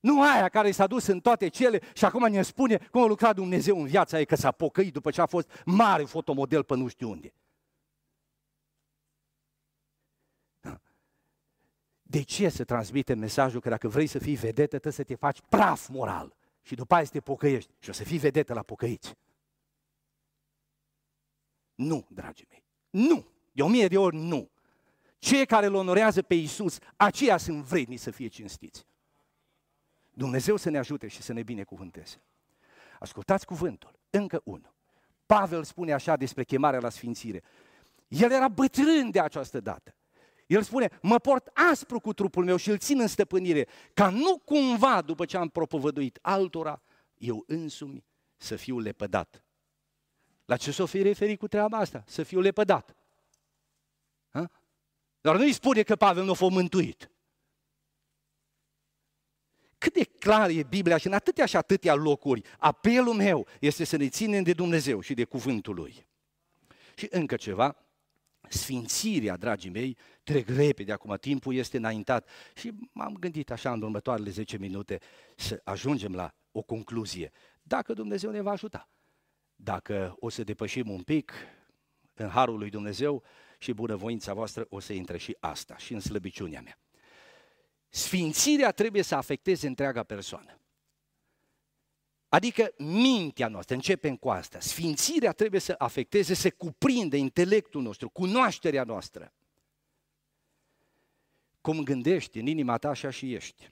nu 0.00 0.22
aia 0.22 0.48
care 0.48 0.70
s-a 0.70 0.86
dus 0.86 1.06
în 1.06 1.20
toate 1.20 1.48
cele 1.48 1.80
și 1.94 2.04
acum 2.04 2.30
ne 2.30 2.42
spune 2.42 2.88
cum 2.90 3.02
a 3.02 3.06
lucrat 3.06 3.34
Dumnezeu 3.34 3.80
în 3.80 3.86
viața 3.86 4.18
ei, 4.18 4.26
că 4.26 4.36
s-a 4.36 4.50
pocăit 4.50 4.92
după 4.92 5.10
ce 5.10 5.20
a 5.20 5.26
fost 5.26 5.62
mare 5.64 6.04
fotomodel 6.04 6.62
pe 6.62 6.76
nu 6.76 6.88
știu 6.88 7.10
unde. 7.10 7.32
De 12.12 12.22
ce 12.22 12.48
să 12.48 12.64
transmite 12.64 13.14
mesajul 13.14 13.60
că 13.60 13.68
dacă 13.68 13.88
vrei 13.88 14.06
să 14.06 14.18
fii 14.18 14.34
vedetă, 14.34 14.66
trebuie 14.66 14.92
să 14.92 15.02
te 15.02 15.14
faci 15.14 15.40
praf 15.48 15.88
moral 15.88 16.36
și 16.62 16.74
după 16.74 16.94
aia 16.94 17.04
să 17.04 17.10
te 17.10 17.20
pocăiești 17.20 17.70
și 17.78 17.90
o 17.90 17.92
să 17.92 18.04
fii 18.04 18.18
vedetă 18.18 18.54
la 18.54 18.62
pocăiți? 18.62 19.16
Nu, 21.74 22.06
dragii 22.08 22.46
mei, 22.50 22.64
nu. 22.90 23.26
De 23.52 23.62
o 23.62 23.68
mie 23.68 23.88
de 23.88 23.98
ori 23.98 24.16
nu. 24.16 24.50
Cei 25.18 25.46
care 25.46 25.66
îl 25.66 25.74
onorează 25.74 26.22
pe 26.22 26.34
Iisus, 26.34 26.78
aceia 26.96 27.36
sunt 27.36 27.62
vredni 27.62 27.96
să 27.96 28.10
fie 28.10 28.28
cinstiți. 28.28 28.86
Dumnezeu 30.10 30.56
să 30.56 30.70
ne 30.70 30.78
ajute 30.78 31.08
și 31.08 31.22
să 31.22 31.32
ne 31.32 31.42
binecuvânteze. 31.42 32.22
Ascultați 32.98 33.46
cuvântul, 33.46 33.98
încă 34.10 34.40
unul. 34.44 34.74
Pavel 35.26 35.64
spune 35.64 35.92
așa 35.92 36.16
despre 36.16 36.44
chemarea 36.44 36.80
la 36.80 36.88
sfințire. 36.88 37.42
El 38.08 38.32
era 38.32 38.48
bătrân 38.48 39.10
de 39.10 39.20
această 39.20 39.60
dată. 39.60 39.94
El 40.52 40.62
spune, 40.62 40.98
mă 41.02 41.18
port 41.18 41.46
aspru 41.46 42.00
cu 42.00 42.12
trupul 42.12 42.44
meu 42.44 42.56
și 42.56 42.70
îl 42.70 42.78
țin 42.78 43.00
în 43.00 43.06
stăpânire, 43.06 43.68
ca 43.94 44.08
nu 44.08 44.38
cumva, 44.38 45.02
după 45.02 45.24
ce 45.24 45.36
am 45.36 45.48
propovăduit 45.48 46.18
altora, 46.22 46.82
eu 47.14 47.44
însumi 47.46 48.04
să 48.36 48.56
fiu 48.56 48.78
lepădat. 48.78 49.44
La 50.44 50.56
ce 50.56 50.70
s-o 50.70 50.86
fi 50.86 51.02
referit 51.02 51.38
cu 51.38 51.48
treaba 51.48 51.78
asta? 51.78 52.04
Să 52.06 52.22
fiu 52.22 52.40
lepădat. 52.40 52.96
Ha? 54.30 54.50
Dar 55.20 55.36
nu 55.36 55.42
îi 55.42 55.52
spune 55.52 55.82
că 55.82 55.96
Pavel 55.96 56.24
nu 56.24 56.30
a 56.30 56.34
fost 56.34 56.52
mântuit. 56.52 57.10
Cât 59.78 59.92
de 59.92 60.04
clar 60.04 60.50
e 60.50 60.62
Biblia 60.62 60.96
și 60.96 61.06
în 61.06 61.12
atâtea 61.12 61.46
și 61.46 61.56
atâtea 61.56 61.94
locuri, 61.94 62.42
apelul 62.58 63.14
meu 63.14 63.46
este 63.60 63.84
să 63.84 63.96
ne 63.96 64.08
ținem 64.08 64.42
de 64.42 64.52
Dumnezeu 64.52 65.00
și 65.00 65.14
de 65.14 65.24
cuvântul 65.24 65.74
Lui. 65.74 66.06
Și 66.94 67.06
încă 67.10 67.36
ceva, 67.36 67.76
sfințirea, 68.52 69.36
dragii 69.36 69.70
mei, 69.70 69.96
trec 70.22 70.48
repede 70.48 70.92
acum, 70.92 71.16
timpul 71.20 71.54
este 71.54 71.76
înaintat 71.76 72.28
și 72.54 72.72
m-am 72.92 73.16
gândit 73.16 73.50
așa 73.50 73.72
în 73.72 73.82
următoarele 73.82 74.30
10 74.30 74.58
minute 74.58 74.98
să 75.36 75.60
ajungem 75.64 76.14
la 76.14 76.34
o 76.52 76.62
concluzie. 76.62 77.30
Dacă 77.62 77.92
Dumnezeu 77.92 78.30
ne 78.30 78.40
va 78.40 78.50
ajuta, 78.50 78.88
dacă 79.54 80.16
o 80.18 80.28
să 80.28 80.44
depășim 80.44 80.90
un 80.90 81.02
pic 81.02 81.32
în 82.14 82.28
harul 82.28 82.58
lui 82.58 82.70
Dumnezeu, 82.70 83.22
și 83.62 83.72
bunăvoința 83.72 84.34
voastră 84.34 84.66
o 84.68 84.80
să 84.80 84.92
intre 84.92 85.18
și 85.18 85.36
asta, 85.40 85.76
și 85.76 85.92
în 85.92 86.00
slăbiciunea 86.00 86.60
mea. 86.60 86.78
Sfințirea 87.88 88.70
trebuie 88.70 89.02
să 89.02 89.14
afecteze 89.14 89.66
întreaga 89.66 90.02
persoană. 90.02 90.60
Adică 92.34 92.72
mintea 92.78 93.48
noastră, 93.48 93.74
începem 93.74 94.16
cu 94.16 94.30
asta. 94.30 94.60
Sfințirea 94.60 95.32
trebuie 95.32 95.60
să 95.60 95.74
afecteze, 95.78 96.34
să 96.34 96.50
cuprinde 96.50 97.16
intelectul 97.16 97.82
nostru, 97.82 98.08
cunoașterea 98.08 98.84
noastră. 98.84 99.32
Cum 101.60 101.82
gândești 101.82 102.38
în 102.38 102.46
inima 102.46 102.76
ta, 102.76 102.88
așa 102.88 103.10
și 103.10 103.34
ești. 103.34 103.70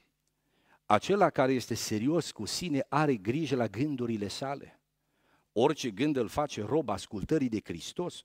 Acela 0.87 1.31
care 1.31 1.53
este 1.53 1.75
serios 1.75 2.31
cu 2.31 2.45
sine 2.45 2.87
are 2.89 3.17
grijă 3.17 3.57
la 3.57 3.67
gândurile 3.67 4.29
sale. 4.29 4.81
Orice 5.53 5.91
gând 5.91 6.17
îl 6.17 6.29
face 6.29 6.63
rob 6.63 6.89
ascultării 6.89 7.49
de 7.49 7.61
Hristos. 7.65 8.25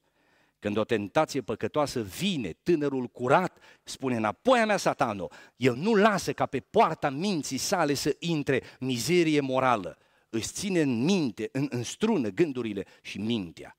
Când 0.58 0.76
o 0.76 0.84
tentație 0.84 1.40
păcătoasă 1.40 2.02
vine, 2.02 2.52
tânărul 2.62 3.06
curat 3.06 3.58
spune 3.82 4.16
înapoi 4.16 4.60
a 4.60 4.66
mea 4.66 4.76
satano, 4.76 5.28
el 5.56 5.74
nu 5.74 5.94
lasă 5.94 6.32
ca 6.32 6.46
pe 6.46 6.60
poarta 6.60 7.10
minții 7.10 7.58
sale 7.58 7.94
să 7.94 8.16
intre 8.18 8.62
mizerie 8.78 9.40
morală. 9.40 9.98
Își 10.36 10.48
ține 10.48 10.80
în 10.80 11.04
minte, 11.04 11.48
în, 11.52 11.66
în 11.70 11.82
strună 11.82 12.28
gândurile 12.28 12.84
și 13.02 13.18
mintea. 13.18 13.78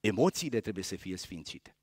Emoțiile 0.00 0.60
trebuie 0.60 0.84
să 0.84 0.96
fie 0.96 1.16
sfințite. 1.16 1.76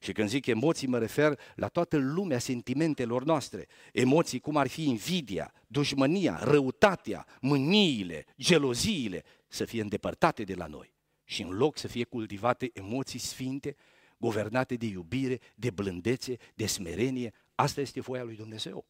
Și 0.00 0.12
când 0.12 0.28
zic 0.28 0.46
emoții, 0.46 0.86
mă 0.86 0.98
refer 0.98 1.40
la 1.54 1.68
toată 1.68 1.96
lumea 1.96 2.38
sentimentelor 2.38 3.24
noastre. 3.24 3.66
Emoții 3.92 4.38
cum 4.38 4.56
ar 4.56 4.66
fi 4.66 4.84
invidia, 4.84 5.52
dușmânia, 5.66 6.38
răutatea, 6.42 7.26
mâniile, 7.40 8.24
geloziile, 8.38 9.24
să 9.48 9.64
fie 9.64 9.80
îndepărtate 9.80 10.44
de 10.44 10.54
la 10.54 10.66
noi 10.66 10.94
și 11.24 11.42
în 11.42 11.50
loc 11.50 11.78
să 11.78 11.88
fie 11.88 12.04
cultivate 12.04 12.70
emoții 12.72 13.18
sfinte, 13.18 13.76
guvernate 14.16 14.74
de 14.74 14.86
iubire, 14.86 15.40
de 15.54 15.70
blândețe, 15.70 16.36
de 16.54 16.66
smerenie, 16.66 17.32
asta 17.54 17.80
este 17.80 18.00
voia 18.00 18.22
lui 18.22 18.36
Dumnezeu. 18.36 18.86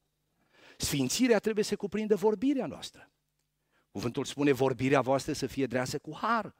Sfințirea 0.76 1.38
trebuie 1.38 1.64
să 1.64 1.76
cuprindă 1.76 2.16
vorbirea 2.16 2.66
noastră. 2.66 3.10
Cuvântul 3.90 4.24
spune 4.24 4.52
vorbirea 4.52 5.00
voastră 5.00 5.32
să 5.32 5.46
fie 5.46 5.66
dreasă 5.66 5.98
cu 5.98 6.16
har. 6.16 6.54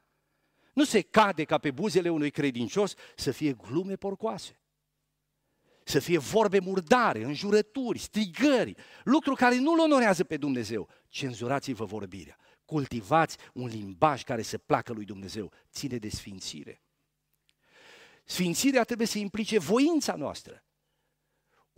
Nu 0.73 0.85
se 0.85 1.01
cade 1.01 1.45
ca 1.45 1.59
pe 1.59 1.71
buzele 1.71 2.09
unui 2.09 2.31
credincios 2.31 2.95
să 3.17 3.31
fie 3.31 3.53
glume 3.53 3.97
porcoase. 3.97 4.61
Să 5.85 5.99
fie 5.99 6.19
vorbe 6.19 6.59
murdare, 6.59 7.25
înjurături, 7.25 7.99
strigări, 7.99 8.75
lucruri 9.05 9.37
care 9.39 9.59
nu-L 9.59 9.79
onorează 9.79 10.25
pe 10.25 10.37
Dumnezeu. 10.37 10.89
Cenzurați-vă 11.09 11.85
vorbirea 11.85 12.39
cultivați 12.69 13.37
un 13.53 13.67
limbaj 13.67 14.23
care 14.23 14.43
să 14.43 14.59
placă 14.59 14.93
lui 14.93 15.05
Dumnezeu, 15.05 15.53
ține 15.71 15.99
de 15.99 16.09
sfințire. 16.09 16.83
Sfințirea 18.25 18.85
trebuie 18.85 19.07
să 19.07 19.19
implice 19.19 19.59
voința 19.59 20.15
noastră. 20.15 20.65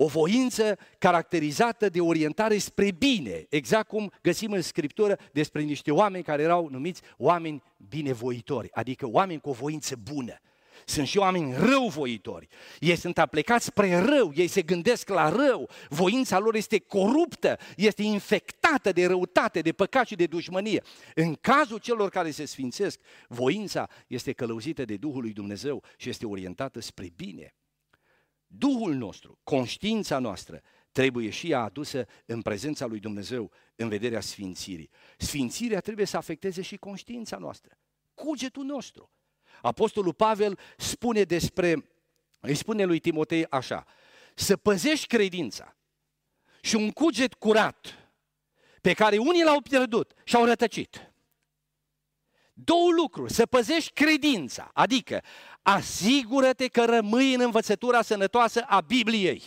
O 0.03 0.07
voință 0.07 0.79
caracterizată 0.99 1.89
de 1.89 2.01
orientare 2.01 2.59
spre 2.59 2.91
bine, 2.91 3.47
exact 3.49 3.89
cum 3.89 4.13
găsim 4.23 4.53
în 4.53 4.63
Scriptură 4.63 5.19
despre 5.33 5.63
niște 5.63 5.91
oameni 5.91 6.25
care 6.25 6.43
erau 6.43 6.69
numiți 6.71 7.03
oameni 7.17 7.63
binevoitori, 7.89 8.69
adică 8.73 9.07
oameni 9.09 9.41
cu 9.41 9.49
o 9.49 9.53
voință 9.53 9.97
bună. 10.13 10.41
Sunt 10.85 11.07
și 11.07 11.19
oameni 11.19 11.55
răuvoitori. 11.55 12.49
Ei 12.79 12.97
sunt 12.97 13.19
aplicați 13.19 13.65
spre 13.65 13.99
rău, 13.99 14.33
ei 14.35 14.47
se 14.47 14.63
gândesc 14.63 15.09
la 15.09 15.29
rău. 15.29 15.69
Voința 15.89 16.39
lor 16.39 16.55
este 16.55 16.79
coruptă, 16.79 17.59
este 17.77 18.03
infectată 18.03 18.93
de 18.93 19.07
răutate, 19.07 19.61
de 19.61 19.73
păcat 19.73 20.07
și 20.07 20.15
de 20.15 20.27
dușmănie. 20.27 20.83
În 21.15 21.35
cazul 21.35 21.79
celor 21.79 22.09
care 22.09 22.31
se 22.31 22.45
sfințesc, 22.45 23.01
voința 23.29 23.89
este 24.07 24.33
călăuzită 24.33 24.85
de 24.85 24.97
Duhul 24.97 25.21
lui 25.21 25.33
Dumnezeu 25.33 25.83
și 25.97 26.09
este 26.09 26.27
orientată 26.27 26.81
spre 26.81 27.13
bine. 27.17 27.55
Duhul 28.53 28.95
nostru, 28.95 29.39
conștiința 29.43 30.19
noastră, 30.19 30.63
trebuie 30.93 31.31
și 31.31 31.51
ea 31.51 31.61
adusă 31.63 32.07
în 32.27 32.43
prezența 32.43 32.87
lui 32.87 33.01
Dumnezeu 33.01 33.51
în 33.77 33.89
vederea 33.89 34.21
sfințirii. 34.21 34.91
Sfințirea 35.19 35.81
trebuie 35.81 36.07
să 36.07 36.17
afecteze 36.17 36.63
și 36.63 36.77
conștiința 36.77 37.37
noastră, 37.37 37.79
cugetul 38.15 38.65
nostru. 38.65 39.11
Apostolul 39.63 40.15
Pavel 40.15 40.59
spune 40.77 41.23
despre, 41.23 41.91
îi 42.41 42.55
spune 42.55 42.85
lui 42.85 42.99
Timotei 42.99 43.47
așa, 43.47 43.87
să 44.35 44.57
păzești 44.57 45.07
credința 45.07 45.77
și 46.61 46.75
un 46.75 46.91
cuget 46.91 47.35
curat 47.35 48.11
pe 48.81 48.93
care 48.93 49.19
unii 49.19 49.45
l-au 49.45 49.61
pierdut 49.61 50.13
și 50.25 50.37
au 50.37 50.45
rătăcit. 50.45 51.10
Două 52.65 52.91
lucruri, 52.97 53.33
să 53.33 53.47
păzești 53.47 53.93
credința, 53.93 54.71
adică 54.73 55.23
asigură-te 55.63 56.67
că 56.67 56.85
rămâi 56.85 57.35
în 57.35 57.41
învățătura 57.41 58.03
sănătoasă 58.03 58.65
a 58.67 58.81
Bibliei. 58.81 59.43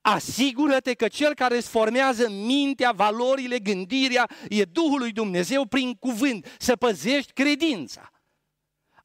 Asigură-te 0.00 0.94
că 0.94 1.08
cel 1.08 1.34
care 1.34 1.56
îți 1.56 1.68
formează 1.68 2.28
mintea, 2.30 2.92
valorile, 2.92 3.58
gândirea 3.58 4.28
e 4.48 4.62
Duhul 4.64 4.98
lui 4.98 5.12
Dumnezeu 5.12 5.66
prin 5.66 5.94
cuvânt, 5.94 6.56
să 6.58 6.76
păzești 6.76 7.32
credința. 7.32 8.10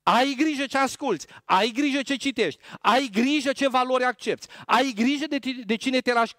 Ai 0.04 0.36
grijă 0.38 0.66
ce 0.66 0.78
asculți, 0.78 1.28
ai 1.46 1.70
grijă 1.70 2.02
ce 2.02 2.16
citești, 2.16 2.62
ai 2.80 3.10
grijă 3.12 3.52
ce 3.52 3.68
valori 3.68 4.04
accepti, 4.04 4.48
ai 4.66 4.92
grijă 4.96 5.26
de, 5.28 5.38
de 5.66 5.76
cine 5.76 6.00
te 6.00 6.14
lași 6.14 6.34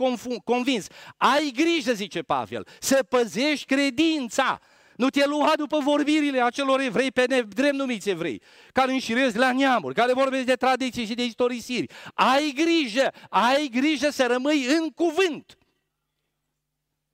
convins, 0.44 0.86
ai 1.16 1.50
grijă, 1.54 1.92
zice 1.92 2.22
Pavel, 2.22 2.66
să 2.80 3.02
păzești 3.02 3.66
credința. 3.66 4.60
Nu 4.98 5.10
te 5.10 5.26
lua 5.26 5.52
după 5.56 5.78
vorbirile 5.78 6.40
acelor 6.42 6.80
evrei 6.80 7.12
pe 7.12 7.26
drept 7.26 7.74
numiți 7.74 8.10
evrei, 8.10 8.42
care 8.72 8.92
înșiresc 8.92 9.36
la 9.36 9.52
neamuri, 9.52 9.94
care 9.94 10.12
vorbesc 10.12 10.44
de 10.44 10.54
tradiții 10.54 11.06
și 11.06 11.14
de 11.14 11.24
istorisiri. 11.24 11.92
Ai 12.14 12.52
grijă, 12.54 13.12
ai 13.28 13.68
grijă 13.68 14.10
să 14.10 14.26
rămâi 14.26 14.64
în 14.64 14.90
cuvânt. 14.90 15.58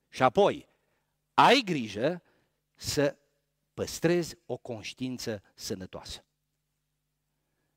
Și 0.09 0.23
apoi, 0.23 0.69
ai 1.35 1.63
grijă 1.65 2.23
să 2.75 3.17
păstrezi 3.75 4.37
o 4.47 4.57
conștiință 4.57 5.43
sănătoasă. 5.55 6.25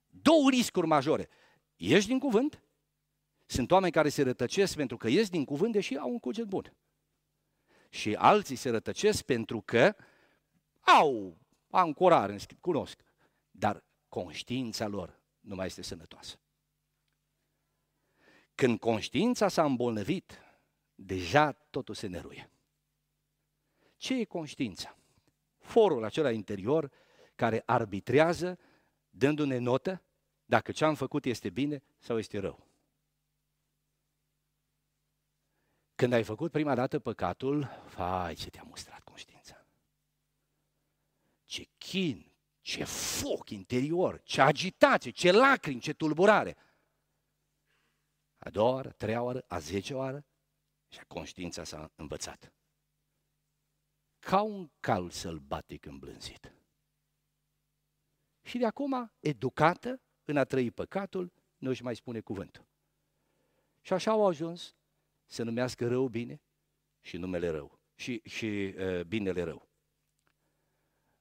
Două 0.07 0.49
riscuri 0.49 0.87
majore. 0.87 1.29
Ești 1.75 2.09
din 2.09 2.19
cuvânt? 2.19 2.63
Sunt 3.45 3.71
oameni 3.71 3.91
care 3.91 4.09
se 4.09 4.23
rătăcesc 4.23 4.75
pentru 4.75 4.97
că 4.97 5.07
ies 5.07 5.29
din 5.29 5.45
cuvânt, 5.45 5.73
deși 5.73 5.95
au 5.95 6.09
un 6.09 6.19
cuget 6.19 6.45
bun 6.45 6.73
și 7.89 8.13
alții 8.13 8.55
se 8.55 8.69
rătăcesc 8.69 9.23
pentru 9.23 9.61
că 9.61 9.95
au 10.99 11.37
ancorare, 11.69 12.31
în 12.31 12.39
schimb, 12.39 12.59
cunosc, 12.59 12.99
dar 13.51 13.83
conștiința 14.09 14.87
lor 14.87 15.19
nu 15.39 15.55
mai 15.55 15.65
este 15.65 15.81
sănătoasă. 15.81 16.39
Când 18.55 18.79
conștiința 18.79 19.47
s-a 19.47 19.65
îmbolnăvit, 19.65 20.39
deja 20.95 21.51
totul 21.51 21.95
se 21.95 22.07
neruie. 22.07 22.49
Ce 23.97 24.19
e 24.19 24.23
conștiința? 24.23 24.97
Forul 25.57 26.03
acela 26.03 26.31
interior 26.31 26.91
care 27.35 27.63
arbitrează, 27.65 28.59
dându-ne 29.09 29.57
notă, 29.57 30.01
dacă 30.45 30.71
ce 30.71 30.85
am 30.85 30.95
făcut 30.95 31.25
este 31.25 31.49
bine 31.49 31.83
sau 31.99 32.17
este 32.17 32.39
rău. 32.39 32.66
Când 35.97 36.13
ai 36.13 36.23
făcut 36.23 36.51
prima 36.51 36.75
dată 36.75 36.99
păcatul, 36.99 37.67
vai 37.95 38.35
ce 38.35 38.49
te-a 38.49 38.63
mustrat 38.63 39.03
conștiința. 39.03 39.65
Ce 41.43 41.67
chin, 41.77 42.31
ce 42.61 42.83
foc 42.83 43.49
interior, 43.49 44.21
ce 44.23 44.41
agitație, 44.41 45.11
ce 45.11 45.31
lacrimi, 45.31 45.79
ce 45.79 45.93
tulburare. 45.93 46.57
A 48.37 48.49
doua 48.49 48.71
oară, 48.71 48.89
a 48.89 48.91
treia 48.91 49.21
oară, 49.21 49.43
a 49.47 49.59
zece 49.59 49.93
oară 49.93 50.25
și 50.87 50.99
conștiința 51.07 51.63
s-a 51.63 51.91
învățat. 51.95 52.53
Ca 54.19 54.41
un 54.41 54.69
cal 54.79 55.09
sălbatic 55.09 55.85
îmblânzit. 55.85 56.53
Și 58.41 58.57
de 58.57 58.65
acum, 58.65 59.11
educată 59.19 60.01
în 60.25 60.37
a 60.37 60.43
trăi 60.43 60.71
păcatul, 60.71 61.31
nu 61.57 61.69
își 61.69 61.83
mai 61.83 61.95
spune 61.95 62.19
cuvântul. 62.19 62.65
Și 63.81 63.93
așa 63.93 64.11
au 64.11 64.25
ajuns 64.25 64.75
să 65.27 65.43
numească 65.43 65.87
rău 65.87 66.07
bine 66.07 66.41
și 66.99 67.17
numele 67.17 67.49
rău 67.49 67.79
și, 67.95 68.21
și 68.23 68.75
uh, 68.77 69.01
binele 69.01 69.43
rău. 69.43 69.69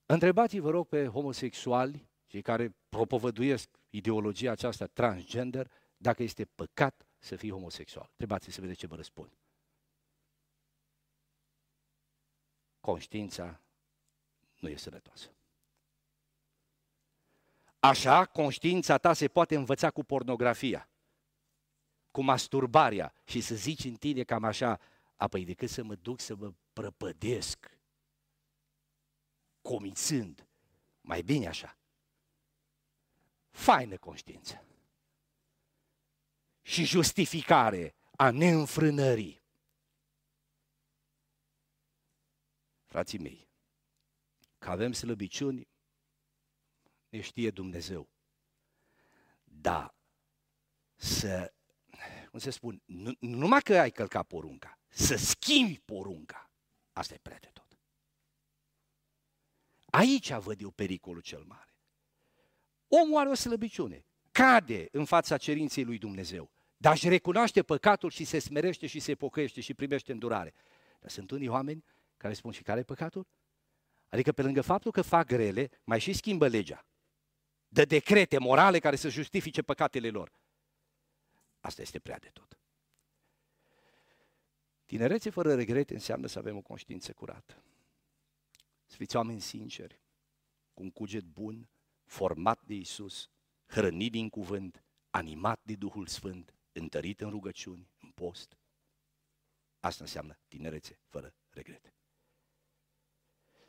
Întrebați-vă 0.06 0.70
rog 0.70 0.88
pe 0.88 1.06
homosexuali, 1.06 2.08
cei 2.26 2.42
care 2.42 2.76
propovăduiesc 2.88 3.68
ideologia 3.90 4.50
aceasta 4.50 4.86
transgender, 4.86 5.70
dacă 5.96 6.22
este 6.22 6.44
păcat 6.44 7.06
să 7.18 7.36
fii 7.36 7.50
homosexual. 7.50 8.08
Întrebați 8.10 8.50
să 8.50 8.60
vedeți 8.60 8.78
ce 8.78 8.86
vă 8.86 8.94
răspund. 8.94 9.32
Conștiința 12.80 13.62
nu 14.58 14.68
e 14.68 14.76
sănătoasă. 14.76 15.30
Așa, 17.78 18.24
conștiința 18.24 18.98
ta 18.98 19.12
se 19.12 19.28
poate 19.28 19.56
învăța 19.56 19.90
cu 19.90 20.04
pornografia 20.04 20.90
cu 22.16 22.22
masturbarea 22.22 23.12
și 23.24 23.40
să 23.40 23.54
zici 23.54 23.84
în 23.84 23.94
tine 23.94 24.22
cam 24.22 24.44
așa, 24.44 24.80
apoi 25.16 25.44
decât 25.44 25.70
să 25.70 25.82
mă 25.82 25.94
duc 25.94 26.20
să 26.20 26.34
mă 26.34 26.52
prăpădesc, 26.72 27.78
comițând, 29.62 30.46
mai 31.00 31.22
bine 31.22 31.46
așa. 31.46 31.78
Faină 33.50 33.96
conștiință. 33.96 34.64
Și 36.62 36.84
justificare 36.84 37.94
a 38.10 38.30
neînfrânării. 38.30 39.42
Frații 42.84 43.18
mei, 43.18 43.48
că 44.58 44.70
avem 44.70 44.92
slăbiciuni, 44.92 45.68
ne 47.08 47.20
știe 47.20 47.50
Dumnezeu. 47.50 48.08
Da, 49.44 49.94
să 50.94 51.50
cum 52.36 52.44
se 52.44 52.56
spun, 52.56 52.82
nu, 52.84 53.12
numai 53.20 53.60
că 53.60 53.78
ai 53.78 53.90
călcat 53.90 54.26
porunca, 54.26 54.78
să 54.88 55.16
schimbi 55.16 55.80
porunca, 55.84 56.50
asta 56.92 57.14
e 57.14 57.18
prea 57.22 57.38
de 57.38 57.50
tot. 57.52 57.78
Aici 59.86 60.32
văd 60.32 60.60
eu 60.60 60.70
pericolul 60.70 61.20
cel 61.20 61.42
mare. 61.46 61.74
Omul 62.88 63.18
are 63.18 63.28
o 63.28 63.34
slăbiciune, 63.34 64.06
cade 64.32 64.88
în 64.92 65.04
fața 65.04 65.36
cerinței 65.36 65.84
lui 65.84 65.98
Dumnezeu, 65.98 66.50
dar 66.76 66.92
își 66.92 67.08
recunoaște 67.08 67.62
păcatul 67.62 68.10
și 68.10 68.24
se 68.24 68.38
smerește 68.38 68.86
și 68.86 69.00
se 69.00 69.14
pocăiește 69.14 69.60
și 69.60 69.74
primește 69.74 70.12
îndurare. 70.12 70.54
Dar 71.00 71.10
sunt 71.10 71.30
unii 71.30 71.48
oameni 71.48 71.84
care 72.16 72.34
spun 72.34 72.52
și 72.52 72.62
care 72.62 72.80
e 72.80 72.82
păcatul? 72.82 73.26
Adică 74.08 74.32
pe 74.32 74.42
lângă 74.42 74.60
faptul 74.60 74.90
că 74.90 75.02
fac 75.02 75.26
grele, 75.26 75.70
mai 75.84 76.00
și 76.00 76.12
schimbă 76.12 76.46
legea. 76.46 76.86
Dă 77.68 77.84
decrete 77.84 78.38
morale 78.38 78.78
care 78.78 78.96
să 78.96 79.08
justifice 79.08 79.62
păcatele 79.62 80.10
lor. 80.10 80.32
Asta 81.66 81.82
este 81.82 81.98
prea 81.98 82.18
de 82.18 82.28
tot. 82.28 82.58
Tinerețe 84.84 85.30
fără 85.30 85.54
regrete 85.54 85.94
înseamnă 85.94 86.26
să 86.26 86.38
avem 86.38 86.56
o 86.56 86.60
conștiință 86.60 87.12
curată. 87.12 87.62
Să 88.86 88.96
fiți 88.96 89.16
oameni 89.16 89.40
sinceri, 89.40 90.00
cu 90.74 90.82
un 90.82 90.90
cuget 90.90 91.24
bun, 91.24 91.68
format 92.04 92.62
de 92.62 92.74
Isus, 92.74 93.30
hrănit 93.66 94.12
din 94.12 94.28
cuvânt, 94.28 94.84
animat 95.10 95.60
de 95.62 95.74
Duhul 95.74 96.06
Sfânt, 96.06 96.54
întărit 96.72 97.20
în 97.20 97.30
rugăciuni, 97.30 97.90
în 98.00 98.10
post. 98.10 98.56
Asta 99.80 100.04
înseamnă 100.04 100.38
tinerețe 100.48 100.98
fără 101.06 101.34
regrete. 101.50 101.94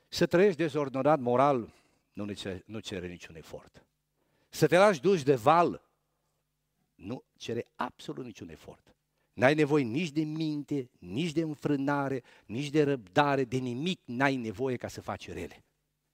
Să 0.07 0.25
trăiești 0.25 0.57
dezordonat 0.57 1.19
moral 1.19 1.73
nu, 2.13 2.33
nu 2.65 2.79
cere 2.79 3.07
niciun 3.07 3.35
efort. 3.35 3.85
Să 4.49 4.67
te 4.67 4.77
lași 4.77 5.01
duși 5.01 5.23
de 5.23 5.35
val 5.35 5.86
nu 6.97 7.23
cere 7.35 7.67
absolut 7.75 8.25
niciun 8.25 8.49
efort. 8.49 8.95
N-ai 9.33 9.53
nevoie 9.53 9.83
nici 9.83 10.11
de 10.11 10.23
minte, 10.23 10.89
nici 10.99 11.31
de 11.31 11.41
înfrânare, 11.41 12.23
nici 12.45 12.69
de 12.69 12.83
răbdare, 12.83 13.43
de 13.43 13.57
nimic 13.57 14.01
n-ai 14.05 14.35
nevoie 14.35 14.75
ca 14.77 14.87
să 14.87 15.01
faci 15.01 15.27
rele. 15.27 15.65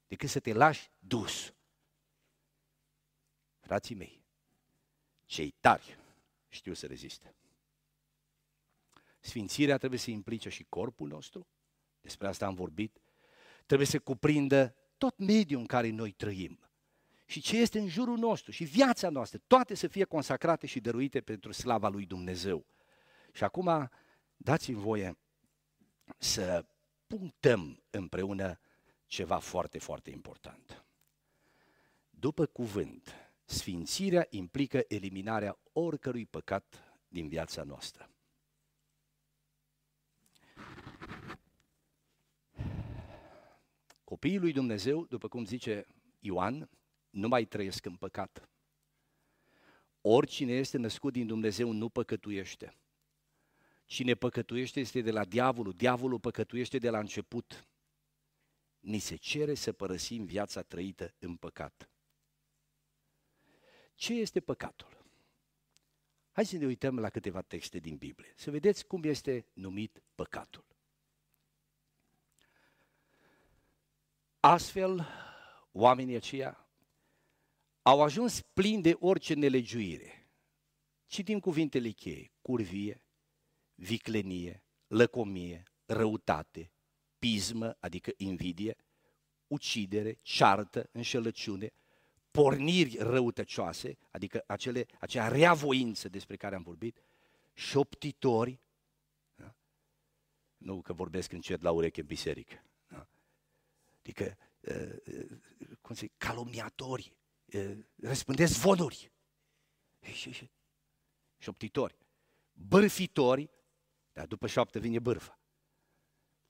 Decât 0.07 0.29
să 0.29 0.39
te 0.39 0.53
lași 0.53 0.91
dus. 0.99 1.53
Frații 3.59 3.95
mei, 3.95 4.23
cei 5.25 5.53
tari 5.59 5.97
știu 6.49 6.73
să 6.73 6.87
reziste. 6.87 7.35
Sfințirea 9.19 9.77
trebuie 9.77 9.99
să 9.99 10.11
implice 10.11 10.49
și 10.49 10.65
corpul 10.69 11.07
nostru, 11.07 11.47
despre 12.01 12.27
asta 12.27 12.45
am 12.45 12.53
vorbit, 12.53 13.01
trebuie 13.65 13.87
să 13.87 13.99
cuprindă 13.99 14.75
tot 14.97 15.17
mediul 15.17 15.59
în 15.59 15.65
care 15.65 15.89
noi 15.89 16.11
trăim 16.11 16.59
și 17.33 17.41
ce 17.41 17.57
este 17.57 17.79
în 17.79 17.87
jurul 17.87 18.17
nostru 18.17 18.51
și 18.51 18.63
viața 18.63 19.09
noastră, 19.09 19.39
toate 19.47 19.73
să 19.73 19.87
fie 19.87 20.03
consacrate 20.03 20.67
și 20.67 20.79
dăruite 20.79 21.21
pentru 21.21 21.51
slava 21.51 21.89
lui 21.89 22.05
Dumnezeu. 22.05 22.65
Și 23.31 23.43
acum 23.43 23.89
dați-mi 24.37 24.77
voie 24.77 25.17
să 26.17 26.65
punctăm 27.07 27.83
împreună 27.89 28.59
ceva 29.05 29.37
foarte, 29.37 29.79
foarte 29.79 30.09
important. 30.09 30.85
După 32.09 32.45
cuvânt, 32.45 33.15
sfințirea 33.45 34.27
implică 34.29 34.83
eliminarea 34.87 35.59
oricărui 35.71 36.25
păcat 36.25 36.95
din 37.07 37.27
viața 37.27 37.63
noastră. 37.63 38.09
Copiii 44.03 44.39
lui 44.39 44.51
Dumnezeu, 44.51 45.05
după 45.05 45.27
cum 45.27 45.45
zice 45.45 45.85
Ioan, 46.19 46.69
nu 47.13 47.27
mai 47.27 47.45
trăiesc 47.45 47.85
în 47.85 47.95
păcat. 47.95 48.49
Oricine 50.01 50.53
este 50.53 50.77
născut 50.77 51.13
din 51.13 51.27
Dumnezeu 51.27 51.71
nu 51.71 51.89
păcătuiește. 51.89 52.77
Cine 53.85 54.15
păcătuiește 54.15 54.79
este 54.79 55.01
de 55.01 55.11
la 55.11 55.25
diavolul, 55.25 55.73
diavolul 55.73 56.19
păcătuiește 56.19 56.77
de 56.77 56.89
la 56.89 56.99
început. 56.99 57.67
Ni 58.79 58.99
se 58.99 59.15
cere 59.15 59.53
să 59.53 59.71
părăsim 59.71 60.25
viața 60.25 60.61
trăită 60.61 61.13
în 61.19 61.35
păcat. 61.35 61.89
Ce 63.95 64.13
este 64.13 64.39
păcatul? 64.39 65.05
Hai 66.31 66.45
să 66.45 66.57
ne 66.57 66.65
uităm 66.65 66.99
la 66.99 67.09
câteva 67.09 67.41
texte 67.41 67.79
din 67.79 67.97
Biblie, 67.97 68.33
să 68.35 68.51
vedeți 68.51 68.85
cum 68.85 69.03
este 69.03 69.45
numit 69.53 70.03
păcatul. 70.15 70.65
Astfel, 74.39 75.07
oamenii 75.71 76.15
aceia 76.15 76.62
au 77.83 78.01
ajuns 78.01 78.41
plini 78.41 78.81
de 78.81 78.95
orice 78.99 79.33
nelegiuire. 79.33 80.27
Citim 81.05 81.39
cuvintele 81.39 81.89
cheie, 81.89 82.31
curvie, 82.41 83.01
viclenie, 83.75 84.63
lăcomie, 84.87 85.63
răutate, 85.85 86.71
pismă, 87.19 87.77
adică 87.79 88.11
invidie, 88.17 88.77
ucidere, 89.47 90.13
ceartă, 90.21 90.89
înșelăciune, 90.91 91.73
porniri 92.31 92.97
răutăcioase, 92.97 93.97
adică 94.11 94.43
acele, 94.47 94.85
acea 94.99 95.27
reavoință 95.27 96.09
despre 96.09 96.35
care 96.35 96.55
am 96.55 96.63
vorbit, 96.63 97.03
șoptitori, 97.53 98.59
da? 99.35 99.55
nu 100.57 100.81
că 100.81 100.93
vorbesc 100.93 101.31
încet 101.31 101.61
la 101.61 101.71
ureche 101.71 102.01
în 102.01 102.07
biserică, 102.07 102.63
da? 102.87 103.07
adică, 103.99 104.37
uh, 104.59 104.95
uh, 105.05 105.37
cum 105.81 105.95
se 105.95 106.09
calomniatori, 106.17 107.13
uh, 107.15 107.22
răspândesc 107.95 108.53
zvonuri, 108.53 109.11
șoptitori, 111.37 111.97
bârfitori, 112.53 113.49
dar 114.13 114.25
după 114.25 114.47
șoaptă 114.47 114.79
vine 114.79 114.99
bârfa, 114.99 115.39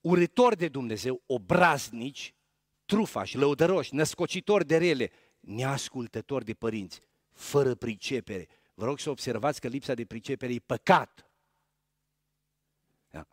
urători 0.02 0.58
de 0.58 0.68
Dumnezeu, 0.68 1.22
obraznici, 1.26 2.36
trufași, 2.86 3.38
lăudăroși, 3.38 3.96
născocitori 3.96 4.66
de 4.66 4.78
rele, 4.78 5.12
neascultători 5.40 6.46
de 6.46 6.54
părinți, 6.54 7.00
fără 7.32 7.76
pricepere. 7.76 8.48
Vă 8.74 8.86
rog 8.86 9.00
să 9.00 9.10
observați 9.10 9.62
că 9.62 9.68
lipsa 9.68 9.94
de 9.94 10.06
pricepere 10.06 10.54
e 10.54 10.60
păcat. 10.60 11.28
Da? 13.10 13.28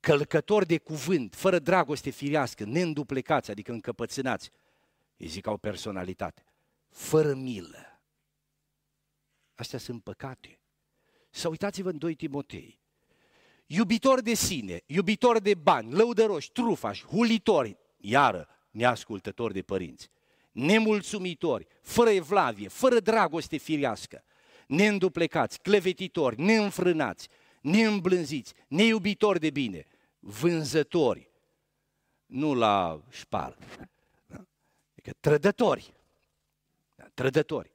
Călcători 0.00 0.66
de 0.66 0.78
cuvânt, 0.78 1.34
fără 1.34 1.58
dragoste 1.58 2.10
firească, 2.10 2.64
neînduplecați, 2.64 3.50
adică 3.50 3.72
încăpățânați. 3.72 4.50
Îi 5.16 5.26
zic 5.26 5.46
au 5.46 5.56
personalitate. 5.56 6.44
Fără 6.96 7.34
milă. 7.34 8.00
Astea 9.54 9.78
sunt 9.78 10.02
păcate. 10.02 10.60
Să 11.30 11.48
uitați-vă 11.48 11.90
în 11.90 11.98
2 11.98 12.14
Timotei. 12.14 12.80
Iubitori 13.66 14.22
de 14.22 14.34
sine, 14.34 14.82
iubitori 14.86 15.42
de 15.42 15.54
bani, 15.54 15.92
lăudăroși, 15.92 16.52
trufași, 16.52 17.04
hulitori, 17.04 17.76
iară, 17.96 18.48
neascultători 18.70 19.52
de 19.52 19.62
părinți 19.62 20.10
nemulțumitori, 20.56 21.66
fără 21.82 22.10
evlavie, 22.10 22.68
fără 22.68 23.00
dragoste 23.00 23.56
firească, 23.56 24.24
neînduplecați, 24.66 25.60
clevetitori, 25.60 26.40
neînfrânați, 26.40 27.28
neîmblânziți, 27.60 28.52
neiubitori 28.68 29.40
de 29.40 29.50
bine, 29.50 29.84
vânzători, 30.18 31.30
nu 32.26 32.54
la 32.54 33.02
șpar, 33.10 33.56
da? 34.26 34.46
adică 34.90 35.16
trădători, 35.20 35.92
da? 35.92 35.95
Trădători, 37.16 37.72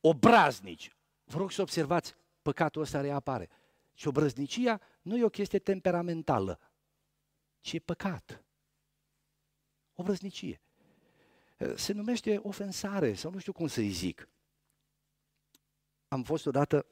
obraznici. 0.00 0.96
Vă 1.24 1.38
rog 1.38 1.50
să 1.50 1.62
observați, 1.62 2.14
păcatul 2.42 2.82
ăsta 2.82 3.00
reapare. 3.00 3.48
Și 3.94 4.08
obrăznicia 4.08 4.80
nu 5.02 5.16
e 5.16 5.24
o 5.24 5.28
chestie 5.28 5.58
temperamentală, 5.58 6.60
ci 7.60 7.72
e 7.72 7.78
păcat. 7.78 8.44
Obrăznicie 9.94 10.60
se 11.76 11.92
numește 11.92 12.38
ofensare 12.42 13.14
sau 13.14 13.30
nu 13.30 13.38
știu 13.38 13.52
cum 13.52 13.66
să-i 13.66 13.88
zic. 13.88 14.28
Am 16.08 16.22
fost 16.22 16.46
odată 16.46 16.86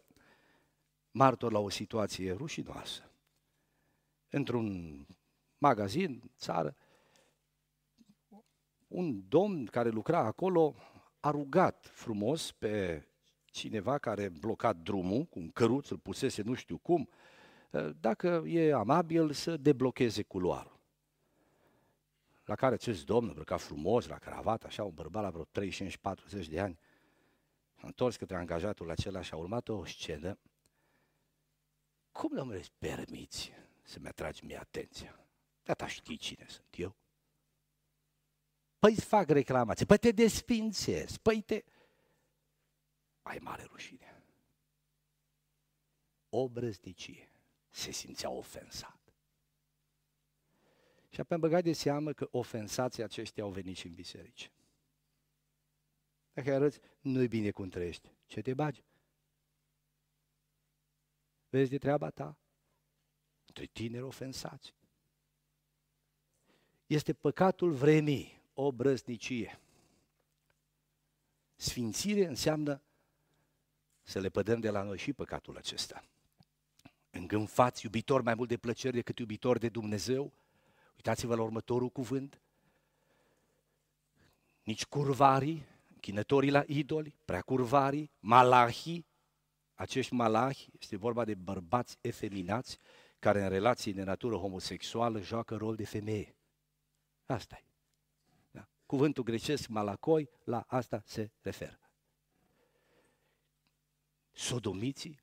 martor 1.11 1.53
la 1.53 1.59
o 1.59 1.69
situație 1.69 2.33
rușinoasă. 2.33 3.11
Într-un 4.31 4.97
magazin, 5.59 6.31
țară, 6.37 6.77
un 8.89 9.29
domn 9.29 9.67
care 9.67 9.89
lucra 9.89 10.19
acolo 10.19 10.75
a 11.23 11.31
rugat 11.31 11.91
frumos 11.93 12.53
pe 12.53 13.07
cineva 13.45 13.99
care 13.99 14.29
blocat 14.29 14.77
drumul 14.77 15.25
cu 15.25 15.39
un 15.39 15.51
căruț, 15.51 15.89
îl 15.89 15.99
pusese 15.99 16.43
nu 16.43 16.55
știu 16.55 16.79
cum, 16.79 17.09
dacă 18.01 18.43
e 18.47 18.73
amabil 18.73 19.33
să 19.33 19.57
deblocheze 19.57 20.23
culoarul 20.23 20.73
la 22.45 22.55
care 22.55 22.75
acest 22.75 23.05
domn, 23.05 23.29
îmbrăcat 23.29 23.61
frumos, 23.61 24.07
la 24.07 24.19
cravat, 24.19 24.65
așa, 24.65 24.85
un 24.85 24.95
bărbat 24.95 25.23
la 25.23 25.31
vreo 25.31 25.45
35-40 26.45 26.49
de 26.49 26.61
ani, 26.61 26.79
a 27.75 27.87
întors 27.87 28.17
către 28.17 28.37
angajatul 28.37 28.91
acela 28.91 29.23
și 29.23 29.35
a 29.35 29.37
urmat 29.37 29.69
o 29.69 29.85
scenă. 29.85 30.39
Cum, 32.13 32.31
domnule, 32.35 32.59
îți 32.59 32.73
permiți 32.79 33.53
să-mi 33.83 34.07
atragi 34.07 34.45
mie 34.45 34.59
atenția? 34.59 35.27
Tata 35.63 35.87
știi 35.87 36.17
cine 36.17 36.47
sunt 36.49 36.75
eu? 36.77 36.97
Păi 38.83 38.93
îți 38.93 39.05
fac 39.05 39.29
reclamație, 39.29 39.87
păi 39.87 39.99
te 39.99 40.11
despințez, 40.11 41.17
păi 41.17 41.43
te... 41.43 41.65
Ai 43.23 43.39
mare 43.41 43.63
rușine. 43.63 44.23
O 46.29 46.49
brăznicie. 46.49 47.29
Se 47.71 47.91
simțea 47.91 48.31
ofensat. 48.31 49.13
Și 51.09 51.21
apoi 51.21 51.37
am 51.37 51.41
băgat 51.41 51.63
de 51.63 51.73
seamă 51.73 52.13
că 52.13 52.29
ofensații 52.31 53.03
aceștia 53.03 53.43
au 53.43 53.51
venit 53.51 53.77
și 53.77 53.87
în 53.87 53.95
biserici. 53.95 54.51
Dacă 56.33 56.53
arăți, 56.55 56.81
nu-i 57.01 57.29
bine 57.29 57.51
cum 57.51 57.69
trăiești. 57.69 58.13
Ce 58.27 58.41
te 58.41 58.55
bagi? 58.55 58.85
Vezi 61.49 61.71
de 61.71 61.79
treaba 61.79 62.11
ta? 62.11 62.37
Între 63.47 63.65
tineri 63.65 64.05
ofensați. 64.05 64.75
Este 66.87 67.13
păcatul 67.13 67.73
vremii, 67.73 68.42
o 68.63 68.73
brăznicie. 68.73 69.59
Sfințire 71.57 72.27
înseamnă 72.27 72.81
să 74.03 74.21
le 74.21 74.29
pădăm 74.29 74.61
de 74.61 74.71
la 74.71 74.83
noi 74.83 74.99
și 74.99 75.13
păcatul 75.13 75.57
acesta. 75.57 76.05
Îngânfați, 77.11 77.85
iubitor 77.85 78.23
mai 78.23 78.35
mult 78.35 78.49
de 78.49 78.57
plăceri 78.57 78.95
decât 78.95 79.19
iubitor 79.19 79.59
de 79.59 79.69
Dumnezeu, 79.69 80.33
Uitați-vă 81.05 81.35
la 81.35 81.43
următorul 81.43 81.89
cuvânt. 81.89 82.41
Nici 84.63 84.87
curvarii, 84.87 85.67
chinătorii 86.01 86.51
la 86.51 86.63
idoli, 86.67 87.15
prea 87.25 87.41
curvarii, 87.41 88.11
malahii, 88.21 89.07
acești 89.75 90.15
malahi, 90.15 90.69
este 90.81 90.97
vorba 90.97 91.25
de 91.25 91.35
bărbați 91.35 91.99
efeminați 92.01 92.79
care 93.19 93.43
în 93.43 93.49
relații 93.49 93.93
de 93.93 94.03
natură 94.03 94.37
homosexuală 94.37 95.21
joacă 95.21 95.57
rol 95.57 95.75
de 95.75 95.85
femeie. 95.85 96.35
Asta 97.27 97.61
e. 97.61 97.72
Da? 98.93 98.99
Cuvântul 98.99 99.25
grecesc 99.25 99.69
malacoi 99.69 100.31
la 100.45 100.65
asta 100.67 101.03
se 101.07 101.31
referă. 101.41 101.79
Sodomiții, 104.33 105.21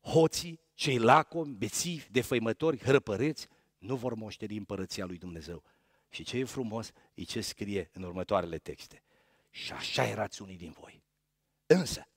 hoții, 0.00 0.60
cei 0.74 0.98
lacomi, 0.98 1.54
bețivi, 1.54 2.10
defăimători, 2.10 2.78
hrăpăreți, 2.78 3.48
nu 3.78 3.96
vor 3.96 4.14
moșteni 4.14 4.56
împărăția 4.56 5.04
lui 5.04 5.18
Dumnezeu. 5.18 5.62
Și 6.08 6.24
ce 6.24 6.38
e 6.38 6.44
frumos 6.44 6.90
e 7.14 7.22
ce 7.22 7.40
scrie 7.40 7.90
în 7.92 8.02
următoarele 8.02 8.58
texte. 8.58 9.02
Și 9.50 9.72
așa 9.72 10.06
erați 10.06 10.42
unii 10.42 10.56
din 10.56 10.70
voi. 10.70 11.02
Însă, 11.66 12.08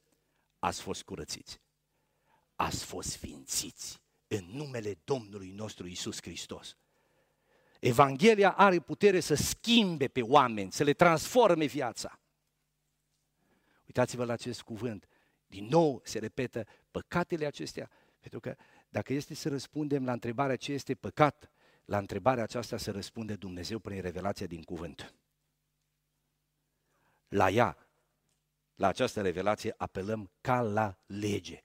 ați 0.60 0.82
fost 0.82 1.04
curățiți, 1.04 1.60
ați 2.56 2.86
fost 2.86 3.10
sfințiți 3.10 4.02
în 4.28 4.46
numele 4.46 5.02
Domnului 5.04 5.52
nostru 5.52 5.88
Isus 5.88 6.22
Hristos. 6.22 6.78
Evanghelia 7.80 8.52
are 8.52 8.80
putere 8.80 9.20
să 9.20 9.36
schimbe 9.36 10.08
pe 10.08 10.22
oameni, 10.22 10.72
să 10.72 10.84
le 10.84 10.94
transforme 10.94 11.66
viața. 11.66 12.20
Uitați-vă 13.86 14.26
la 14.26 14.34
acest 14.34 14.62
cuvânt. 14.62 15.08
Din 15.48 15.66
nou 15.66 16.02
se 16.04 16.20
repetă 16.20 16.66
păcatele 16.92 17.46
acestea, 17.46 17.90
pentru 18.20 18.40
că 18.40 18.56
dacă 18.90 19.14
este 19.14 19.34
să 19.34 19.50
răspundem 19.50 20.06
la 20.06 20.12
întrebarea 20.12 20.56
ce 20.56 20.72
este 20.72 20.96
păcat, 20.96 21.52
la 21.86 21.98
întrebarea 21.98 22.44
aceasta 22.44 22.78
se 22.78 22.92
răspunde 22.92 23.36
Dumnezeu 23.36 23.80
prin 23.80 24.02
revelația 24.02 24.46
din 24.46 24.62
cuvânt. 24.62 25.14
La 27.28 27.50
ea, 27.50 27.78
la 28.76 28.88
această 28.88 29.22
revelație, 29.22 29.74
apelăm 29.78 30.32
ca 30.42 30.62
la 30.62 30.98
lege. 31.06 31.64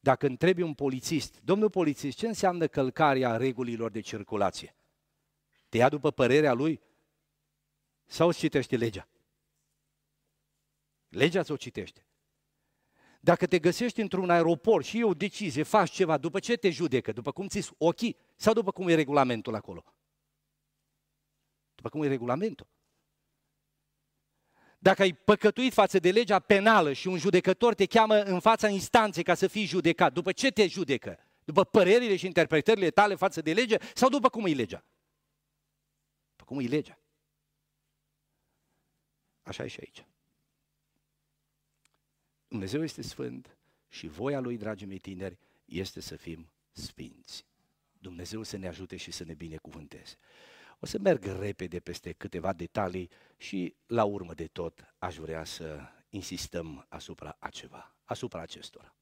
Dacă 0.00 0.26
întrebi 0.26 0.62
un 0.62 0.74
polițist, 0.74 1.40
domnul 1.40 1.70
polițist, 1.70 2.18
ce 2.18 2.26
înseamnă 2.26 2.66
călcarea 2.66 3.36
regulilor 3.36 3.90
de 3.90 4.00
circulație? 4.00 4.77
Te 5.68 5.76
ia 5.76 5.88
după 5.88 6.10
părerea 6.10 6.52
lui 6.52 6.80
sau 8.06 8.28
îți 8.28 8.38
citește 8.38 8.76
legea? 8.76 9.08
Legea 11.08 11.42
ți-o 11.42 11.56
citește. 11.56 12.06
Dacă 13.20 13.46
te 13.46 13.58
găsești 13.58 14.00
într-un 14.00 14.30
aeroport 14.30 14.84
și 14.84 14.98
e 14.98 15.04
o 15.04 15.14
decizie, 15.14 15.62
faci 15.62 15.90
ceva, 15.90 16.18
după 16.18 16.38
ce 16.38 16.56
te 16.56 16.70
judecă? 16.70 17.12
După 17.12 17.32
cum 17.32 17.48
ți 17.48 17.70
ochii 17.78 18.16
sau 18.36 18.52
după 18.52 18.70
cum 18.70 18.88
e 18.88 18.94
regulamentul 18.94 19.54
acolo? 19.54 19.84
După 21.74 21.88
cum 21.88 22.02
e 22.02 22.08
regulamentul. 22.08 22.66
Dacă 24.78 25.02
ai 25.02 25.12
păcătuit 25.12 25.72
față 25.72 25.98
de 25.98 26.10
legea 26.10 26.38
penală 26.38 26.92
și 26.92 27.08
un 27.08 27.18
judecător 27.18 27.74
te 27.74 27.86
cheamă 27.86 28.22
în 28.22 28.40
fața 28.40 28.68
instanței 28.68 29.22
ca 29.22 29.34
să 29.34 29.46
fii 29.46 29.64
judecat, 29.64 30.12
după 30.12 30.32
ce 30.32 30.50
te 30.50 30.66
judecă? 30.66 31.18
După 31.44 31.64
părerile 31.64 32.16
și 32.16 32.26
interpretările 32.26 32.90
tale 32.90 33.14
față 33.14 33.40
de 33.40 33.52
lege 33.52 33.76
sau 33.94 34.08
după 34.08 34.28
cum 34.28 34.46
e 34.46 34.52
legea? 34.52 34.84
După 36.48 36.60
cum 36.60 36.72
e 36.72 36.76
legea. 36.76 36.98
Așa 39.42 39.64
e 39.64 39.68
și 39.68 39.80
aici. 39.80 40.06
Dumnezeu 42.48 42.82
este 42.82 43.02
sfânt 43.02 43.56
și 43.88 44.06
voia 44.06 44.40
Lui, 44.40 44.56
dragii 44.56 44.86
mei 44.86 44.98
tineri, 44.98 45.38
este 45.64 46.00
să 46.00 46.16
fim 46.16 46.50
sfinți. 46.70 47.46
Dumnezeu 47.98 48.42
să 48.42 48.56
ne 48.56 48.68
ajute 48.68 48.96
și 48.96 49.10
să 49.10 49.24
ne 49.24 49.34
binecuvânteze. 49.34 50.16
O 50.78 50.86
să 50.86 50.98
merg 50.98 51.24
repede 51.24 51.80
peste 51.80 52.12
câteva 52.12 52.52
detalii 52.52 53.10
și 53.36 53.74
la 53.86 54.04
urmă 54.04 54.34
de 54.34 54.46
tot 54.46 54.94
aș 54.98 55.16
vrea 55.16 55.44
să 55.44 55.80
insistăm 56.08 56.86
asupra 56.88 57.36
a 57.38 57.48
ceva, 57.48 57.96
asupra 58.04 58.40
acestora. 58.40 58.94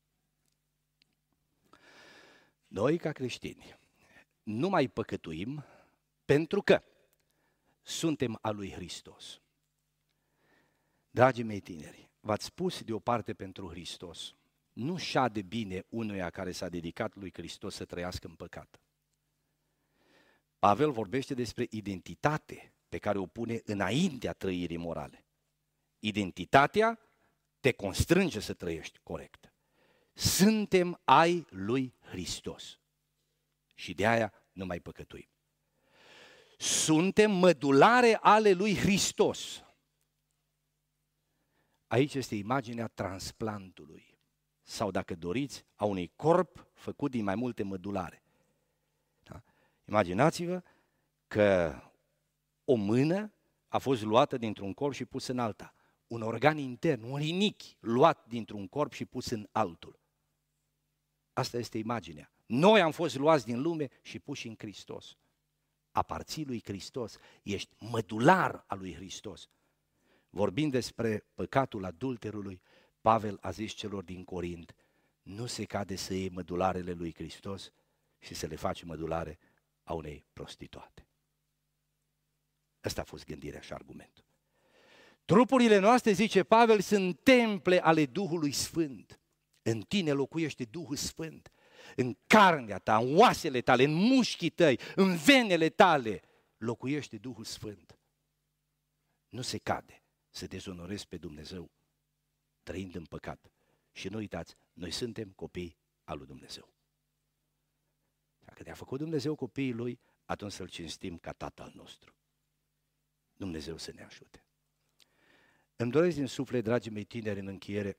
Noi, 2.67 2.99
ca 2.99 3.13
creștini, 3.13 3.79
nu 4.43 4.69
mai 4.69 4.89
păcătuim 4.89 5.65
pentru 6.25 6.63
că 6.63 6.83
suntem 7.87 8.39
a 8.41 8.51
lui 8.51 8.71
Hristos. 8.71 9.41
Dragii 11.11 11.45
mei 11.45 11.61
tineri, 11.61 12.11
v-ați 12.21 12.53
pus 12.53 12.83
deoparte 12.83 13.35
pentru 13.35 13.69
Hristos. 13.69 14.35
Nu 14.73 14.97
șade 14.97 15.43
bine 15.43 15.85
unuia 15.89 16.31
care 16.31 16.53
s-a 16.53 16.69
dedicat 16.69 17.15
lui 17.15 17.33
Hristos 17.33 17.75
să 17.75 17.85
trăiască 17.85 18.27
în 18.27 18.35
păcat. 18.35 18.81
Pavel 20.59 20.91
vorbește 20.91 21.35
despre 21.35 21.67
identitate 21.71 22.75
pe 22.89 22.99
care 22.99 23.19
o 23.19 23.27
pune 23.27 23.61
înaintea 23.65 24.33
trăirii 24.33 24.77
morale. 24.77 25.25
Identitatea 25.99 26.99
te 27.61 27.73
constrânge 27.73 28.41
să 28.41 28.55
trăiești 28.55 28.99
corect. 29.03 29.55
Suntem 30.13 31.01
ai 31.05 31.47
lui 31.51 31.95
Hristos. 32.01 32.81
Și 33.75 33.95
de 33.95 34.07
aia 34.07 34.33
nu 34.53 34.67
mai 34.67 34.81
păcătuim. 34.81 35.29
Suntem 36.57 37.31
mădulare 37.31 38.19
ale 38.21 38.53
lui 38.53 38.77
Hristos. 38.77 39.65
Aici 41.87 42.15
este 42.15 42.35
imaginea 42.35 42.87
transplantului. 42.87 44.19
Sau, 44.63 44.91
dacă 44.91 45.15
doriți, 45.15 45.65
a 45.75 45.85
unui 45.85 46.13
corp 46.17 46.67
făcut 46.75 47.11
din 47.11 47.25
mai 47.25 47.35
multe 47.35 47.63
mădulare. 47.63 48.23
Da? 49.23 49.43
Imaginați-vă 49.85 50.63
că 51.27 51.81
o 52.65 52.75
mână 52.75 53.33
a 53.69 53.79
fost 53.79 54.03
luată 54.03 54.37
dintr-un 54.37 54.75
corp 54.75 54.95
și 54.95 55.05
pus 55.05 55.27
în 55.27 55.39
alta. 55.39 55.75
Un 56.07 56.23
organ 56.23 56.59
intern, 56.59 57.03
un 57.03 57.17
rinichi 57.17 57.77
luat 57.81 58.27
dintr-un 58.27 58.69
corp 58.69 58.93
și 58.93 59.05
pus 59.05 59.31
în 59.31 59.49
altul. 59.53 60.01
Asta 61.33 61.59
este 61.59 61.79
imaginea. 61.79 62.33
Noi 62.47 62.81
am 62.81 62.91
fost 62.91 63.17
luați 63.17 63.45
din 63.45 63.63
lume 63.63 63.89
și 64.03 64.19
puși 64.19 64.49
în 64.49 64.55
Hristos. 64.59 65.17
Aparții 65.97 66.45
lui 66.45 66.63
Hristos, 66.65 67.17
ești 67.43 67.75
mădular 67.79 68.65
al 68.67 68.79
lui 68.79 68.95
Hristos. 68.95 69.49
Vorbind 70.31 70.73
despre 70.73 71.27
păcatul 71.35 71.85
adulterului, 71.85 72.61
Pavel 73.01 73.39
a 73.41 73.51
zis 73.51 73.73
celor 73.73 74.03
din 74.03 74.25
Corint, 74.25 74.75
nu 75.23 75.47
se 75.47 75.65
cade 75.65 75.97
să 75.97 76.15
iei 76.15 76.29
mădularele 76.29 76.93
lui 76.93 77.15
Hristos 77.15 77.73
și 78.19 78.35
să 78.35 78.47
le 78.47 78.57
faci 78.57 78.83
mădulare 78.83 79.39
a 79.83 79.93
unei 79.93 80.27
prostituate. 80.33 81.07
Ăsta 82.85 83.01
a 83.01 83.05
fost 83.05 83.25
gândirea 83.25 83.61
și 83.61 83.73
argumentul. 83.73 84.25
Trupurile 85.25 85.79
noastre, 85.79 86.13
zice 86.13 86.43
Pavel, 86.43 86.81
sunt 86.81 87.21
temple 87.23 87.81
ale 87.81 88.07
Duhului 88.07 88.53
Sfânt. 88.53 89.21
În 89.63 89.81
tine 89.81 90.13
locuiește 90.13 90.65
Duhul 90.65 90.97
Sfânt. 90.97 91.51
În 91.97 92.17
carnea 92.27 92.79
ta, 92.79 92.97
în 92.97 93.17
oasele 93.17 93.61
tale, 93.61 93.85
în 93.85 93.93
mușchii 93.93 94.51
tăi, 94.51 94.79
în 94.95 95.17
venele 95.17 95.69
tale, 95.69 96.23
locuiește 96.57 97.19
Duhul 97.19 97.45
Sfânt. 97.45 97.99
Nu 99.29 99.43
se 99.43 99.59
cade 99.59 100.03
să 100.31 100.47
dezonorezi 100.47 101.09
pe 101.09 101.17
Dumnezeu 101.17 101.71
trăind 102.63 102.95
în 102.95 103.05
păcat. 103.05 103.51
Și 103.93 104.09
nu 104.09 104.17
uitați, 104.17 104.57
noi 104.73 104.91
suntem 104.91 105.31
copii 105.31 105.77
al 106.05 106.19
lui 106.19 106.27
Dumnezeu. 106.27 106.75
Dacă 108.39 108.63
ne-a 108.63 108.75
făcut 108.75 108.99
Dumnezeu 108.99 109.35
copiii 109.35 109.73
Lui, 109.73 110.01
atunci 110.25 110.53
să-L 110.53 110.69
cinstim 110.69 111.19
ca 111.19 111.33
Tatăl 111.33 111.73
nostru. 111.75 112.15
Dumnezeu 113.33 113.77
să 113.77 113.93
ne 113.93 114.03
ajute. 114.03 114.45
Îmi 115.77 115.91
doresc 115.91 116.17
din 116.17 116.27
suflet, 116.27 116.65
dragii 116.65 116.91
mei 116.91 117.05
tineri, 117.05 117.41
în 117.41 117.47
încheiere, 117.47 117.97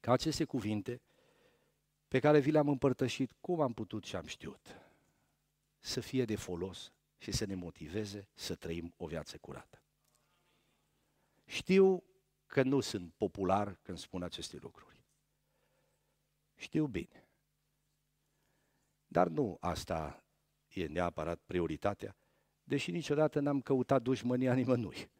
ca 0.00 0.12
aceste 0.12 0.44
cuvinte 0.44 1.00
pe 2.14 2.20
care 2.20 2.40
vi 2.40 2.50
le-am 2.50 2.68
împărtășit 2.68 3.32
cum 3.40 3.60
am 3.60 3.72
putut 3.72 4.04
și 4.04 4.16
am 4.16 4.26
știut, 4.26 4.80
să 5.78 6.00
fie 6.00 6.24
de 6.24 6.36
folos 6.36 6.92
și 7.18 7.32
să 7.32 7.44
ne 7.44 7.54
motiveze 7.54 8.28
să 8.34 8.54
trăim 8.54 8.94
o 8.96 9.06
viață 9.06 9.38
curată. 9.38 9.82
Știu 11.44 12.04
că 12.46 12.62
nu 12.62 12.80
sunt 12.80 13.12
popular 13.12 13.74
când 13.82 13.98
spun 13.98 14.22
aceste 14.22 14.56
lucruri. 14.56 15.04
Știu 16.54 16.86
bine. 16.86 17.28
Dar 19.06 19.28
nu 19.28 19.56
asta 19.60 20.24
e 20.68 20.86
neapărat 20.86 21.40
prioritatea, 21.46 22.16
deși 22.64 22.90
niciodată 22.90 23.40
n-am 23.40 23.60
căutat 23.60 24.02
dușmănia 24.02 24.54
nimănui. 24.54 25.10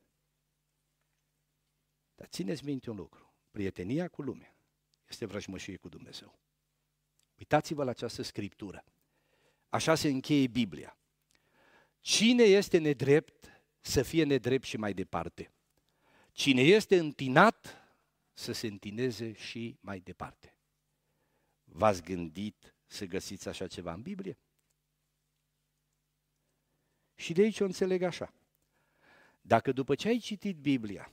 Dar 2.15 2.27
țineți 2.27 2.65
minte 2.65 2.91
un 2.91 2.97
lucru, 2.97 3.35
prietenia 3.51 4.09
cu 4.09 4.23
lumea 4.23 4.57
este 5.09 5.27
vrăjmășie 5.27 5.77
cu 5.77 5.89
Dumnezeu. 5.89 6.43
Uitați-vă 7.39 7.85
la 7.85 7.91
această 7.91 8.23
scriptură. 8.23 8.85
Așa 9.69 9.95
se 9.95 10.09
încheie 10.09 10.47
Biblia. 10.47 10.99
Cine 12.01 12.43
este 12.43 12.79
nedrept 12.79 13.63
să 13.81 14.03
fie 14.03 14.25
nedrept 14.25 14.65
și 14.65 14.77
mai 14.77 14.93
departe? 14.93 15.53
Cine 16.33 16.61
este 16.63 16.99
întinat 16.99 17.83
să 18.33 18.53
se 18.53 18.67
întineze 18.67 19.33
și 19.33 19.79
mai 19.81 20.01
departe. 20.01 20.57
V-ați 21.65 22.03
gândit 22.03 22.75
să 22.87 23.05
găsiți 23.05 23.49
așa 23.49 23.67
ceva 23.67 23.93
în 23.93 24.03
Biblie? 24.03 24.39
Și 27.15 27.33
de 27.33 27.43
aici 27.43 27.61
o 27.61 27.65
înțeleg 27.65 28.03
așa. 28.03 28.35
Dacă 29.41 29.73
după 29.73 29.95
ce 29.95 30.09
ai 30.09 30.19
citit 30.19 30.57
Biblia, 30.57 31.13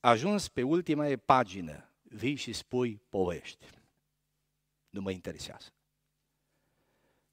ajuns 0.00 0.48
pe 0.48 0.62
ultima 0.62 1.16
pagină, 1.24 1.92
vii 2.02 2.34
și 2.34 2.52
spui 2.52 3.00
povești. 3.08 3.66
Nu 4.94 5.00
mă 5.00 5.10
interesează. 5.10 5.68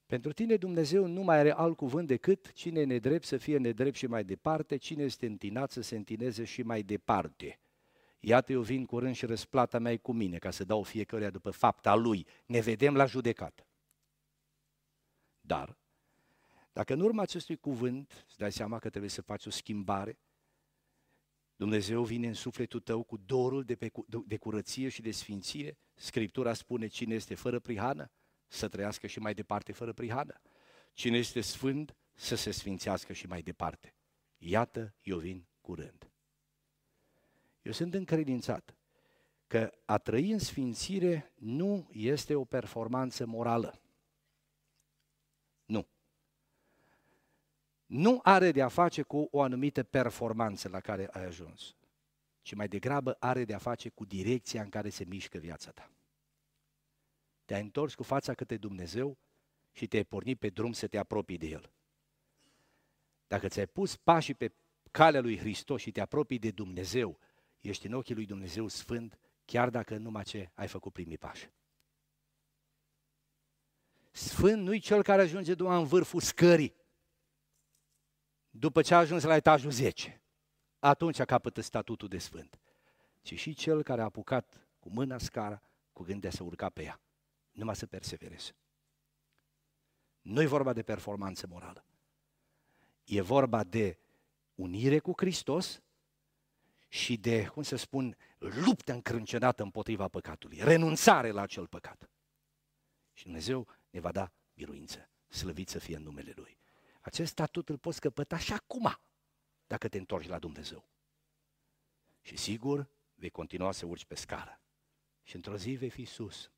Pentru 0.06 0.32
tine 0.32 0.56
Dumnezeu 0.56 1.06
nu 1.06 1.22
mai 1.22 1.38
are 1.38 1.52
alt 1.52 1.76
cuvânt 1.76 2.06
decât 2.06 2.52
cine 2.52 2.80
e 2.80 2.84
nedrept 2.84 3.24
să 3.24 3.36
fie 3.36 3.58
nedrept 3.58 3.96
și 3.96 4.06
mai 4.06 4.24
departe, 4.24 4.76
cine 4.76 5.02
este 5.02 5.26
întinat 5.26 5.70
să 5.70 5.80
se 5.80 5.96
întineze 5.96 6.44
și 6.44 6.62
mai 6.62 6.82
departe. 6.82 7.60
Iată, 8.20 8.52
eu 8.52 8.60
vin 8.60 8.86
curând 8.86 9.14
și 9.14 9.26
răsplata 9.26 9.78
mea 9.78 9.92
e 9.92 9.96
cu 9.96 10.12
mine, 10.12 10.38
ca 10.38 10.50
să 10.50 10.64
dau 10.64 10.82
fiecăruia 10.82 11.30
după 11.30 11.50
fapta 11.50 11.94
lui. 11.94 12.26
Ne 12.46 12.60
vedem 12.60 12.96
la 12.96 13.04
judecată. 13.04 13.66
Dar, 15.40 15.76
dacă 16.72 16.92
în 16.92 17.00
urma 17.00 17.22
acestui 17.22 17.56
cuvânt 17.56 18.24
îți 18.28 18.38
dai 18.38 18.52
seama 18.52 18.78
că 18.78 18.88
trebuie 18.88 19.10
să 19.10 19.22
faci 19.22 19.46
o 19.46 19.50
schimbare, 19.50 20.18
Dumnezeu 21.56 22.04
vine 22.04 22.26
în 22.26 22.34
sufletul 22.34 22.80
tău 22.80 23.02
cu 23.02 23.16
dorul 23.16 23.64
de, 23.64 23.74
pe, 23.74 23.90
de 24.26 24.36
curăție 24.36 24.88
și 24.88 25.02
de 25.02 25.10
sfințire, 25.10 25.78
Scriptura 25.94 26.54
spune 26.54 26.86
cine 26.86 27.14
este 27.14 27.34
fără 27.34 27.58
prihană, 27.58 28.10
să 28.46 28.68
trăiască 28.68 29.06
și 29.06 29.18
mai 29.18 29.34
departe 29.34 29.72
fără 29.72 29.92
prihană. 29.92 30.40
Cine 30.92 31.16
este 31.16 31.40
sfânt 31.40 31.96
să 32.14 32.34
se 32.34 32.50
sfințească 32.50 33.12
și 33.12 33.26
mai 33.26 33.42
departe. 33.42 33.94
Iată, 34.38 34.94
eu 35.02 35.18
vin 35.18 35.46
curând. 35.60 36.10
Eu 37.62 37.72
sunt 37.72 37.94
încredințat 37.94 38.76
că 39.46 39.72
a 39.84 39.98
trăi 39.98 40.30
în 40.30 40.38
sfințire 40.38 41.32
nu 41.34 41.88
este 41.92 42.34
o 42.34 42.44
performanță 42.44 43.26
morală. 43.26 43.80
Nu. 45.64 45.88
Nu 47.92 48.20
are 48.22 48.52
de 48.52 48.62
a 48.62 48.68
face 48.68 49.02
cu 49.02 49.28
o 49.30 49.42
anumită 49.42 49.82
performanță 49.82 50.68
la 50.68 50.80
care 50.80 51.08
ai 51.10 51.24
ajuns, 51.24 51.74
ci 52.42 52.54
mai 52.54 52.68
degrabă 52.68 53.16
are 53.18 53.44
de 53.44 53.54
a 53.54 53.58
face 53.58 53.88
cu 53.88 54.04
direcția 54.04 54.62
în 54.62 54.68
care 54.68 54.88
se 54.88 55.04
mișcă 55.04 55.38
viața 55.38 55.70
ta. 55.70 55.90
Te-ai 57.44 57.60
întors 57.60 57.94
cu 57.94 58.02
fața 58.02 58.34
către 58.34 58.56
Dumnezeu 58.56 59.18
și 59.72 59.86
te-ai 59.86 60.04
pornit 60.04 60.38
pe 60.38 60.48
drum 60.48 60.72
să 60.72 60.86
te 60.86 60.98
apropii 60.98 61.38
de 61.38 61.46
El. 61.46 61.72
Dacă 63.26 63.48
ți-ai 63.48 63.66
pus 63.66 63.96
pașii 63.96 64.34
pe 64.34 64.52
calea 64.90 65.20
lui 65.20 65.38
Hristos 65.38 65.80
și 65.80 65.90
te 65.90 66.00
apropii 66.00 66.38
de 66.38 66.50
Dumnezeu, 66.50 67.18
ești 67.60 67.86
în 67.86 67.92
ochii 67.92 68.14
lui 68.14 68.26
Dumnezeu 68.26 68.68
Sfânt, 68.68 69.18
chiar 69.44 69.70
dacă 69.70 69.96
numai 69.96 70.24
ce 70.24 70.50
ai 70.54 70.66
făcut 70.66 70.92
primii 70.92 71.18
pași. 71.18 71.50
Sfânt 74.10 74.62
nu-i 74.62 74.80
cel 74.80 75.02
care 75.02 75.22
ajunge 75.22 75.54
doar 75.54 75.78
în 75.78 75.84
vârful 75.84 76.20
scării, 76.20 76.80
după 78.54 78.82
ce 78.82 78.94
a 78.94 78.98
ajuns 78.98 79.22
la 79.22 79.36
etajul 79.36 79.70
10. 79.70 80.22
Atunci 80.78 81.22
capătă 81.22 81.60
statutul 81.60 82.08
de 82.08 82.18
sfânt. 82.18 82.58
Ci 83.22 83.38
și 83.38 83.54
cel 83.54 83.82
care 83.82 84.00
a 84.00 84.04
apucat 84.04 84.66
cu 84.78 84.90
mâna 84.90 85.18
scara, 85.18 85.62
cu 85.92 86.02
gând 86.02 86.20
de 86.20 86.30
să 86.30 86.42
urca 86.42 86.68
pe 86.68 86.82
ea. 86.82 87.00
Numai 87.50 87.76
să 87.76 87.86
persevereze. 87.86 88.54
Nu 90.22 90.42
e 90.42 90.46
vorba 90.46 90.72
de 90.72 90.82
performanță 90.82 91.46
morală. 91.46 91.84
E 93.04 93.20
vorba 93.20 93.64
de 93.64 93.98
unire 94.54 94.98
cu 94.98 95.12
Hristos 95.16 95.82
și 96.88 97.16
de, 97.16 97.46
cum 97.46 97.62
să 97.62 97.76
spun, 97.76 98.16
luptă 98.38 98.92
încrâncenată 98.92 99.62
împotriva 99.62 100.08
păcatului, 100.08 100.58
renunțare 100.62 101.30
la 101.30 101.40
acel 101.40 101.66
păcat. 101.66 102.10
Și 103.12 103.24
Dumnezeu 103.24 103.66
ne 103.90 104.00
va 104.00 104.12
da 104.12 104.32
biruință, 104.54 105.08
slăvit 105.28 105.68
să 105.68 105.78
fie 105.78 105.96
în 105.96 106.02
numele 106.02 106.32
Lui. 106.36 106.61
Acest 107.02 107.30
statut 107.30 107.68
îl 107.68 107.78
poți 107.78 108.00
căpăta 108.00 108.38
și 108.38 108.52
acum, 108.52 109.00
dacă 109.66 109.88
te 109.88 109.98
întorci 109.98 110.28
la 110.28 110.38
Dumnezeu. 110.38 110.88
Și 112.20 112.36
sigur, 112.36 112.88
vei 113.14 113.30
continua 113.30 113.72
să 113.72 113.86
urci 113.86 114.04
pe 114.04 114.14
scară. 114.14 114.60
Și 115.22 115.36
într-o 115.36 115.56
zi 115.56 115.72
vei 115.72 115.90
fi 115.90 116.04
sus. 116.04 116.50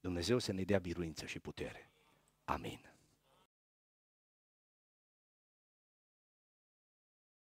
Dumnezeu 0.00 0.38
să 0.38 0.52
ne 0.52 0.64
dea 0.64 0.78
biruință 0.78 1.26
și 1.26 1.38
putere. 1.38 1.90
Amin. 2.44 2.93